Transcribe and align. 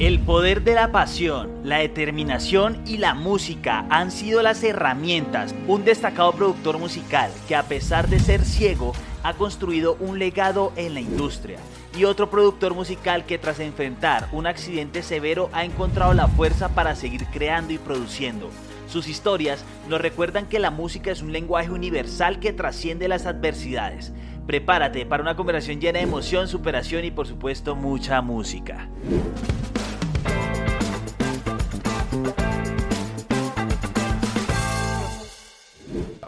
El 0.00 0.18
poder 0.18 0.64
de 0.64 0.74
la 0.74 0.90
pasión, 0.90 1.60
la 1.62 1.78
determinación 1.78 2.82
y 2.84 2.96
la 2.96 3.14
música 3.14 3.86
han 3.90 4.10
sido 4.10 4.42
las 4.42 4.64
herramientas. 4.64 5.54
Un 5.68 5.84
destacado 5.84 6.32
productor 6.32 6.78
musical 6.78 7.30
que 7.46 7.54
a 7.54 7.62
pesar 7.68 8.08
de 8.08 8.18
ser 8.18 8.44
ciego 8.44 8.92
ha 9.22 9.34
construido 9.34 9.96
un 10.00 10.18
legado 10.18 10.72
en 10.74 10.94
la 10.94 11.00
industria. 11.00 11.60
Y 11.96 12.06
otro 12.06 12.28
productor 12.28 12.74
musical 12.74 13.24
que 13.24 13.38
tras 13.38 13.60
enfrentar 13.60 14.28
un 14.32 14.48
accidente 14.48 15.00
severo 15.04 15.48
ha 15.52 15.64
encontrado 15.64 16.12
la 16.12 16.26
fuerza 16.26 16.70
para 16.70 16.96
seguir 16.96 17.26
creando 17.26 17.72
y 17.72 17.78
produciendo. 17.78 18.50
Sus 18.88 19.06
historias 19.06 19.64
nos 19.88 20.00
recuerdan 20.00 20.46
que 20.46 20.58
la 20.58 20.72
música 20.72 21.12
es 21.12 21.22
un 21.22 21.32
lenguaje 21.32 21.70
universal 21.70 22.40
que 22.40 22.52
trasciende 22.52 23.06
las 23.06 23.26
adversidades. 23.26 24.12
Prepárate 24.46 25.06
para 25.06 25.22
una 25.22 25.36
conversación 25.36 25.80
llena 25.80 26.00
de 26.00 26.04
emoción, 26.04 26.48
superación 26.48 27.04
y 27.04 27.10
por 27.10 27.26
supuesto 27.26 27.74
mucha 27.74 28.20
música. 28.20 28.90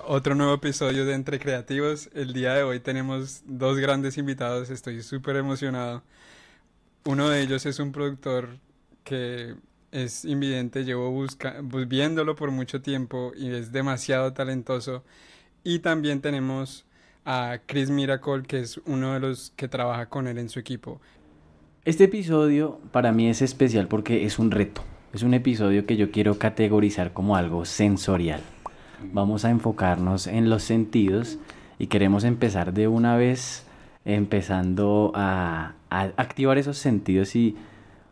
Otro 0.06 0.34
nuevo 0.34 0.55
episodio 0.55 1.05
de 1.05 1.12
Entre 1.12 1.38
Creativos. 1.38 2.08
El 2.14 2.32
día 2.32 2.55
de 2.55 2.62
hoy 2.62 2.80
tenemos 2.80 3.42
dos 3.44 3.77
grandes 3.77 4.16
invitados. 4.16 4.70
Estoy 4.70 5.02
súper 5.02 5.36
emocionado. 5.36 6.02
Uno 7.05 7.28
de 7.28 7.42
ellos 7.42 7.66
es 7.66 7.78
un 7.80 7.92
productor 7.92 8.58
que 9.05 9.56
es 9.92 10.24
invidente, 10.24 10.84
llevo 10.84 11.10
busca 11.10 11.56
viéndolo 11.62 12.34
por 12.34 12.50
mucho 12.50 12.80
tiempo 12.80 13.33
y 13.36 13.50
es 13.55 13.72
demasiado 13.72 14.33
talentoso. 14.33 15.05
Y 15.64 15.80
también 15.80 16.22
tenemos 16.22 16.86
a 17.26 17.58
Chris 17.66 17.90
Miracle, 17.90 18.44
que 18.44 18.60
es 18.60 18.80
uno 18.86 19.12
de 19.12 19.20
los 19.20 19.52
que 19.56 19.68
trabaja 19.68 20.06
con 20.06 20.28
él 20.28 20.38
en 20.38 20.48
su 20.48 20.58
equipo. 20.60 21.00
Este 21.84 22.04
episodio 22.04 22.80
para 22.92 23.12
mí 23.12 23.28
es 23.28 23.42
especial 23.42 23.88
porque 23.88 24.24
es 24.24 24.38
un 24.38 24.50
reto. 24.50 24.82
Es 25.12 25.22
un 25.22 25.34
episodio 25.34 25.86
que 25.86 25.96
yo 25.96 26.10
quiero 26.10 26.38
categorizar 26.38 27.12
como 27.12 27.36
algo 27.36 27.64
sensorial. 27.64 28.41
Vamos 29.12 29.44
a 29.44 29.50
enfocarnos 29.50 30.27
en 30.27 30.48
los 30.48 30.62
sentidos 30.62 31.38
y 31.78 31.88
queremos 31.88 32.24
empezar 32.24 32.72
de 32.72 32.88
una 32.88 33.16
vez 33.16 33.66
empezando 34.05 35.12
a, 35.14 35.74
activar 35.90 36.58
esos 36.58 36.78
sentidos 36.78 37.34
y 37.34 37.56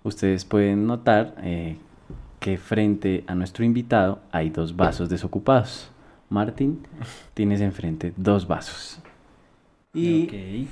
ustedes 0.02 0.44
pueden 0.44 0.86
notar 0.86 1.34
eh, 1.42 1.76
que 2.40 2.58
frente 2.58 3.24
a 3.26 3.34
nuestro 3.34 3.64
invitado 3.64 4.20
hay 4.32 4.50
dos 4.50 4.76
vasos 4.76 5.08
desocupados. 5.08 5.90
Martín, 6.30 6.86
tienes 7.34 7.60
enfrente 7.60 8.12
dos 8.16 8.46
vasos. 8.46 9.00
Y 9.94 10.68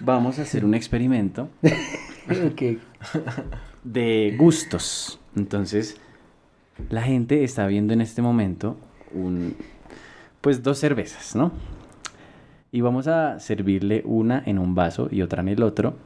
vamos 0.00 0.38
a 0.38 0.42
hacer 0.42 0.64
un 0.64 0.74
experimento 0.74 1.50
de 3.84 4.34
gustos. 4.38 5.20
Entonces, 5.36 6.00
la 6.88 7.02
gente 7.02 7.44
está 7.44 7.66
viendo 7.66 7.92
en 7.92 8.00
este 8.00 8.22
momento 8.22 8.76
un, 9.12 9.54
pues 10.40 10.62
dos 10.62 10.78
cervezas, 10.78 11.36
¿no? 11.36 11.52
Y 12.72 12.80
vamos 12.80 13.08
a 13.08 13.40
servirle 13.40 14.02
una 14.04 14.42
en 14.46 14.58
un 14.58 14.74
vaso 14.74 15.08
y 15.10 15.22
otra 15.22 15.42
en 15.42 15.48
el 15.48 15.62
otro 15.62 15.96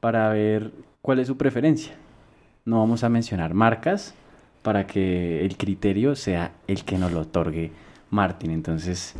para 0.00 0.28
ver 0.30 0.72
cuál 1.00 1.20
es 1.20 1.28
su 1.28 1.36
preferencia. 1.36 1.94
No 2.64 2.78
vamos 2.78 3.04
a 3.04 3.08
mencionar 3.08 3.54
marcas 3.54 4.14
para 4.62 4.86
que 4.86 5.44
el 5.44 5.56
criterio 5.56 6.14
sea 6.14 6.52
el 6.66 6.84
que 6.84 6.98
nos 6.98 7.12
lo 7.12 7.20
otorgue 7.20 7.72
Martín. 8.10 8.52
Entonces, 8.52 9.14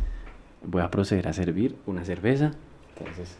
voy 0.63 0.81
a 0.81 0.89
proceder 0.91 1.27
a 1.27 1.33
servir 1.33 1.75
una 1.85 2.03
cerveza. 2.05 2.51
Entonces... 2.97 3.37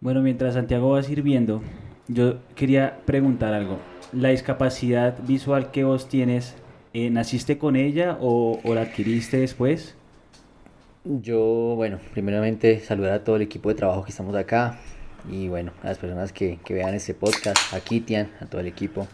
Bueno, 0.00 0.20
mientras 0.20 0.54
Santiago 0.54 0.90
va 0.90 1.02
sirviendo, 1.04 1.62
yo 2.08 2.40
quería 2.56 2.98
preguntar 3.04 3.54
algo. 3.54 3.78
¿La 4.12 4.30
discapacidad 4.30 5.16
visual 5.22 5.70
que 5.70 5.84
vos 5.84 6.08
tienes, 6.08 6.56
eh, 6.92 7.08
naciste 7.10 7.56
con 7.56 7.76
ella 7.76 8.18
o, 8.20 8.60
la 8.64 8.82
adquiriste 8.82 9.36
después? 9.36 9.94
Yo, 11.04 11.74
bueno, 11.76 12.00
primeramente 12.12 12.80
saludar 12.80 13.12
a 13.12 13.24
todo 13.24 13.36
el 13.36 13.42
equipo 13.42 13.68
de 13.68 13.76
trabajo 13.76 14.02
que 14.04 14.10
estamos 14.10 14.34
acá 14.34 14.80
y 15.30 15.46
bueno, 15.46 15.72
a 15.82 15.86
las 15.86 15.98
personas 15.98 16.32
que, 16.32 16.58
vean 16.68 16.94
este 16.94 17.14
podcast, 17.14 17.72
a 17.72 17.80
Kitian, 17.80 18.28
a 18.40 18.46
todo 18.46 18.60
el 18.60 18.66
equipo. 18.66 19.06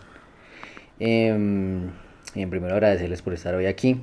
Y 0.98 1.26
en 1.26 1.92
primero 2.34 2.74
agradecerles 2.74 3.20
por 3.20 3.34
estar 3.34 3.54
hoy 3.54 3.66
aquí. 3.66 4.00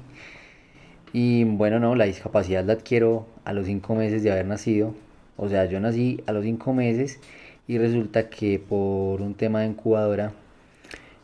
Y 1.18 1.46
bueno, 1.46 1.80
no, 1.80 1.96
la 1.96 2.04
discapacidad 2.04 2.66
la 2.66 2.74
adquiero 2.74 3.26
a 3.46 3.54
los 3.54 3.68
cinco 3.68 3.96
meses 3.96 4.22
de 4.22 4.32
haber 4.34 4.46
nacido. 4.48 4.94
O 5.38 5.48
sea, 5.48 5.64
yo 5.64 5.80
nací 5.80 6.22
a 6.28 6.34
los 6.34 6.44
cinco 6.44 6.74
meses 6.74 7.22
y 7.70 7.78
resulta 7.78 8.30
que 8.30 8.60
por 8.60 9.22
un 9.22 9.34
tema 9.34 9.62
de 9.62 9.68
incubadora 9.68 10.34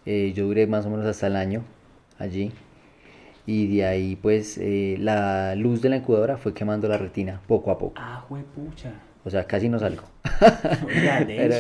eh, 0.06 0.32
yo 0.34 0.46
duré 0.46 0.66
más 0.66 0.86
o 0.86 0.90
menos 0.90 1.06
hasta 1.06 1.28
el 1.28 1.36
año 1.36 1.66
allí. 2.20 2.54
Y 3.46 3.76
de 3.76 3.86
ahí 3.86 4.16
pues 4.16 4.58
eh, 4.60 4.96
la 4.98 5.56
luz 5.56 5.82
de 5.82 5.90
la 5.90 5.98
incubadora 5.98 6.38
fue 6.38 6.54
quemando 6.54 6.88
la 6.88 6.98
retina 6.98 7.42
poco 7.46 7.70
a 7.70 7.78
poco. 7.78 7.96
Ah, 7.98 8.24
pucha. 8.56 8.94
O 9.24 9.30
sea, 9.30 9.46
casi 9.46 9.70
no 9.70 9.78
salgo. 9.78 10.04
pero, 11.28 11.56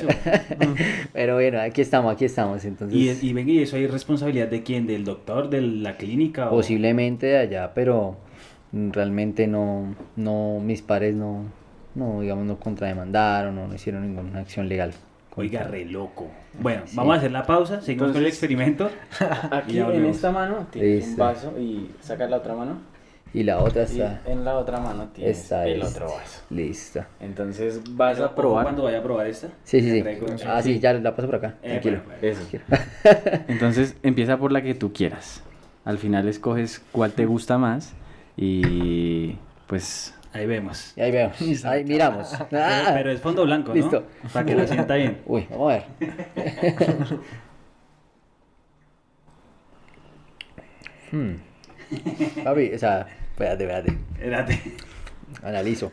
pero, 1.13 1.35
bueno, 1.35 1.59
aquí 1.61 1.81
estamos, 1.81 2.13
aquí 2.13 2.25
estamos. 2.25 2.65
Entonces... 2.65 3.23
¿Y, 3.23 3.29
y 3.29 3.33
venga, 3.33 3.51
¿y 3.51 3.59
eso 3.59 3.75
hay 3.75 3.87
responsabilidad 3.87 4.47
de 4.47 4.63
quién? 4.63 4.87
¿Del 4.87 5.03
doctor, 5.03 5.49
de 5.49 5.61
la 5.61 5.97
clínica? 5.97 6.49
Posiblemente 6.49 7.27
de 7.27 7.37
allá, 7.37 7.73
pero 7.73 8.17
realmente 8.73 9.47
no, 9.47 9.95
no, 10.15 10.59
mis 10.59 10.81
padres 10.81 11.15
no, 11.15 11.45
no, 11.95 12.21
digamos, 12.21 12.45
no 12.45 12.59
contrademandaron, 12.59 13.55
no, 13.55 13.67
no 13.67 13.75
hicieron 13.75 14.01
ninguna 14.01 14.39
acción 14.39 14.67
legal. 14.67 14.93
Oiga, 15.35 15.63
re 15.63 15.85
loco. 15.85 16.29
Bueno, 16.59 16.83
vamos 16.93 17.15
a 17.15 17.17
hacer 17.19 17.31
la 17.31 17.45
pausa, 17.45 17.81
seguimos 17.81 18.11
con 18.11 18.21
el 18.21 18.27
experimento. 18.27 18.89
Aquí 19.51 19.79
en 19.79 20.05
esta 20.05 20.31
mano 20.31 20.67
tienes 20.71 21.07
un 21.07 21.17
vaso 21.17 21.57
y 21.57 21.89
sacas 22.01 22.29
la 22.29 22.37
otra 22.37 22.53
mano. 22.53 22.90
Y 23.33 23.43
la 23.43 23.59
otra 23.59 23.83
está. 23.83 24.21
en 24.25 24.43
la 24.43 24.57
otra 24.57 24.79
mano 24.79 25.07
tienes 25.13 25.51
el 25.51 25.81
otro 25.81 26.07
vaso. 26.07 26.41
Listo. 26.49 27.05
Entonces 27.19 27.81
vas 27.95 28.19
a 28.19 28.35
probar. 28.35 28.63
¿Cuándo 28.63 28.83
vaya 28.83 28.99
a 28.99 29.03
probar 29.03 29.27
esta? 29.27 29.47
Sí, 29.63 29.79
sí, 29.79 30.01
sí. 30.01 30.43
Ah, 30.45 30.61
sí, 30.61 30.79
ya 30.79 30.93
la 30.93 31.15
paso 31.15 31.27
por 31.27 31.35
acá. 31.35 31.55
Eh, 31.63 31.79
Tranquilo. 31.79 32.01
Eso. 32.21 32.41
Entonces 33.47 33.95
empieza 34.03 34.37
por 34.37 34.51
la 34.51 34.61
que 34.61 34.75
tú 34.75 34.91
quieras. 34.91 35.43
Al 35.85 35.97
final 35.97 36.27
escoges 36.27 36.81
cuál 36.91 37.13
te 37.13 37.25
gusta 37.25 37.57
más 37.57 37.93
y 38.35 39.37
pues 39.67 40.13
Ahí 40.33 40.45
vemos. 40.45 40.93
Y 40.95 41.01
ahí 41.01 41.11
vemos. 41.11 41.65
Ahí 41.65 41.83
miramos. 41.83 42.33
Pero, 42.49 43.11
es 43.11 43.19
fondo 43.21 43.43
blanco, 43.43 43.69
¿no? 43.69 43.75
Listo. 43.75 44.05
Para 44.31 44.45
que 44.45 44.55
lo 44.55 44.65
sienta 44.65 44.95
bien. 44.95 45.21
Uy, 45.25 45.47
vamos 45.49 45.73
a 45.73 45.75
ver. 45.75 45.85
hmm. 51.11 52.43
Papi, 52.43 52.73
o 52.73 52.79
sea, 52.79 53.07
espérate, 53.41 53.63
espérate. 53.63 53.97
Espérate. 54.15 54.61
Analizo. 55.43 55.91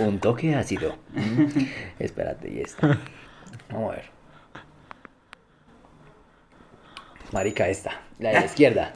un 0.00 0.18
toque 0.18 0.54
ácido. 0.54 0.96
espérate, 1.98 2.50
y 2.50 2.60
esto. 2.60 2.88
Vamos 3.70 3.92
a 3.92 3.96
ver. 3.96 4.04
Marica 7.32 7.68
esta, 7.68 7.92
la 8.18 8.30
de 8.30 8.40
la 8.40 8.44
izquierda. 8.44 8.92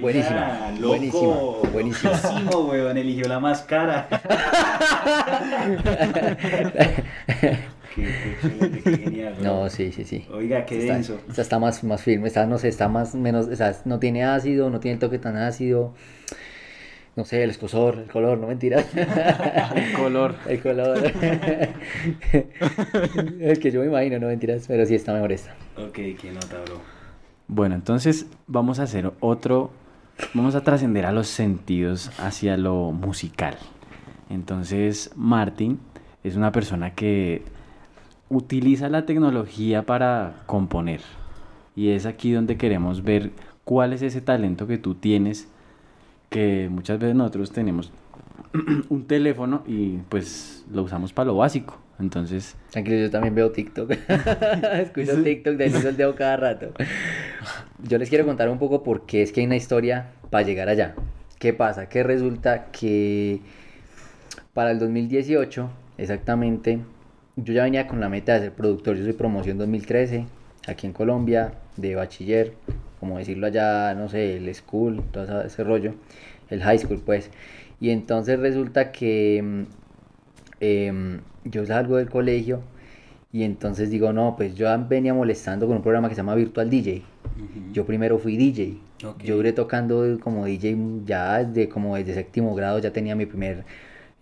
buenísima, 0.00 0.72
buenísima, 0.80 1.34
buenísima. 1.70 2.12
Buenísimo, 2.12 2.60
weón, 2.60 2.96
eligió 2.96 3.28
la 3.28 3.40
más 3.40 3.60
cara. 3.62 4.08
No, 9.40 9.68
sí, 9.70 9.92
sí, 9.92 10.04
sí. 10.04 10.26
Oiga, 10.32 10.66
qué 10.66 10.78
denso. 10.78 11.20
Esta 11.28 11.42
está 11.42 11.58
más, 11.58 11.84
más 11.84 12.02
firme, 12.02 12.28
esta 12.28 12.46
no 12.46 12.58
sé, 12.58 12.68
está 12.68 12.88
más, 12.88 13.14
menos, 13.14 13.46
o 13.46 13.56
sea, 13.56 13.74
no 13.84 13.98
tiene 13.98 14.24
ácido, 14.24 14.70
no 14.70 14.80
tiene 14.80 14.98
toque 14.98 15.18
tan 15.18 15.36
ácido. 15.36 15.94
No 17.16 17.24
sé, 17.24 17.44
el 17.44 17.50
escosor, 17.50 17.98
el 17.98 18.10
color, 18.10 18.38
no 18.38 18.48
mentiras. 18.48 18.86
el 19.76 19.92
color. 19.92 20.34
El 20.48 20.60
color. 20.60 20.98
el 23.40 23.58
que 23.60 23.70
yo 23.70 23.80
me 23.80 23.86
imagino, 23.86 24.18
no 24.18 24.26
mentiras, 24.26 24.64
pero 24.66 24.84
sí 24.84 24.96
está 24.96 25.12
mejor 25.12 25.30
esta. 25.30 25.54
Ok, 25.76 25.92
qué 25.92 26.32
nota, 26.32 26.60
bro. 26.64 26.80
Bueno, 27.46 27.74
entonces 27.76 28.26
vamos 28.46 28.80
a 28.80 28.84
hacer 28.84 29.12
otro, 29.20 29.70
vamos 30.32 30.54
a 30.54 30.62
trascender 30.62 31.06
a 31.06 31.12
los 31.12 31.28
sentidos 31.28 32.10
hacia 32.18 32.56
lo 32.56 32.90
musical. 32.90 33.58
Entonces, 34.28 35.12
Martin 35.14 35.78
es 36.24 36.36
una 36.36 36.50
persona 36.50 36.94
que 36.94 37.42
utiliza 38.28 38.88
la 38.88 39.06
tecnología 39.06 39.82
para 39.82 40.42
componer. 40.46 41.00
Y 41.76 41.90
es 41.90 42.06
aquí 42.06 42.32
donde 42.32 42.56
queremos 42.56 43.04
ver 43.04 43.32
cuál 43.64 43.92
es 43.92 44.02
ese 44.02 44.20
talento 44.20 44.66
que 44.66 44.78
tú 44.78 44.94
tienes, 44.94 45.48
que 46.34 46.68
muchas 46.68 46.98
veces 46.98 47.14
nosotros 47.14 47.52
tenemos 47.52 47.92
un 48.88 49.06
teléfono 49.06 49.62
y 49.68 49.98
pues 50.08 50.64
lo 50.68 50.82
usamos 50.82 51.12
para 51.12 51.28
lo 51.28 51.36
básico. 51.36 51.80
Entonces... 52.00 52.56
Tranquilo, 52.72 52.96
yo 52.96 53.08
también 53.08 53.36
veo 53.36 53.52
TikTok. 53.52 53.92
Escucho 54.72 55.22
TikTok, 55.22 55.54
de 55.54 55.66
el 55.66 55.96
dedo 55.96 56.16
cada 56.16 56.36
rato. 56.36 56.72
Yo 57.84 57.98
les 57.98 58.08
quiero 58.08 58.26
contar 58.26 58.48
un 58.48 58.58
poco 58.58 58.82
por 58.82 59.06
qué 59.06 59.22
es 59.22 59.30
que 59.30 59.42
hay 59.42 59.46
una 59.46 59.54
historia 59.54 60.10
para 60.30 60.44
llegar 60.44 60.68
allá. 60.68 60.96
¿Qué 61.38 61.52
pasa? 61.52 61.88
Que 61.88 62.02
resulta 62.02 62.72
que 62.72 63.40
para 64.54 64.72
el 64.72 64.80
2018, 64.80 65.70
exactamente, 65.98 66.80
yo 67.36 67.54
ya 67.54 67.62
venía 67.62 67.86
con 67.86 68.00
la 68.00 68.08
meta 68.08 68.34
de 68.34 68.40
ser 68.40 68.52
productor. 68.54 68.96
Yo 68.96 69.04
soy 69.04 69.12
promoción 69.12 69.56
2013. 69.56 70.26
aquí 70.66 70.88
en 70.88 70.92
Colombia, 70.92 71.52
de 71.76 71.94
bachiller, 71.94 72.54
como 73.04 73.18
decirlo 73.18 73.46
allá, 73.46 73.94
no 73.94 74.08
sé, 74.08 74.38
el 74.38 74.54
school, 74.54 75.02
todo 75.12 75.42
ese 75.42 75.62
rollo, 75.62 75.92
el 76.48 76.62
high 76.62 76.78
school 76.78 77.02
pues. 77.04 77.30
Y 77.80 77.90
entonces 77.90 78.38
resulta 78.40 78.92
que 78.92 79.42
mm, 79.42 79.62
em, 80.60 81.20
yo 81.44 81.66
salgo 81.66 81.98
del 81.98 82.08
colegio 82.08 82.62
y 83.30 83.42
entonces 83.44 83.90
digo, 83.90 84.12
no, 84.14 84.36
pues 84.36 84.54
yo 84.54 84.68
venía 84.88 85.12
molestando 85.12 85.66
con 85.66 85.76
un 85.76 85.82
programa 85.82 86.08
que 86.08 86.14
se 86.14 86.20
llama 86.22 86.34
Virtual 86.34 86.70
DJ. 86.70 87.02
Yo 87.74 87.84
primero 87.84 88.18
fui 88.18 88.38
DJ. 88.38 88.78
Yo 89.22 89.36
duré 89.36 89.52
tocando 89.52 90.18
como 90.20 90.46
DJ 90.46 90.76
ya 91.04 91.44
de 91.44 91.68
como 91.68 91.96
desde 91.96 92.14
séptimo 92.14 92.54
grado, 92.54 92.78
ya 92.78 92.90
tenía 92.90 93.14
mi 93.14 93.26
primer 93.26 93.64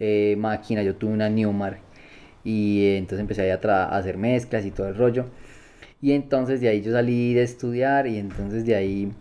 eh, 0.00 0.34
máquina, 0.38 0.82
yo 0.82 0.96
tuve 0.96 1.12
una 1.12 1.28
Newmark 1.28 1.78
y 2.42 2.82
eh, 2.82 2.98
entonces 2.98 3.20
empecé 3.20 3.52
a, 3.52 3.54
a 3.54 3.96
hacer 3.96 4.18
mezclas 4.18 4.64
y 4.66 4.72
todo 4.72 4.88
el 4.88 4.96
rollo. 4.96 5.26
Y 6.02 6.12
entonces 6.12 6.60
de 6.60 6.68
ahí 6.68 6.82
yo 6.82 6.92
salí 6.92 7.32
de 7.32 7.44
estudiar 7.44 8.08
y 8.08 8.18
entonces 8.18 8.66
de 8.66 8.74
ahí 8.74 9.12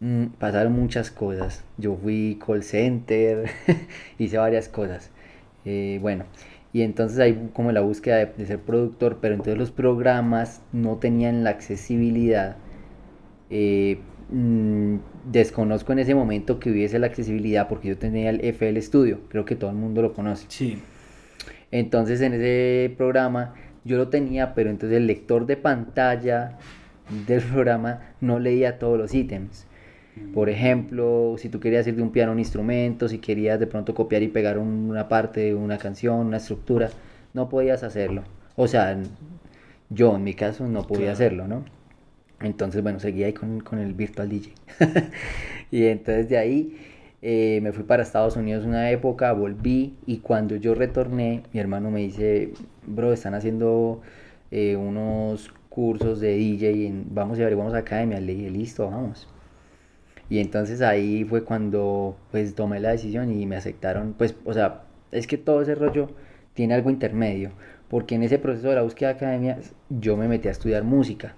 mm, 0.00 0.26
pasaron 0.38 0.74
muchas 0.74 1.10
cosas. 1.10 1.64
Yo 1.78 1.96
fui 1.96 2.38
call 2.46 2.62
center, 2.62 3.46
hice 4.18 4.36
varias 4.36 4.68
cosas. 4.68 5.10
Eh, 5.64 5.98
bueno, 6.02 6.26
y 6.74 6.82
entonces 6.82 7.18
ahí 7.18 7.50
como 7.54 7.72
la 7.72 7.80
búsqueda 7.80 8.26
de, 8.26 8.46
ser 8.46 8.58
productor, 8.60 9.18
pero 9.22 9.34
entonces 9.34 9.56
los 9.56 9.70
programas 9.70 10.60
no 10.72 10.96
tenían 10.96 11.44
la 11.44 11.50
accesibilidad. 11.50 12.56
Eh, 13.48 13.98
mm, 14.30 14.96
desconozco 15.30 15.92
en 15.92 16.00
ese 16.00 16.14
momento 16.14 16.60
que 16.60 16.70
hubiese 16.70 16.98
la 16.98 17.06
accesibilidad 17.06 17.68
porque 17.68 17.88
yo 17.88 17.96
tenía 17.96 18.28
el 18.28 18.44
FL 18.44 18.80
Studio, 18.82 19.20
creo 19.28 19.46
que 19.46 19.56
todo 19.56 19.70
el 19.70 19.76
mundo 19.76 20.02
lo 20.02 20.12
conoce. 20.12 20.44
Sí. 20.48 20.78
Entonces 21.70 22.20
en 22.20 22.34
ese 22.34 22.94
programa 22.98 23.54
yo 23.84 23.96
lo 23.96 24.08
tenía, 24.08 24.54
pero 24.54 24.70
entonces 24.70 24.96
el 24.96 25.06
lector 25.06 25.46
de 25.46 25.56
pantalla 25.56 26.58
del 27.26 27.42
programa 27.52 28.00
no 28.20 28.38
leía 28.38 28.78
todos 28.78 28.98
los 28.98 29.14
ítems. 29.14 29.66
Por 30.34 30.50
ejemplo, 30.50 31.36
si 31.38 31.48
tú 31.48 31.58
querías 31.58 31.82
hacer 31.82 31.96
de 31.96 32.02
un 32.02 32.12
piano 32.12 32.32
un 32.32 32.38
instrumento, 32.38 33.08
si 33.08 33.18
querías 33.18 33.58
de 33.58 33.66
pronto 33.66 33.94
copiar 33.94 34.22
y 34.22 34.28
pegar 34.28 34.58
una 34.58 35.08
parte 35.08 35.40
de 35.40 35.54
una 35.54 35.78
canción, 35.78 36.26
una 36.26 36.36
estructura, 36.36 36.90
no 37.32 37.48
podías 37.48 37.82
hacerlo. 37.82 38.22
O 38.56 38.68
sea, 38.68 38.98
yo 39.88 40.14
en 40.14 40.24
mi 40.24 40.34
caso 40.34 40.68
no 40.68 40.86
podía 40.86 41.12
hacerlo, 41.12 41.48
¿no? 41.48 41.64
Entonces, 42.40 42.82
bueno, 42.82 43.00
seguía 43.00 43.26
ahí 43.26 43.32
con, 43.32 43.78
el 43.78 43.94
Virtual 43.94 44.28
DJ. 44.28 44.52
y 45.70 45.86
entonces 45.86 46.28
de 46.28 46.36
ahí 46.36 46.76
eh, 47.22 47.60
me 47.62 47.72
fui 47.72 47.84
para 47.84 48.02
Estados 48.02 48.36
Unidos 48.36 48.64
una 48.64 48.90
época, 48.90 49.32
volví 49.32 49.96
y 50.06 50.18
cuando 50.18 50.56
yo 50.56 50.74
retorné, 50.74 51.44
mi 51.52 51.60
hermano 51.60 51.90
me 51.90 52.00
dice, 52.00 52.52
bro, 52.86 53.12
están 53.12 53.34
haciendo 53.34 54.02
eh, 54.50 54.76
unos 54.76 55.52
cursos 55.68 56.20
de 56.20 56.36
DJ, 56.36 56.86
en, 56.86 57.06
vamos 57.14 57.38
a 57.38 57.44
ver, 57.44 57.56
vamos 57.56 57.74
a 57.74 57.78
academia. 57.78 58.20
Le 58.20 58.34
dije, 58.34 58.50
listo, 58.50 58.90
vamos. 58.90 59.28
Y 60.28 60.38
entonces 60.40 60.82
ahí 60.82 61.24
fue 61.24 61.44
cuando 61.44 62.16
pues 62.30 62.54
tomé 62.54 62.80
la 62.80 62.90
decisión 62.90 63.30
y 63.30 63.46
me 63.46 63.56
aceptaron, 63.56 64.14
pues, 64.14 64.34
o 64.44 64.52
sea, 64.52 64.82
es 65.10 65.26
que 65.26 65.38
todo 65.38 65.62
ese 65.62 65.74
rollo 65.74 66.10
tiene 66.54 66.74
algo 66.74 66.90
intermedio, 66.90 67.52
porque 67.88 68.14
en 68.14 68.22
ese 68.22 68.38
proceso 68.38 68.68
de 68.68 68.76
la 68.76 68.82
búsqueda 68.82 69.10
de 69.10 69.16
academia 69.16 69.58
yo 69.90 70.16
me 70.16 70.28
metí 70.28 70.48
a 70.48 70.52
estudiar 70.52 70.84
música. 70.84 71.34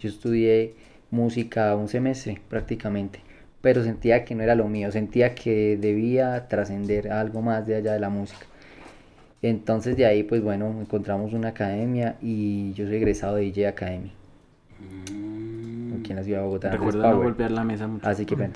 Yo 0.00 0.08
estudié 0.08 0.74
música 1.10 1.74
un 1.76 1.88
semestre 1.88 2.40
prácticamente, 2.48 3.20
pero 3.60 3.82
sentía 3.82 4.24
que 4.24 4.34
no 4.34 4.42
era 4.42 4.54
lo 4.54 4.68
mío, 4.68 4.90
sentía 4.92 5.34
que 5.34 5.76
debía 5.76 6.48
trascender 6.48 7.12
algo 7.12 7.42
más 7.42 7.66
de 7.66 7.76
allá 7.76 7.92
de 7.92 8.00
la 8.00 8.10
música. 8.10 8.46
Entonces 9.42 9.96
de 9.96 10.06
ahí 10.06 10.22
pues 10.22 10.42
bueno, 10.42 10.80
encontramos 10.80 11.32
una 11.32 11.48
academia 11.48 12.16
y 12.20 12.72
yo 12.74 12.86
soy 12.86 12.96
egresado 12.96 13.36
de 13.36 13.42
DJ 13.42 13.68
Academy. 13.68 14.12
Mm 15.12 15.58
aquí 15.98 16.12
en 16.12 16.16
la 16.16 16.24
ciudad 16.24 16.40
de 16.40 16.44
Bogotá. 16.44 16.70
Recuerda 16.70 17.10
no 17.10 17.18
golpear 17.18 17.50
la 17.50 17.64
mesa 17.64 17.86
mucho. 17.86 18.08
Así 18.08 18.24
que 18.24 18.34
bueno, 18.34 18.54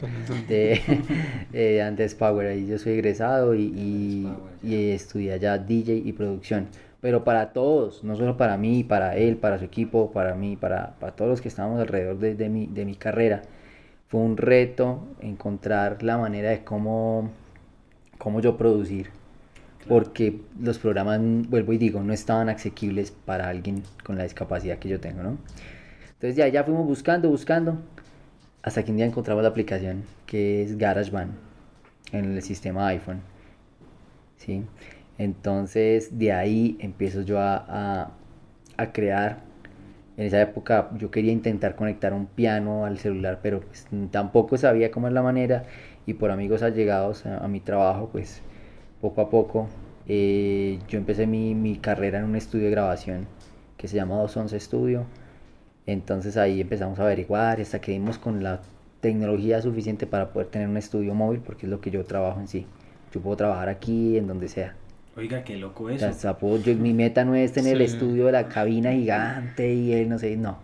de, 0.48 0.80
eh, 1.52 1.82
antes 1.82 2.14
Power, 2.14 2.46
ahí 2.46 2.66
yo 2.66 2.78
soy 2.78 2.94
egresado 2.94 3.54
y, 3.54 4.28
y, 4.62 4.90
estudié 4.90 5.32
allá 5.32 5.58
DJ 5.58 6.02
y 6.04 6.12
producción. 6.12 6.68
Pero 7.00 7.24
para 7.24 7.52
todos, 7.52 8.04
no 8.04 8.16
solo 8.16 8.36
para 8.36 8.56
mí, 8.56 8.84
para 8.84 9.16
él, 9.16 9.36
para 9.36 9.58
su 9.58 9.64
equipo, 9.64 10.12
para 10.12 10.34
mí, 10.34 10.56
para, 10.56 10.94
para 11.00 11.12
todos 11.12 11.30
los 11.30 11.40
que 11.40 11.48
estábamos 11.48 11.80
alrededor 11.80 12.18
de, 12.18 12.36
de, 12.36 12.48
mi, 12.48 12.66
de 12.66 12.84
mi 12.84 12.94
carrera, 12.94 13.42
fue 14.12 14.20
un 14.20 14.36
reto 14.36 15.08
encontrar 15.22 16.02
la 16.02 16.18
manera 16.18 16.50
de 16.50 16.64
cómo, 16.64 17.30
cómo 18.18 18.42
yo 18.42 18.58
producir. 18.58 19.08
Porque 19.88 20.42
los 20.60 20.78
programas, 20.78 21.18
vuelvo 21.48 21.72
y 21.72 21.78
digo, 21.78 22.02
no 22.02 22.12
estaban 22.12 22.50
asequibles 22.50 23.10
para 23.10 23.48
alguien 23.48 23.82
con 24.04 24.18
la 24.18 24.24
discapacidad 24.24 24.78
que 24.78 24.90
yo 24.90 25.00
tengo, 25.00 25.22
¿no? 25.22 25.38
Entonces 26.12 26.36
ya, 26.36 26.46
ya 26.48 26.62
fuimos 26.62 26.86
buscando, 26.86 27.30
buscando, 27.30 27.78
hasta 28.62 28.84
que 28.84 28.90
un 28.90 28.98
día 28.98 29.06
encontramos 29.06 29.42
la 29.42 29.48
aplicación 29.48 30.02
que 30.26 30.62
es 30.62 30.76
GarageBand 30.76 31.32
en 32.12 32.36
el 32.36 32.42
sistema 32.42 32.88
iPhone. 32.88 33.22
¿sí? 34.36 34.62
Entonces 35.16 36.18
de 36.18 36.34
ahí 36.34 36.76
empiezo 36.80 37.22
yo 37.22 37.40
a, 37.40 38.12
a, 38.76 38.92
crear. 38.92 39.40
En 40.16 40.26
esa 40.26 40.40
época 40.40 40.90
yo 40.98 41.10
quería 41.10 41.32
intentar 41.32 41.76
conectar 41.76 42.12
un 42.12 42.26
piano 42.26 42.84
al 42.84 42.98
celular, 42.98 43.40
pero 43.42 43.60
pues, 43.60 43.86
tampoco 44.10 44.56
sabía 44.58 44.90
cómo 44.90 45.08
es 45.08 45.14
la 45.14 45.22
manera. 45.22 45.64
Y 46.06 46.14
por 46.14 46.30
amigos 46.30 46.62
allegados 46.62 47.26
a, 47.26 47.38
a 47.44 47.48
mi 47.48 47.60
trabajo, 47.60 48.08
pues 48.12 48.42
poco 49.00 49.20
a 49.20 49.30
poco 49.30 49.68
eh, 50.08 50.78
yo 50.88 50.98
empecé 50.98 51.26
mi, 51.26 51.54
mi, 51.54 51.76
carrera 51.76 52.18
en 52.18 52.24
un 52.24 52.36
estudio 52.36 52.66
de 52.66 52.70
grabación 52.72 53.26
que 53.76 53.88
se 53.88 53.96
llama 53.96 54.16
211 54.16 54.60
Studio 54.60 55.06
entonces 55.86 56.36
ahí 56.36 56.60
empezamos 56.60 56.98
a 56.98 57.04
averiguar 57.04 57.60
hasta 57.60 57.80
que 57.80 57.92
dimos 57.92 58.18
con 58.18 58.42
la 58.42 58.60
tecnología 59.00 59.60
suficiente 59.60 60.06
para 60.06 60.32
poder 60.32 60.48
tener 60.48 60.68
un 60.68 60.76
estudio 60.76 61.14
móvil, 61.14 61.40
porque 61.40 61.66
es 61.66 61.70
lo 61.70 61.80
que 61.80 61.90
yo 61.90 62.04
trabajo 62.04 62.40
en 62.40 62.48
sí. 62.48 62.66
Yo 63.12 63.20
puedo 63.20 63.36
trabajar 63.36 63.68
aquí, 63.68 64.16
en 64.16 64.28
donde 64.28 64.48
sea. 64.48 64.76
Oiga, 65.16 65.44
qué 65.44 65.56
loco 65.56 65.90
eso. 65.90 66.36
mi 66.78 66.94
meta 66.94 67.24
no 67.24 67.34
es 67.34 67.52
tener 67.52 67.74
el 67.74 67.82
estudio 67.82 68.26
de 68.26 68.32
la 68.32 68.48
cabina 68.48 68.92
gigante 68.92 69.74
y 69.74 69.92
él, 69.92 70.08
no 70.08 70.18
sé, 70.18 70.36
no. 70.36 70.58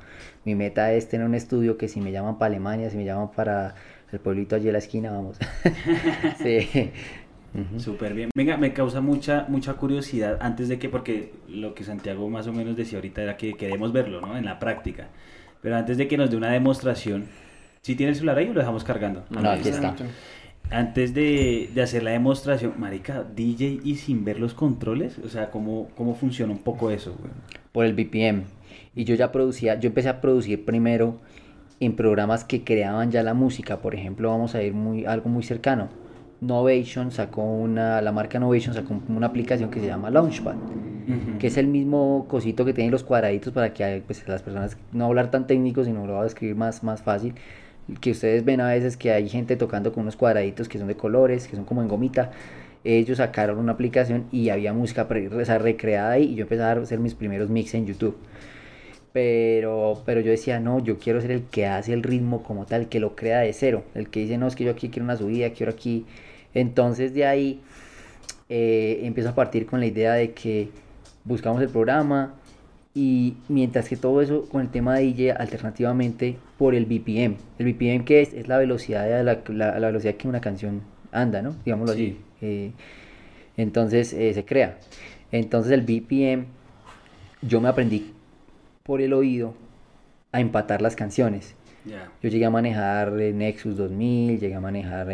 Mi 0.45 0.55
meta 0.55 0.93
es 0.93 1.09
tener 1.09 1.27
un 1.27 1.35
estudio 1.35 1.77
que 1.77 1.89
si 1.89 2.01
me 2.01 2.13
llaman 2.13 2.39
para 2.39 2.55
Alemania, 2.55 2.89
si 2.89 2.97
me 2.97 3.05
llaman 3.05 3.31
para 3.33 3.75
el 4.11 4.21
pueblito 4.21 4.57
allí 4.57 4.69
en 4.69 4.73
la 4.73 4.79
esquina, 4.79 5.11
vamos. 5.11 5.37
sí. 6.43 6.91
Súper 7.79 8.15
bien. 8.15 8.31
Venga, 8.35 8.57
me 8.57 8.73
causa 8.73 9.01
mucha, 9.01 9.47
mucha 9.49 9.75
curiosidad 9.75 10.39
antes 10.41 10.69
de 10.69 10.79
que, 10.79 10.89
porque 10.89 11.33
lo 11.49 11.75
que 11.75 11.85
Santiago 11.85 12.29
más 12.29 12.47
o 12.47 12.53
menos 12.53 12.77
decía 12.77 12.99
ahorita 12.99 13.23
era 13.23 13.37
que 13.37 13.55
queremos 13.55 13.93
verlo, 13.93 14.21
¿no? 14.21 14.37
En 14.37 14.45
la 14.45 14.59
práctica. 14.59 15.09
Pero 15.61 15.77
antes 15.77 15.99
de 15.99 16.09
que 16.09 16.17
nos 16.17 16.31
dé 16.31 16.37
una 16.37 16.53
demostración, 16.53 17.27
si 17.83 17.97
tiene 17.97 18.11
el 18.11 18.17
celular 18.17 18.39
ahí 18.39 18.49
o 18.49 18.53
lo 18.53 18.61
dejamos 18.61 18.85
cargando. 18.85 19.25
No, 19.31 19.49
aquí 19.51 19.69
está. 19.69 19.95
Antes 20.71 21.15
de, 21.15 21.71
de, 21.75 21.83
hacer 21.83 22.03
la 22.03 22.11
demostración, 22.11 22.75
marica, 22.77 23.25
DJ 23.25 23.81
y 23.85 23.97
sin 23.97 24.25
ver 24.25 24.39
los 24.39 24.55
controles, 24.55 25.19
o 25.19 25.29
sea, 25.29 25.51
¿cómo, 25.51 25.89
cómo 25.97 26.15
funciona 26.15 26.53
un 26.53 26.59
poco 26.59 26.91
eso? 26.91 27.17
Por 27.73 27.87
el 27.87 27.95
BPM. 27.95 28.45
Y 28.95 29.05
yo 29.05 29.15
ya 29.15 29.33
producía, 29.33 29.81
yo 29.81 29.89
empecé 29.89 30.09
a 30.09 30.21
producir 30.21 30.65
primero 30.65 31.19
en 31.81 31.97
programas 31.97 32.45
que 32.45 32.65
creaban 32.65 33.11
ya 33.11 33.23
la 33.23 33.35
música. 33.35 33.79
Por 33.79 33.95
ejemplo, 33.95 34.29
vamos 34.29 34.55
a 34.55 34.63
ir 34.63 34.75
muy, 34.75 35.07
algo 35.07 35.31
muy 35.31 35.43
cercano 35.43 35.89
Novation 36.41 37.11
sacó 37.11 37.43
una, 37.43 38.01
la 38.01 38.13
marca 38.13 38.39
Novation 38.39 38.75
sacó 38.75 39.01
una 39.09 39.27
aplicación 39.27 39.71
que 39.71 39.81
se 39.81 39.87
llama 39.87 40.11
Launchpad, 40.11 40.55
que 41.39 41.49
es 41.49 41.57
el 41.57 41.67
mismo 41.67 42.27
cosito 42.29 42.65
que 42.65 42.73
tiene 42.73 42.91
los 42.91 43.03
cuadraditos 43.03 43.53
para 43.53 43.73
que 43.73 44.03
pues, 44.07 44.27
las 44.29 44.43
personas 44.43 44.77
no 44.93 45.07
hablar 45.07 45.31
tan 45.31 45.47
técnico, 45.47 45.85
sino 45.85 46.07
lo 46.07 46.15
voy 46.15 46.25
a 46.25 46.27
escribir 46.27 46.55
más, 46.55 46.85
más 46.85 47.03
fácil. 47.03 47.35
Que 48.01 48.11
ustedes 48.11 48.45
ven 48.45 48.61
a 48.61 48.69
veces 48.69 48.97
que 48.97 49.13
hay 49.13 49.29
gente 49.29 49.57
tocando 49.57 49.93
con 49.93 50.03
unos 50.03 50.17
cuadraditos 50.17 50.69
que 50.69 50.79
son 50.79 50.89
de 50.89 50.97
colores, 50.97 51.49
que 51.49 51.57
son 51.57 51.65
como 51.65 51.83
en 51.83 51.89
gomita. 51.89 52.31
Ellos 52.85 53.19
sacaron 53.19 53.59
una 53.59 53.73
aplicación 53.73 54.27
y 54.31 54.51
había 54.51 54.73
música 54.73 55.05
recreada 55.05 56.13
ahí 56.13 56.25
y 56.25 56.35
yo 56.35 56.43
empecé 56.43 56.63
a 56.63 56.73
hacer 56.73 56.99
mis 56.99 57.15
primeros 57.15 57.51
mix 57.51 57.75
en 57.75 57.87
YouTube. 57.87 58.17
Pero, 59.13 60.03
pero 60.07 60.21
yo 60.21 60.31
decía, 60.31 60.61
no, 60.61 60.79
yo 60.85 60.99
quiero 60.99 61.21
ser 61.21 61.31
el 61.33 61.43
que 61.45 61.67
hace 61.67 61.93
el 61.93 62.03
ritmo 62.03 62.43
como 62.43 62.67
tal, 62.67 62.89
que 62.89 63.01
lo 63.01 63.17
crea 63.17 63.41
de 63.41 63.53
cero. 63.53 63.85
El 63.95 64.11
que 64.11 64.21
dice, 64.21 64.39
no, 64.39 64.47
es 64.47 64.55
que 64.55 64.65
yo 64.65 64.71
aquí 64.71 64.91
quiero 64.91 65.05
una 65.05 65.17
subida, 65.17 65.51
quiero 65.51 65.73
aquí 65.73 66.07
entonces 66.55 67.15
de 67.15 67.27
ahí 67.27 67.61
eh, 68.49 69.01
empiezo 69.03 69.31
a 69.31 69.35
partir 69.35 69.67
con 69.67 69.81
la 69.81 69.87
idea 69.87 70.15
de 70.15 70.33
que 70.33 70.71
buscamos 71.25 71.61
el 71.63 71.69
programa 71.69 72.35
y 72.95 73.37
mientras 73.49 73.89
que 73.89 73.97
todo 73.97 74.21
eso 74.23 74.47
con 74.49 74.63
el 74.63 74.71
tema 74.71 74.97
de 74.97 75.05
DJ 75.05 75.33
alternativamente 75.33 76.37
por 76.57 76.75
el 76.75 76.87
BPM. 76.87 77.37
El 77.59 77.73
BPM 77.73 78.05
que 78.05 78.23
es, 78.23 78.33
es 78.33 78.49
la 78.49 78.59
velocidad 78.59 79.05
de 79.05 79.23
la, 79.25 79.43
la, 79.79 79.87
velocidad 79.87 80.15
que 80.15 80.29
una 80.29 80.41
canción 80.41 80.83
anda, 81.13 81.43
¿no? 81.43 81.55
Digámoslo 81.65 81.93
así. 81.93 82.19
Eh, 82.41 82.73
entonces 83.57 84.13
eh, 84.13 84.33
se 84.35 84.45
crea. 84.45 84.79
Entonces 85.31 85.73
el 85.73 85.83
BPM 85.83 86.47
yo 87.43 87.61
me 87.61 87.69
aprendí 87.69 88.13
por 88.83 89.01
el 89.01 89.13
oído 89.13 89.55
a 90.33 90.41
empatar 90.41 90.83
las 90.83 90.97
canciones. 90.97 91.55
Yo 92.23 92.29
llegué 92.29 92.45
a 92.45 92.51
manejar 92.51 93.13
Nexus 93.13 93.77
2000, 93.77 94.41
llegué 94.41 94.55
a 94.55 94.61
manejar 94.61 95.09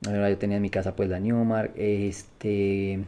yo 0.00 0.38
tenía 0.38 0.56
en 0.56 0.62
mi 0.62 0.70
casa 0.70 0.96
pues 0.96 1.10
la 1.10 1.20
Newmark, 1.20 1.72
este, 1.76 3.00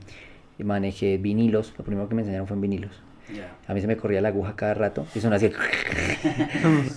manejé 0.58 1.16
vinilos, 1.16 1.72
lo 1.78 1.84
primero 1.84 2.08
que 2.08 2.14
me 2.14 2.22
enseñaron 2.22 2.46
fue 2.46 2.56
en 2.56 2.60
vinilos. 2.60 3.02
Ya. 3.34 3.56
A 3.66 3.74
mí 3.74 3.80
se 3.80 3.86
me 3.86 3.96
corría 3.96 4.20
la 4.20 4.28
aguja 4.28 4.54
cada 4.56 4.74
rato 4.74 5.06
y 5.14 5.20
sonaba 5.20 5.36
así 5.36 5.50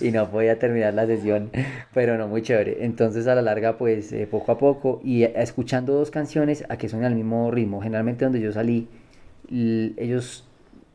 y 0.00 0.10
no 0.10 0.30
podía 0.30 0.58
terminar 0.58 0.94
la 0.94 1.06
sesión, 1.06 1.50
pero 1.94 2.18
no 2.18 2.28
muy 2.28 2.42
chévere. 2.42 2.84
Entonces 2.84 3.26
a 3.26 3.34
la 3.34 3.42
larga 3.42 3.78
pues 3.78 4.12
eh, 4.12 4.26
poco 4.26 4.52
a 4.52 4.58
poco 4.58 5.00
y 5.02 5.24
eh, 5.24 5.32
escuchando 5.36 5.94
dos 5.94 6.10
canciones 6.10 6.64
a 6.68 6.76
que 6.76 6.88
suenen 6.88 7.06
al 7.06 7.14
mismo 7.14 7.50
ritmo. 7.50 7.80
Generalmente 7.80 8.24
donde 8.24 8.40
yo 8.40 8.52
salí, 8.52 8.88
ellos 9.50 10.46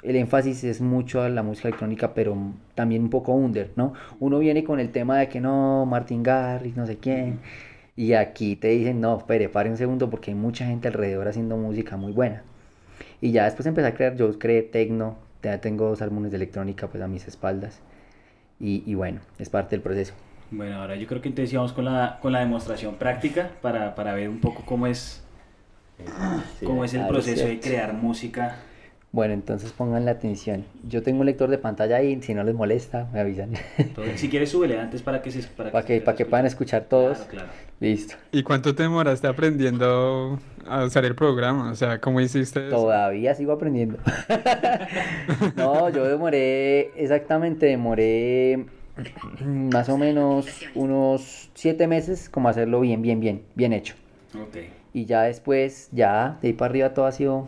el 0.04 0.16
énfasis 0.16 0.64
es 0.64 0.82
mucho 0.82 1.22
a 1.22 1.30
la 1.30 1.44
música 1.44 1.68
electrónica, 1.68 2.14
pero 2.14 2.36
también 2.76 3.04
un 3.04 3.10
poco 3.10 3.34
under, 3.34 3.72
¿no? 3.76 3.94
Uno 4.20 4.40
viene 4.40 4.64
con 4.64 4.80
el 4.80 4.90
tema 4.90 5.20
de 5.20 5.30
que 5.30 5.40
no, 5.40 5.86
Martin 5.86 6.24
Garrix, 6.24 6.76
no 6.76 6.88
sé 6.88 6.98
quién, 6.98 7.40
y 7.96 8.14
aquí 8.14 8.56
te 8.56 8.70
dicen, 8.70 9.02
no, 9.02 9.18
espere, 9.18 9.50
pare 9.50 9.70
un 9.70 9.78
segundo 9.78 10.10
porque 10.10 10.32
hay 10.32 10.36
mucha 10.36 10.66
gente 10.66 10.88
alrededor 10.88 11.28
haciendo 11.28 11.58
música 11.58 11.98
muy 11.98 12.12
buena. 12.14 12.44
Y 13.22 13.32
ya 13.32 13.46
después 13.46 13.66
empecé 13.68 13.88
a 13.88 13.94
crear, 13.94 14.16
yo 14.16 14.38
creé 14.40 14.64
tecno, 14.64 15.18
ya 15.44 15.60
tengo 15.62 15.88
dos 15.90 16.02
álbumes 16.02 16.32
de 16.32 16.38
electrónica 16.38 16.88
pues 16.88 17.04
a 17.04 17.08
mis 17.08 17.28
espaldas, 17.28 17.80
y, 18.60 18.84
y 18.86 18.96
bueno, 18.96 19.22
es 19.40 19.50
parte 19.50 19.76
del 19.76 19.82
proceso. 19.82 20.14
Bueno, 20.52 20.82
ahora 20.82 20.96
yo 20.96 21.08
creo 21.08 21.22
que 21.22 21.30
entonces 21.30 21.54
íbamos 21.54 21.72
con 21.74 21.86
la, 21.86 22.20
con 22.22 22.32
la 22.34 22.40
demostración 22.40 22.96
práctica 22.96 23.52
para, 23.62 23.96
para 23.96 24.14
ver 24.14 24.28
un 24.30 24.40
poco 24.40 24.64
cómo 24.66 24.86
es, 24.88 25.24
cómo 26.64 26.84
es 26.84 26.94
el 26.94 27.02
Ah, 27.02 27.08
proceso 27.08 27.46
de 27.48 27.60
crear 27.60 27.94
música. 27.94 28.58
Bueno, 29.14 29.34
entonces 29.34 29.74
pongan 29.74 30.06
la 30.06 30.12
atención. 30.12 30.64
Yo 30.88 31.04
tengo 31.04 31.20
un 31.20 31.26
lector 31.26 31.50
de 31.50 31.58
pantalla 31.58 31.98
ahí, 31.98 32.22
si 32.22 32.34
no 32.34 32.44
les 32.44 32.56
molesta, 32.56 33.10
me 33.12 33.20
avisan. 33.20 33.52
Entonces, 33.78 34.20
si 34.20 34.30
quieres, 34.30 34.50
súbele 34.50 34.80
antes 34.80 35.02
para 35.02 35.22
que 35.22 35.32
se 35.32 35.44
para 35.44 35.70
Para 35.70 35.86
que, 35.86 36.00
se 36.00 36.02
para 36.02 36.16
que 36.16 36.26
puedan 36.26 36.46
escuchar 36.46 36.86
todos. 36.86 37.18
Claro, 37.18 37.32
claro. 37.32 37.50
Listo. 37.82 38.16
¿Y 38.32 38.44
cuánto 38.44 38.74
te 38.74 38.84
demoraste 38.84 39.28
aprendiendo 39.28 40.40
a 40.66 40.86
usar 40.86 41.04
el 41.04 41.16
programa? 41.16 41.72
O 41.72 41.76
sea, 41.76 42.00
¿cómo 42.00 42.22
hiciste 42.22 42.68
eso? 42.68 42.76
Todavía 42.78 43.36
sigo 43.36 43.52
aprendiendo. 43.52 43.98
no, 45.58 45.90
yo 45.90 46.06
demoré, 46.06 46.92
exactamente, 46.96 47.66
demoré 47.66 48.66
más 49.46 49.90
o 49.90 49.98
menos 49.98 50.48
unos 50.74 51.50
siete 51.54 51.88
meses 51.88 52.30
como 52.30 52.48
hacerlo 52.48 52.80
bien, 52.80 53.02
bien, 53.02 53.20
bien, 53.20 53.42
bien 53.56 53.74
hecho. 53.74 53.96
Ok. 54.36 54.81
Y 54.94 55.06
ya 55.06 55.24
después, 55.24 55.90
ya 55.92 56.38
de 56.42 56.50
ahí 56.50 56.54
para 56.54 56.70
arriba 56.72 56.94
todo 56.94 57.06
ha 57.06 57.12
sido 57.12 57.48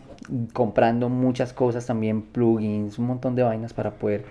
comprando 0.54 1.10
muchas 1.10 1.52
cosas 1.54 1.86
también, 1.86 2.22
plugins, 2.22 2.98
un 2.98 3.08
montón 3.08 3.36
de 3.36 3.44
vainas 3.44 3.74
para 3.74 3.92
poder, 3.92 4.24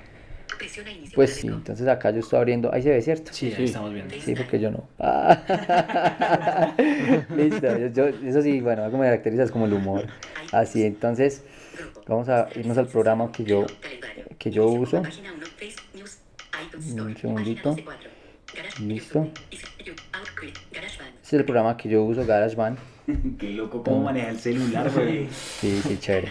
pues 1.14 1.34
sí, 1.34 1.48
entonces 1.48 1.86
acá 1.88 2.10
yo 2.10 2.20
estoy 2.20 2.38
abriendo, 2.38 2.72
ahí 2.72 2.82
se 2.82 2.90
ve, 2.90 3.02
¿cierto? 3.02 3.32
Sí, 3.32 3.52
estamos 3.58 3.92
viendo. 3.92 4.14
Sí, 4.18 4.34
porque 4.34 4.58
yo 4.58 4.70
no. 4.70 4.84
Ah. 4.98 6.72
Listo, 7.36 7.78
yo, 7.78 7.86
yo- 7.88 8.06
eso 8.06 8.40
sí, 8.42 8.60
bueno, 8.60 8.82
algo 8.84 8.96
me 8.98 9.04
caracteriza 9.04 9.42
es 9.42 9.50
como 9.50 9.66
el 9.66 9.74
humor. 9.74 10.06
Así, 10.52 10.82
entonces, 10.84 11.42
vamos 12.06 12.28
a 12.30 12.48
irnos 12.56 12.78
al 12.78 12.86
programa 12.86 13.30
que 13.32 13.44
yo, 13.44 13.66
que 14.38 14.50
yo 14.50 14.66
uso. 14.68 15.02
Un 16.96 17.16
segundito. 17.16 17.76
Listo. 18.80 19.28
Este 19.50 19.62
es 21.22 21.32
el 21.32 21.44
programa 21.44 21.76
que 21.76 21.88
yo 21.88 22.02
uso, 22.04 22.24
GarageBand. 22.26 22.78
Qué 23.38 23.50
loco 23.50 23.82
cómo 23.82 24.02
maneja 24.02 24.30
el 24.30 24.38
celular, 24.38 24.90
güey. 24.90 25.28
Sí, 25.30 25.80
sí, 25.82 25.98
chévere. 25.98 26.28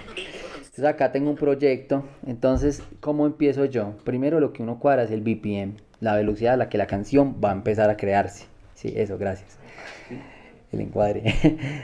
Entonces 0.55 0.85
acá 0.85 1.11
tengo 1.11 1.29
un 1.29 1.35
proyecto. 1.35 2.05
Entonces, 2.25 2.81
¿cómo 2.99 3.25
empiezo 3.25 3.65
yo? 3.65 3.97
Primero 4.03 4.39
lo 4.39 4.53
que 4.53 4.63
uno 4.63 4.79
cuadra 4.79 5.03
es 5.03 5.11
el 5.11 5.21
BPM, 5.21 5.75
la 5.99 6.15
velocidad 6.15 6.53
a 6.53 6.57
la 6.57 6.69
que 6.69 6.77
la 6.77 6.87
canción 6.87 7.35
va 7.43 7.49
a 7.49 7.53
empezar 7.53 7.89
a 7.89 7.97
crearse. 7.97 8.45
Sí, 8.75 8.93
eso, 8.95 9.17
gracias. 9.17 9.57
El 10.71 10.81
encuadre. 10.81 11.35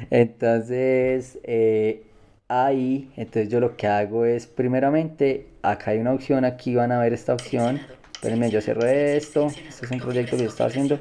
Entonces, 0.09 1.37
eh, 1.43 2.03
ahí, 2.47 3.11
entonces 3.17 3.49
yo 3.49 3.59
lo 3.59 3.75
que 3.75 3.87
hago 3.87 4.23
es, 4.23 4.47
primeramente, 4.47 5.47
acá 5.61 5.91
hay 5.91 5.99
una 5.99 6.13
opción, 6.13 6.45
aquí 6.45 6.75
van 6.75 6.93
a 6.93 6.99
ver 6.99 7.11
esta 7.11 7.33
opción. 7.33 7.81
Espérenme, 8.13 8.49
yo 8.49 8.61
cierro 8.61 8.85
esto. 8.87 9.47
Este 9.47 9.85
es 9.85 9.91
un 9.91 9.99
proyecto 9.99 10.37
que 10.37 10.43
yo 10.43 10.49
estaba 10.49 10.69
haciendo. 10.69 10.97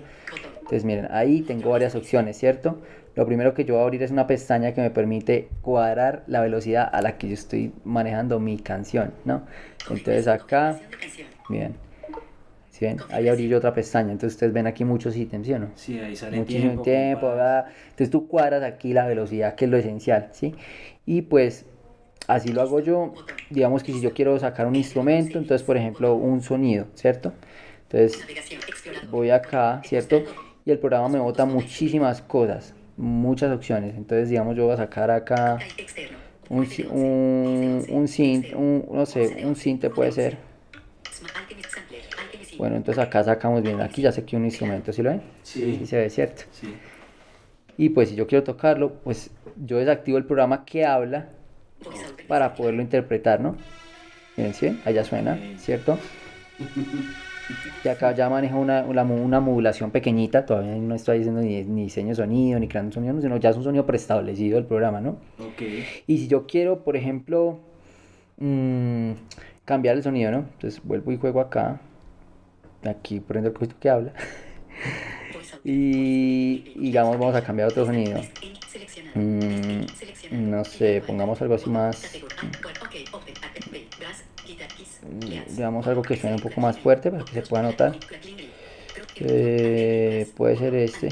Entonces, 0.57 0.85
miren, 0.85 1.07
ahí 1.13 1.43
tengo 1.43 1.71
varias 1.71 1.95
opciones, 1.95 2.37
¿cierto? 2.37 2.81
Lo 3.17 3.25
primero 3.27 3.55
que 3.55 3.65
yo 3.65 3.75
voy 3.75 3.83
a 3.83 3.85
abrir 3.85 4.03
es 4.03 4.11
una 4.11 4.27
pestaña 4.27 4.75
que 4.75 4.83
me 4.83 4.91
permite 4.91 5.49
cuadrar 5.63 6.23
la 6.27 6.43
velocidad 6.43 6.89
a 6.93 7.01
la 7.01 7.17
que 7.17 7.29
yo 7.29 7.35
estoy 7.35 7.73
manejando 7.83 8.39
mi 8.39 8.59
canción, 8.59 9.13
¿no? 9.25 9.43
Entonces 9.89 10.29
acá, 10.29 10.79
miren, 11.49 11.75
¿sí 12.71 12.85
ven? 12.85 12.99
Ahí 13.11 13.29
abrí 13.29 13.49
yo 13.49 13.57
otra 13.57 13.73
pestaña, 13.73 14.13
entonces 14.13 14.35
ustedes 14.35 14.53
ven 14.53 14.67
aquí 14.67 14.85
muchos 14.85 15.17
ítems, 15.17 15.47
¿sí 15.47 15.53
o 15.55 15.59
no? 15.59 15.71
Sí, 15.77 15.99
ahí 15.99 16.15
sale 16.15 16.37
Muchísimo 16.37 16.83
tiempo. 16.83 17.31
tiempo. 17.31 17.33
Entonces 17.33 18.11
tú 18.11 18.29
cuadras 18.29 18.63
aquí 18.63 18.93
la 18.93 19.07
velocidad, 19.07 19.55
que 19.55 19.65
es 19.65 19.71
lo 19.71 19.79
esencial, 19.79 20.29
¿sí? 20.33 20.55
Y 21.07 21.23
pues 21.23 21.65
así 22.27 22.53
lo 22.53 22.61
hago 22.61 22.81
yo. 22.81 23.15
Digamos 23.49 23.83
que 23.83 23.93
si 23.93 24.03
yo 24.03 24.13
quiero 24.13 24.39
sacar 24.39 24.67
un 24.67 24.77
instrumento, 24.77 25.39
entonces 25.39 25.67
por 25.67 25.79
ejemplo 25.79 26.15
un 26.17 26.43
sonido, 26.43 26.87
¿cierto? 26.95 27.33
Entonces 27.91 28.23
voy 29.11 29.31
acá, 29.31 29.81
¿cierto? 29.85 30.23
Y 30.67 30.71
el 30.71 30.79
programa 30.79 31.09
me 31.09 31.19
bota 31.19 31.47
muchísimas 31.47 32.21
cosas, 32.21 32.75
muchas 32.97 33.55
opciones. 33.55 33.95
Entonces 33.97 34.29
digamos 34.29 34.57
yo 34.57 34.65
voy 34.65 34.75
a 34.75 34.79
sacar 34.79 35.11
acá 35.11 35.59
un, 36.49 36.69
un, 36.91 37.87
un 37.89 38.09
synth, 38.09 38.55
un, 38.55 38.87
no 38.91 39.07
sé, 39.07 39.45
un 39.45 39.57
synth 39.57 39.89
puede 39.91 40.13
ser. 40.13 40.39
Bueno, 42.59 42.77
entonces 42.77 43.03
acá 43.03 43.23
sacamos 43.23 43.63
bien, 43.63 43.81
aquí 43.83 44.01
ya 44.01 44.13
saqué 44.13 44.37
un 44.37 44.47
instrumento, 44.47 44.93
¿sí 44.93 45.03
lo 45.03 45.11
ven? 45.11 45.23
Sí. 45.43 45.77
Sí 45.81 45.87
se 45.87 45.99
ve, 45.99 46.11
¿cierto? 46.11 46.45
Sí. 46.53 46.75
Y 47.77 47.91
pues 47.91 48.09
si 48.09 48.15
yo 48.15 48.27
quiero 48.27 48.45
tocarlo, 48.45 48.95
pues 49.05 49.31
yo 49.57 49.79
desactivo 49.79 50.17
el 50.17 50.25
programa 50.25 50.65
que 50.65 50.87
habla 50.87 51.29
para 52.27 52.55
poderlo 52.55 52.81
interpretar, 52.81 53.41
¿no? 53.41 53.57
Miren, 54.37 54.55
¿sí? 54.55 54.81
Allá 54.85 55.05
suena. 55.05 55.39
¿cierto? 55.59 55.99
Y 57.85 57.89
acá 57.89 58.13
ya 58.13 58.29
maneja 58.29 58.57
una, 58.57 58.83
una, 58.83 59.03
una 59.03 59.41
modulación 59.41 59.91
pequeñita, 59.91 60.45
todavía 60.45 60.75
no 60.77 60.95
estoy 60.95 61.21
haciendo 61.21 61.41
ni, 61.41 61.63
ni 61.65 61.85
diseño 61.85 62.09
de 62.09 62.15
sonido, 62.17 62.59
ni 62.59 62.69
creando 62.69 62.93
sonido, 62.93 63.21
sino 63.21 63.37
ya 63.37 63.51
es 63.51 63.57
un 63.57 63.65
sonido 63.65 63.87
preestablecido 63.87 64.57
del 64.57 64.67
programa, 64.67 65.01
¿no? 65.01 65.11
Ok. 65.39 65.63
Y 66.07 66.19
si 66.19 66.29
yo 66.29 66.47
quiero, 66.47 66.83
por 66.83 66.97
ejemplo, 66.97 67.61
mm, 68.39 69.13
cambiar 69.65 69.97
el 69.97 70.03
sonido, 70.03 70.31
¿no? 70.33 70.39
Entonces 70.39 70.81
vuelvo 70.83 71.13
y 71.13 71.17
juego 71.17 71.41
acá. 71.41 71.81
Aquí 72.85 73.21
prendo 73.21 73.49
el 73.49 73.55
cosito 73.55 73.77
que 73.81 73.91
habla. 73.91 74.13
Y 75.65 76.47
y 76.77 76.81
digamos, 76.81 77.19
vamos 77.19 77.35
a 77.35 77.43
cambiar 77.43 77.69
otro 77.69 77.87
sonido. 77.87 78.21
Mm, 79.15 79.87
no 80.31 80.65
sé, 80.65 81.03
pongamos 81.07 81.41
algo 81.41 81.55
así 81.55 81.71
más. 81.71 82.21
Digamos 85.57 85.87
algo 85.87 86.03
que 86.03 86.17
suene 86.17 86.37
un 86.37 86.43
poco 86.43 86.61
más 86.61 86.79
fuerte 86.79 87.11
para 87.11 87.25
que 87.25 87.33
se 87.33 87.43
pueda 87.43 87.63
notar. 87.63 87.97
Eh, 89.19 90.27
puede 90.37 90.57
ser 90.57 90.75
este. 90.75 91.09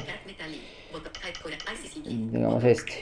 Digamos 2.04 2.64
este. 2.64 2.92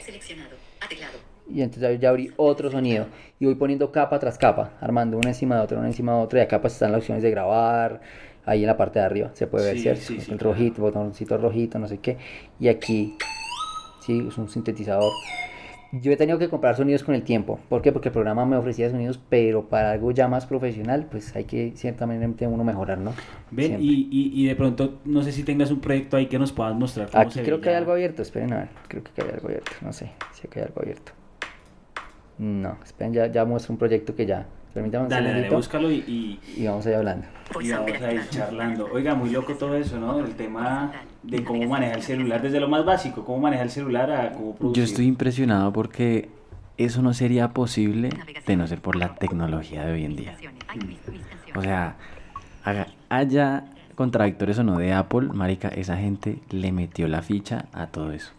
Y 1.49 1.61
entonces 1.61 1.99
ya- 1.99 2.09
abrí 2.09 2.31
otro 2.37 2.71
sonido. 2.71 3.07
Y 3.39 3.45
voy 3.45 3.55
poniendo 3.55 3.91
capa 3.91 4.17
tras 4.19 4.37
capa, 4.37 4.73
armando 4.79 5.17
una 5.17 5.29
encima 5.29 5.55
de 5.57 5.61
otra, 5.61 5.77
una 5.77 5.87
encima 5.87 6.15
de 6.15 6.23
otra. 6.23 6.39
Y 6.39 6.43
acá 6.43 6.61
pues 6.61 6.73
están 6.73 6.91
las 6.91 6.99
opciones 6.99 7.23
de 7.23 7.31
grabar. 7.31 8.01
Ahí 8.45 8.61
en 8.61 8.67
la 8.67 8.75
parte 8.77 8.99
de 8.99 9.05
arriba 9.05 9.31
se 9.33 9.47
puede 9.47 9.65
ver, 9.67 9.75
Sí, 9.77 9.81
¿cierto? 9.83 10.01
sí, 10.01 10.19
sí, 10.19 10.31
el 10.31 10.39
rojito, 10.39 10.81
botoncito 10.81 11.37
rojito, 11.37 11.79
no 11.79 11.87
sé 11.87 11.99
qué. 11.99 12.17
Y 12.59 12.67
aquí, 12.67 13.17
sí, 14.05 14.25
es 14.27 14.37
un 14.37 14.49
sintetizador. 14.49 15.11
Yo 16.01 16.11
he 16.11 16.17
tenido 16.17 16.39
que 16.39 16.49
comprar 16.49 16.75
sonidos 16.75 17.03
con 17.03 17.13
el 17.13 17.21
tiempo. 17.21 17.59
¿Por 17.69 17.83
qué? 17.83 17.91
Porque 17.91 18.09
el 18.09 18.13
programa 18.13 18.47
me 18.47 18.55
ofrecía 18.55 18.89
sonidos, 18.89 19.19
pero 19.29 19.69
para 19.69 19.91
algo 19.91 20.09
ya 20.09 20.27
más 20.27 20.47
profesional, 20.47 21.05
pues 21.05 21.35
hay 21.35 21.43
que 21.43 21.73
ciertamente 21.75 22.47
uno 22.47 22.63
mejorar, 22.63 22.97
¿no? 22.97 23.13
Ven, 23.51 23.77
y, 23.79 24.07
y, 24.09 24.31
y 24.33 24.47
de 24.47 24.55
pronto, 24.55 25.01
no 25.05 25.21
sé 25.21 25.31
si 25.31 25.43
tengas 25.43 25.69
un 25.69 25.81
proyecto 25.81 26.17
ahí 26.17 26.25
que 26.25 26.39
nos 26.39 26.51
puedas 26.51 26.73
mostrar. 26.73 27.11
cómo 27.11 27.21
Aquí 27.21 27.33
se 27.33 27.43
creo 27.43 27.57
ve 27.57 27.61
que 27.61 27.69
hay 27.69 27.75
algo 27.75 27.91
abierto, 27.91 28.23
esperen 28.23 28.53
a 28.53 28.57
ver, 28.57 28.69
creo 28.87 29.03
que 29.03 29.21
hay 29.21 29.29
algo 29.33 29.47
abierto, 29.49 29.71
no 29.81 29.93
sé 29.93 30.09
si 30.33 30.47
hay 30.55 30.63
algo 30.63 30.81
abierto. 30.81 31.11
No, 32.39 32.75
esperen, 32.83 33.13
ya, 33.13 33.27
ya 33.27 33.45
muestro 33.45 33.73
un 33.73 33.77
proyecto 33.77 34.15
que 34.15 34.25
ya. 34.25 34.47
Permítanme 34.73 35.03
un 35.05 35.09
Dale, 35.09 35.21
dale, 35.27 35.33
segundito 35.41 35.55
búscalo 35.57 35.91
y, 35.91 35.95
y, 36.07 36.39
y 36.61 36.65
vamos 36.65 36.85
a 36.85 36.89
ir 36.89 36.95
hablando. 36.95 37.27
y 37.61 37.71
vamos 37.71 38.01
a 38.01 38.13
ir 38.13 38.29
charlando. 38.29 38.89
Oiga, 38.91 39.13
muy 39.13 39.29
loco 39.29 39.53
todo 39.53 39.75
eso, 39.75 39.99
¿no? 39.99 40.19
El 40.19 40.33
tema 40.35 40.91
de 41.21 41.43
cómo 41.43 41.63
maneja 41.69 41.93
el 41.93 42.01
celular, 42.01 42.41
desde 42.41 42.59
lo 42.59 42.67
más 42.67 42.83
básico, 42.83 43.23
cómo 43.23 43.39
maneja 43.39 43.63
el 43.63 43.69
celular 43.69 44.11
a 44.11 44.31
cómo 44.31 44.55
producir. 44.55 44.83
Yo 44.83 44.89
estoy 44.89 45.05
impresionado 45.05 45.71
porque 45.71 46.29
eso 46.77 47.03
no 47.03 47.13
sería 47.13 47.49
posible 47.49 48.09
de 48.47 48.55
no 48.55 48.65
ser 48.65 48.81
por 48.81 48.95
la 48.95 49.13
tecnología 49.15 49.85
de 49.85 49.93
hoy 49.93 50.05
en 50.05 50.15
día. 50.15 50.35
O 51.55 51.61
sea, 51.61 51.95
haga- 52.63 52.87
haya 53.09 53.65
contradictores 53.93 54.57
o 54.57 54.63
no 54.63 54.79
de 54.79 54.91
Apple, 54.91 55.29
marica, 55.33 55.67
esa 55.67 55.97
gente 55.97 56.39
le 56.49 56.71
metió 56.71 57.07
la 57.07 57.21
ficha 57.21 57.65
a 57.73 57.87
todo 57.87 58.11
eso. 58.11 58.31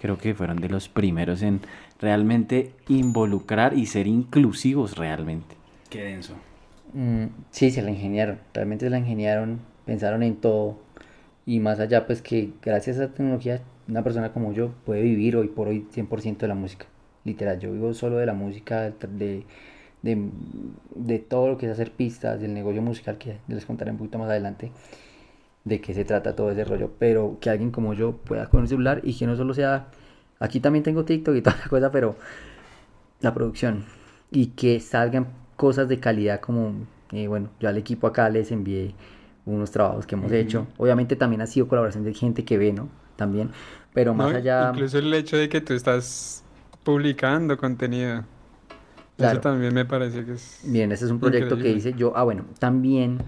Creo 0.00 0.18
que 0.18 0.34
fueron 0.34 0.56
de 0.56 0.68
los 0.68 0.88
primeros 0.88 1.42
en 1.42 1.60
realmente 2.00 2.72
involucrar 2.88 3.78
y 3.78 3.86
ser 3.86 4.08
inclusivos 4.08 4.96
realmente. 4.96 5.54
Qué 5.96 6.04
denso. 6.04 6.34
Mm, 6.92 7.28
sí, 7.50 7.70
se 7.70 7.80
la 7.80 7.90
ingeniaron, 7.90 8.38
realmente 8.52 8.84
se 8.84 8.90
la 8.90 8.98
ingeniaron, 8.98 9.60
pensaron 9.86 10.22
en 10.22 10.36
todo 10.36 10.76
y 11.46 11.58
más 11.58 11.80
allá 11.80 12.06
pues 12.06 12.20
que 12.20 12.52
gracias 12.60 12.98
a 12.98 13.04
esa 13.04 13.14
tecnología 13.14 13.62
una 13.88 14.04
persona 14.04 14.34
como 14.34 14.52
yo 14.52 14.72
puede 14.84 15.00
vivir 15.00 15.36
hoy 15.36 15.48
por 15.48 15.68
hoy 15.68 15.86
100% 15.90 16.44
de 16.44 16.48
la 16.48 16.54
música. 16.54 16.84
Literal, 17.24 17.58
yo 17.60 17.72
vivo 17.72 17.94
solo 17.94 18.18
de 18.18 18.26
la 18.26 18.34
música, 18.34 18.90
de, 18.90 19.44
de, 20.02 20.30
de 20.94 21.18
todo 21.18 21.48
lo 21.48 21.56
que 21.56 21.64
es 21.64 21.72
hacer 21.72 21.92
pistas, 21.92 22.42
del 22.42 22.52
negocio 22.52 22.82
musical, 22.82 23.16
que 23.16 23.38
les 23.48 23.64
contaré 23.64 23.90
un 23.90 23.96
poquito 23.96 24.18
más 24.18 24.28
adelante 24.28 24.72
de 25.64 25.80
qué 25.80 25.94
se 25.94 26.04
trata 26.04 26.36
todo 26.36 26.50
ese 26.50 26.64
rollo, 26.64 26.90
pero 26.98 27.38
que 27.40 27.48
alguien 27.48 27.70
como 27.70 27.94
yo 27.94 28.18
pueda 28.18 28.48
con 28.50 28.60
un 28.60 28.68
celular 28.68 29.00
y 29.02 29.16
que 29.16 29.26
no 29.26 29.34
solo 29.34 29.54
sea, 29.54 29.86
aquí 30.40 30.60
también 30.60 30.82
tengo 30.82 31.06
TikTok 31.06 31.36
y 31.36 31.40
toda 31.40 31.56
la 31.56 31.68
cosa, 31.70 31.90
pero 31.90 32.16
la 33.22 33.32
producción 33.32 33.86
y 34.30 34.48
que 34.48 34.80
salgan 34.80 35.45
cosas 35.56 35.88
de 35.88 35.98
calidad 36.00 36.40
como, 36.40 36.74
eh, 37.12 37.26
bueno, 37.28 37.50
yo 37.60 37.68
al 37.68 37.76
equipo 37.76 38.06
acá 38.06 38.28
les 38.28 38.50
envié 38.52 38.94
unos 39.44 39.70
trabajos 39.70 40.06
que 40.06 40.14
hemos 40.14 40.32
hecho, 40.32 40.66
obviamente 40.76 41.16
también 41.16 41.40
ha 41.40 41.46
sido 41.46 41.68
colaboración 41.68 42.04
de 42.04 42.14
gente 42.14 42.44
que 42.44 42.58
ve, 42.58 42.72
¿no? 42.72 42.88
También, 43.16 43.50
pero 43.94 44.12
más 44.12 44.32
No, 44.32 44.38
allá... 44.38 44.70
Incluso 44.72 44.98
el 44.98 45.12
hecho 45.14 45.36
de 45.36 45.48
que 45.48 45.60
tú 45.60 45.72
estás 45.72 46.44
publicando 46.84 47.56
contenido. 47.56 48.24
Claro. 49.16 49.32
Eso 49.32 49.40
también 49.40 49.72
me 49.72 49.84
parece 49.84 50.24
que 50.24 50.32
es... 50.32 50.60
Bien, 50.64 50.92
ese 50.92 51.06
es 51.06 51.10
un 51.10 51.20
proyecto 51.20 51.56
que 51.56 51.70
hice 51.70 51.94
yo. 51.94 52.12
Ah, 52.14 52.24
bueno, 52.24 52.44
también 52.58 53.18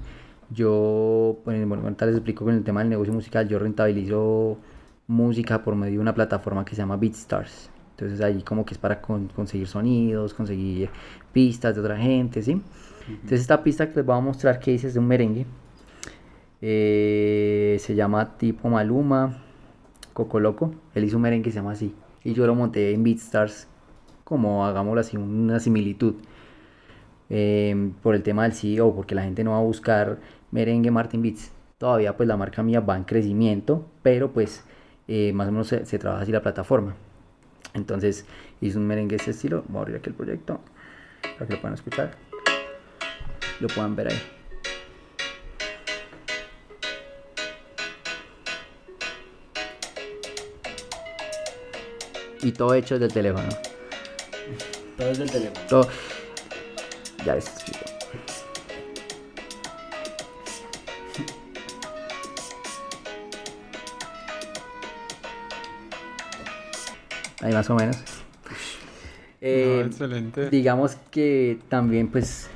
yo, 0.51 1.39
bueno, 1.45 1.67
bueno, 1.67 1.85
ahorita 1.85 2.07
les 2.07 2.17
explico 2.17 2.45
con 2.45 2.55
el 2.55 2.65
tema 2.65 2.81
del 2.81 2.91
negocio 2.91 3.13
musical. 3.13 3.49
Yo 3.49 3.59
rentabilizo 3.59 4.59
música 5.07 5.65
por 5.65 5.75
medio 5.77 5.95
de 5.95 5.99
una 6.01 6.15
plataforma 6.15 6.65
que 6.65 6.75
se 6.75 6.83
llama 6.83 6.97
BeatStars. 6.97 7.71
Entonces 7.99 8.21
ahí 8.21 8.43
como 8.43 8.65
que 8.65 8.75
es 8.75 8.79
para 8.79 9.01
con- 9.01 9.29
conseguir 9.29 9.67
sonidos, 9.67 10.33
conseguir 10.35 10.89
pistas 11.33 11.75
de 11.75 11.81
otra 11.81 11.97
gente, 11.99 12.43
¿sí? 12.43 12.63
Entonces 13.09 13.41
esta 13.41 13.63
pista 13.65 13.89
que 13.89 13.97
les 13.97 14.07
voy 14.07 14.17
a 14.17 14.21
mostrar 14.21 14.61
que 14.61 14.73
hice 14.73 14.87
es 14.89 14.95
de 14.95 15.01
un 15.01 15.09
merengue. 15.09 15.47
Eh, 16.61 17.77
se 17.81 17.95
llama 17.95 18.37
tipo 18.37 18.69
Maluma, 18.69 19.39
Coco 20.13 20.41
Loco. 20.41 20.73
Él 20.95 21.05
hizo 21.05 21.17
un 21.17 21.23
merengue 21.23 21.45
que 21.45 21.51
se 21.53 21.57
llama 21.57 21.73
así. 21.73 21.95
Y 22.25 22.35
yo 22.35 22.47
lo 22.47 22.55
monté 22.55 22.93
en 22.93 23.03
BeatStars 23.05 23.69
como, 24.25 24.67
hagámoslo 24.67 25.01
así, 25.01 25.17
una 25.17 25.61
similitud 25.61 26.15
eh, 27.31 27.91
por 28.03 28.15
el 28.15 28.23
tema 28.23 28.45
del 28.45 28.53
CEO, 28.53 28.95
porque 28.95 29.15
la 29.15 29.23
gente 29.23 29.45
no 29.45 29.53
va 29.53 29.59
a 29.59 29.63
buscar 29.63 30.19
merengue 30.51 30.91
Martin 30.91 31.23
Beats. 31.23 31.53
Todavía 31.79 32.17
pues 32.17 32.29
la 32.29 32.37
marca 32.37 32.63
mía 32.63 32.81
va 32.81 32.97
en 32.97 33.05
crecimiento, 33.05 33.87
pero 34.03 34.33
pues 34.33 34.65
eh, 35.07 35.33
más 35.33 35.49
o 35.49 35.53
menos 35.53 35.69
se 35.69 35.99
trabaja 35.99 36.23
así 36.23 36.33
la 36.33 36.43
plataforma. 36.43 36.95
Entonces 37.75 38.25
hice 38.61 38.79
un 38.79 38.87
merengue 38.87 39.17
de 39.17 39.23
ese 39.23 39.31
estilo. 39.33 39.65
Voy 39.69 39.79
a 39.79 39.83
abrir 39.83 39.97
aquí 39.97 40.11
el 40.11 40.15
proyecto 40.15 40.61
para 41.23 41.47
que 41.47 41.55
lo 41.55 41.61
puedan 41.61 41.75
escuchar. 41.75 42.17
Lo 43.61 43.69
puedan 43.69 43.97
ver 43.97 44.09
ahí. 44.09 44.23
Y 52.43 52.53
todo 52.53 52.75
hecho 52.75 52.95
desde 52.95 53.07
el 53.07 53.13
teléfono. 53.13 53.49
Todo 54.97 55.11
es 55.11 55.19
del 55.19 55.31
teléfono. 55.31 55.67
Todo. 55.69 55.89
Ya 57.25 57.35
les 57.35 57.49
Ahí 67.41 67.53
más 67.53 67.69
o 67.71 67.75
menos. 67.75 68.03
Eh, 69.41 69.85
excelente. 69.87 70.51
Digamos 70.51 70.97
que 71.11 71.59
también 71.69 72.09
pues 72.09 72.51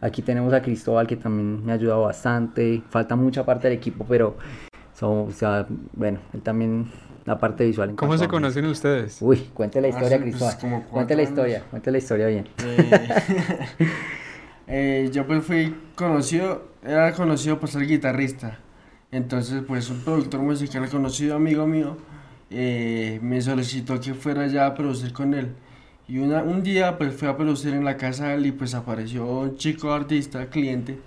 aquí 0.00 0.22
tenemos 0.22 0.52
a 0.52 0.62
Cristóbal 0.62 1.06
que 1.06 1.16
también 1.16 1.64
me 1.64 1.72
ha 1.72 1.74
ayudado 1.74 2.02
bastante. 2.02 2.82
Falta 2.90 3.16
mucha 3.16 3.44
parte 3.44 3.68
del 3.68 3.76
equipo, 3.78 4.04
pero 4.08 4.36
somos, 4.94 5.34
o 5.34 5.36
sea, 5.36 5.66
bueno, 5.94 6.20
él 6.32 6.42
también 6.42 6.90
la 7.24 7.38
parte 7.38 7.64
visual. 7.64 7.90
en 7.90 7.96
¿Cómo 7.96 8.18
se 8.18 8.28
conocen 8.28 8.66
ustedes? 8.66 9.18
Uy, 9.20 9.38
cuente 9.54 9.80
la 9.80 9.88
historia, 9.88 10.16
Hace, 10.16 10.18
pues, 10.18 10.36
Cristóbal. 10.36 10.56
cuatro 10.60 10.90
cuente 10.90 11.16
la 11.16 11.22
historia, 11.22 11.64
cuente 11.70 11.90
la 11.90 11.98
historia 11.98 12.26
bien. 12.26 12.48
Eh, 12.64 13.88
eh, 14.66 15.10
yo 15.12 15.26
pues 15.26 15.44
fui 15.44 15.74
conocido, 15.94 16.68
era 16.84 17.12
conocido 17.12 17.58
por 17.58 17.68
ser 17.68 17.86
guitarrista. 17.86 18.58
Entonces 19.10 19.62
pues 19.66 19.90
un 19.90 20.00
productor 20.00 20.40
musical 20.40 20.88
conocido, 20.88 21.36
amigo 21.36 21.66
mío, 21.66 21.96
eh, 22.52 23.18
me 23.22 23.40
solicitó 23.40 23.98
que 24.00 24.14
fuera 24.14 24.46
ya 24.46 24.66
a 24.66 24.74
producir 24.74 25.12
con 25.12 25.34
él. 25.34 25.54
Y 26.08 26.18
un 26.18 26.62
día 26.62 26.98
pues 26.98 27.14
fui 27.14 27.28
a 27.28 27.36
producir 27.36 27.72
en 27.74 27.84
la 27.84 27.96
casa 27.96 28.28
de 28.28 28.34
él 28.34 28.46
y 28.46 28.52
pues 28.52 28.74
apareció 28.74 29.24
un 29.24 29.56
chico 29.56 29.92
artista, 29.92 30.50
cliente, 30.50 30.98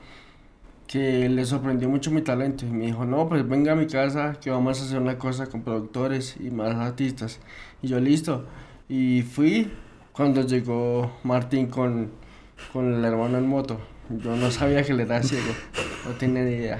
que 0.88 1.30
le 1.30 1.46
sorprendió 1.46 1.90
mucho 1.90 2.12
mi 2.12 2.22
talento. 2.22 2.66
Y 2.66 2.70
me 2.70 2.86
dijo, 2.88 3.06
no, 3.06 3.30
pues 3.30 3.48
venga 3.48 3.74
a 3.74 3.76
mi 3.76 3.88
casa 3.88 4.38
que 4.42 4.50
vamos 4.50 4.82
a 4.82 4.86
hacer 4.86 5.00
una 5.00 5.18
cosa 5.18 5.48
con 5.48 5.62
productores 5.62 6.36
y 6.40 6.50
más 6.50 6.76
artistas. 6.76 7.40
Y 7.82 7.88
yo 7.88 8.00
listo. 8.00 8.46
Y 8.90 9.22
fui 9.22 9.72
cuando 10.14 10.42
llegó 10.42 11.12
Martín 11.24 11.68
con, 11.68 12.12
con 12.74 12.94
el 12.94 13.06
hermano 13.06 13.38
en 13.38 13.48
moto. 13.48 13.80
Yo 14.10 14.36
no 14.36 14.50
sabía 14.52 14.84
que 14.84 14.94
él 14.94 15.00
era 15.02 15.22
ciego, 15.24 15.54
no 16.06 16.12
tenía 16.14 16.44
ni 16.44 16.52
idea. 16.52 16.80